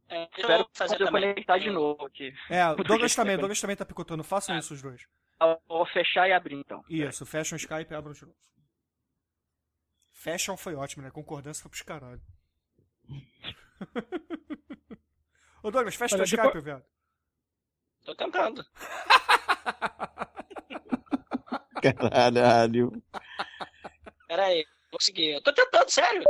[0.09, 1.35] É, Espero fazer também.
[1.35, 2.33] conectar de novo aqui.
[2.49, 4.25] É, o Douglas também, o Douglas também tá picotando.
[4.25, 5.07] Façam isso os dois.
[5.41, 6.83] Eu Vou fechar e abrir então.
[6.89, 8.35] Isso, fecha o Skype e abre de novo.
[10.13, 11.11] Fashion foi ótimo, né?
[11.11, 12.21] Concordância foi pros caralho.
[15.63, 16.85] Ô Douglas, fecha teu Olha, Skype, depois- viado.
[18.05, 18.65] Tô tentando.
[21.83, 23.03] Caralho.
[24.27, 24.65] Pera aí.
[24.91, 25.35] Vou conseguir.
[25.35, 26.23] Eu tô tentando, sério.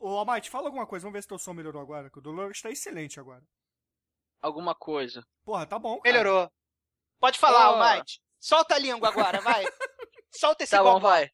[0.00, 1.02] Ô Almighty, fala alguma coisa.
[1.04, 2.10] Vamos ver se teu som melhorou agora.
[2.10, 3.42] Que o Douglas tá excelente agora.
[4.40, 5.26] Alguma coisa.
[5.44, 6.00] Porra, tá bom.
[6.00, 6.12] cara.
[6.12, 6.50] Melhorou.
[7.20, 7.82] Pode falar, Oh.
[7.82, 8.20] Almighty.
[8.38, 9.64] Solta a língua agora, vai.
[10.32, 11.28] Solta esse Tá bom, vai.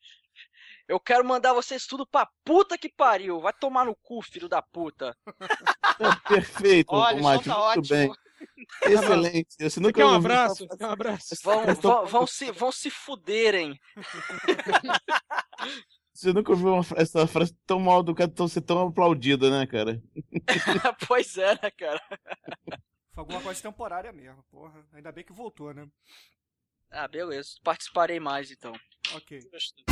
[0.89, 3.41] Eu quero mandar vocês tudo pra puta que pariu.
[3.41, 5.16] Vai tomar no cu, filho da puta.
[5.99, 7.45] É perfeito, Olha, Mate.
[7.45, 7.89] tá muito ótimo.
[7.89, 8.12] bem.
[8.82, 9.57] Excelente.
[9.59, 10.66] Você nunca Quer um abraço?
[10.69, 11.35] Quer um abraço?
[11.43, 13.78] Vão, vão, vão se, vão se fuderem.
[16.15, 19.66] Você nunca ouviu uma fra- essa frase tão mal educada, tão ser tão aplaudida, né,
[19.66, 20.01] cara?
[21.09, 22.01] pois é, né, cara?
[23.12, 24.86] Foi alguma coisa temporária mesmo, porra.
[24.93, 25.89] Ainda bem que voltou, né?
[26.91, 27.51] Ah, beleza.
[27.65, 28.73] Participarei mais então.
[29.12, 29.41] Ok.
[29.51, 29.85] Gostei.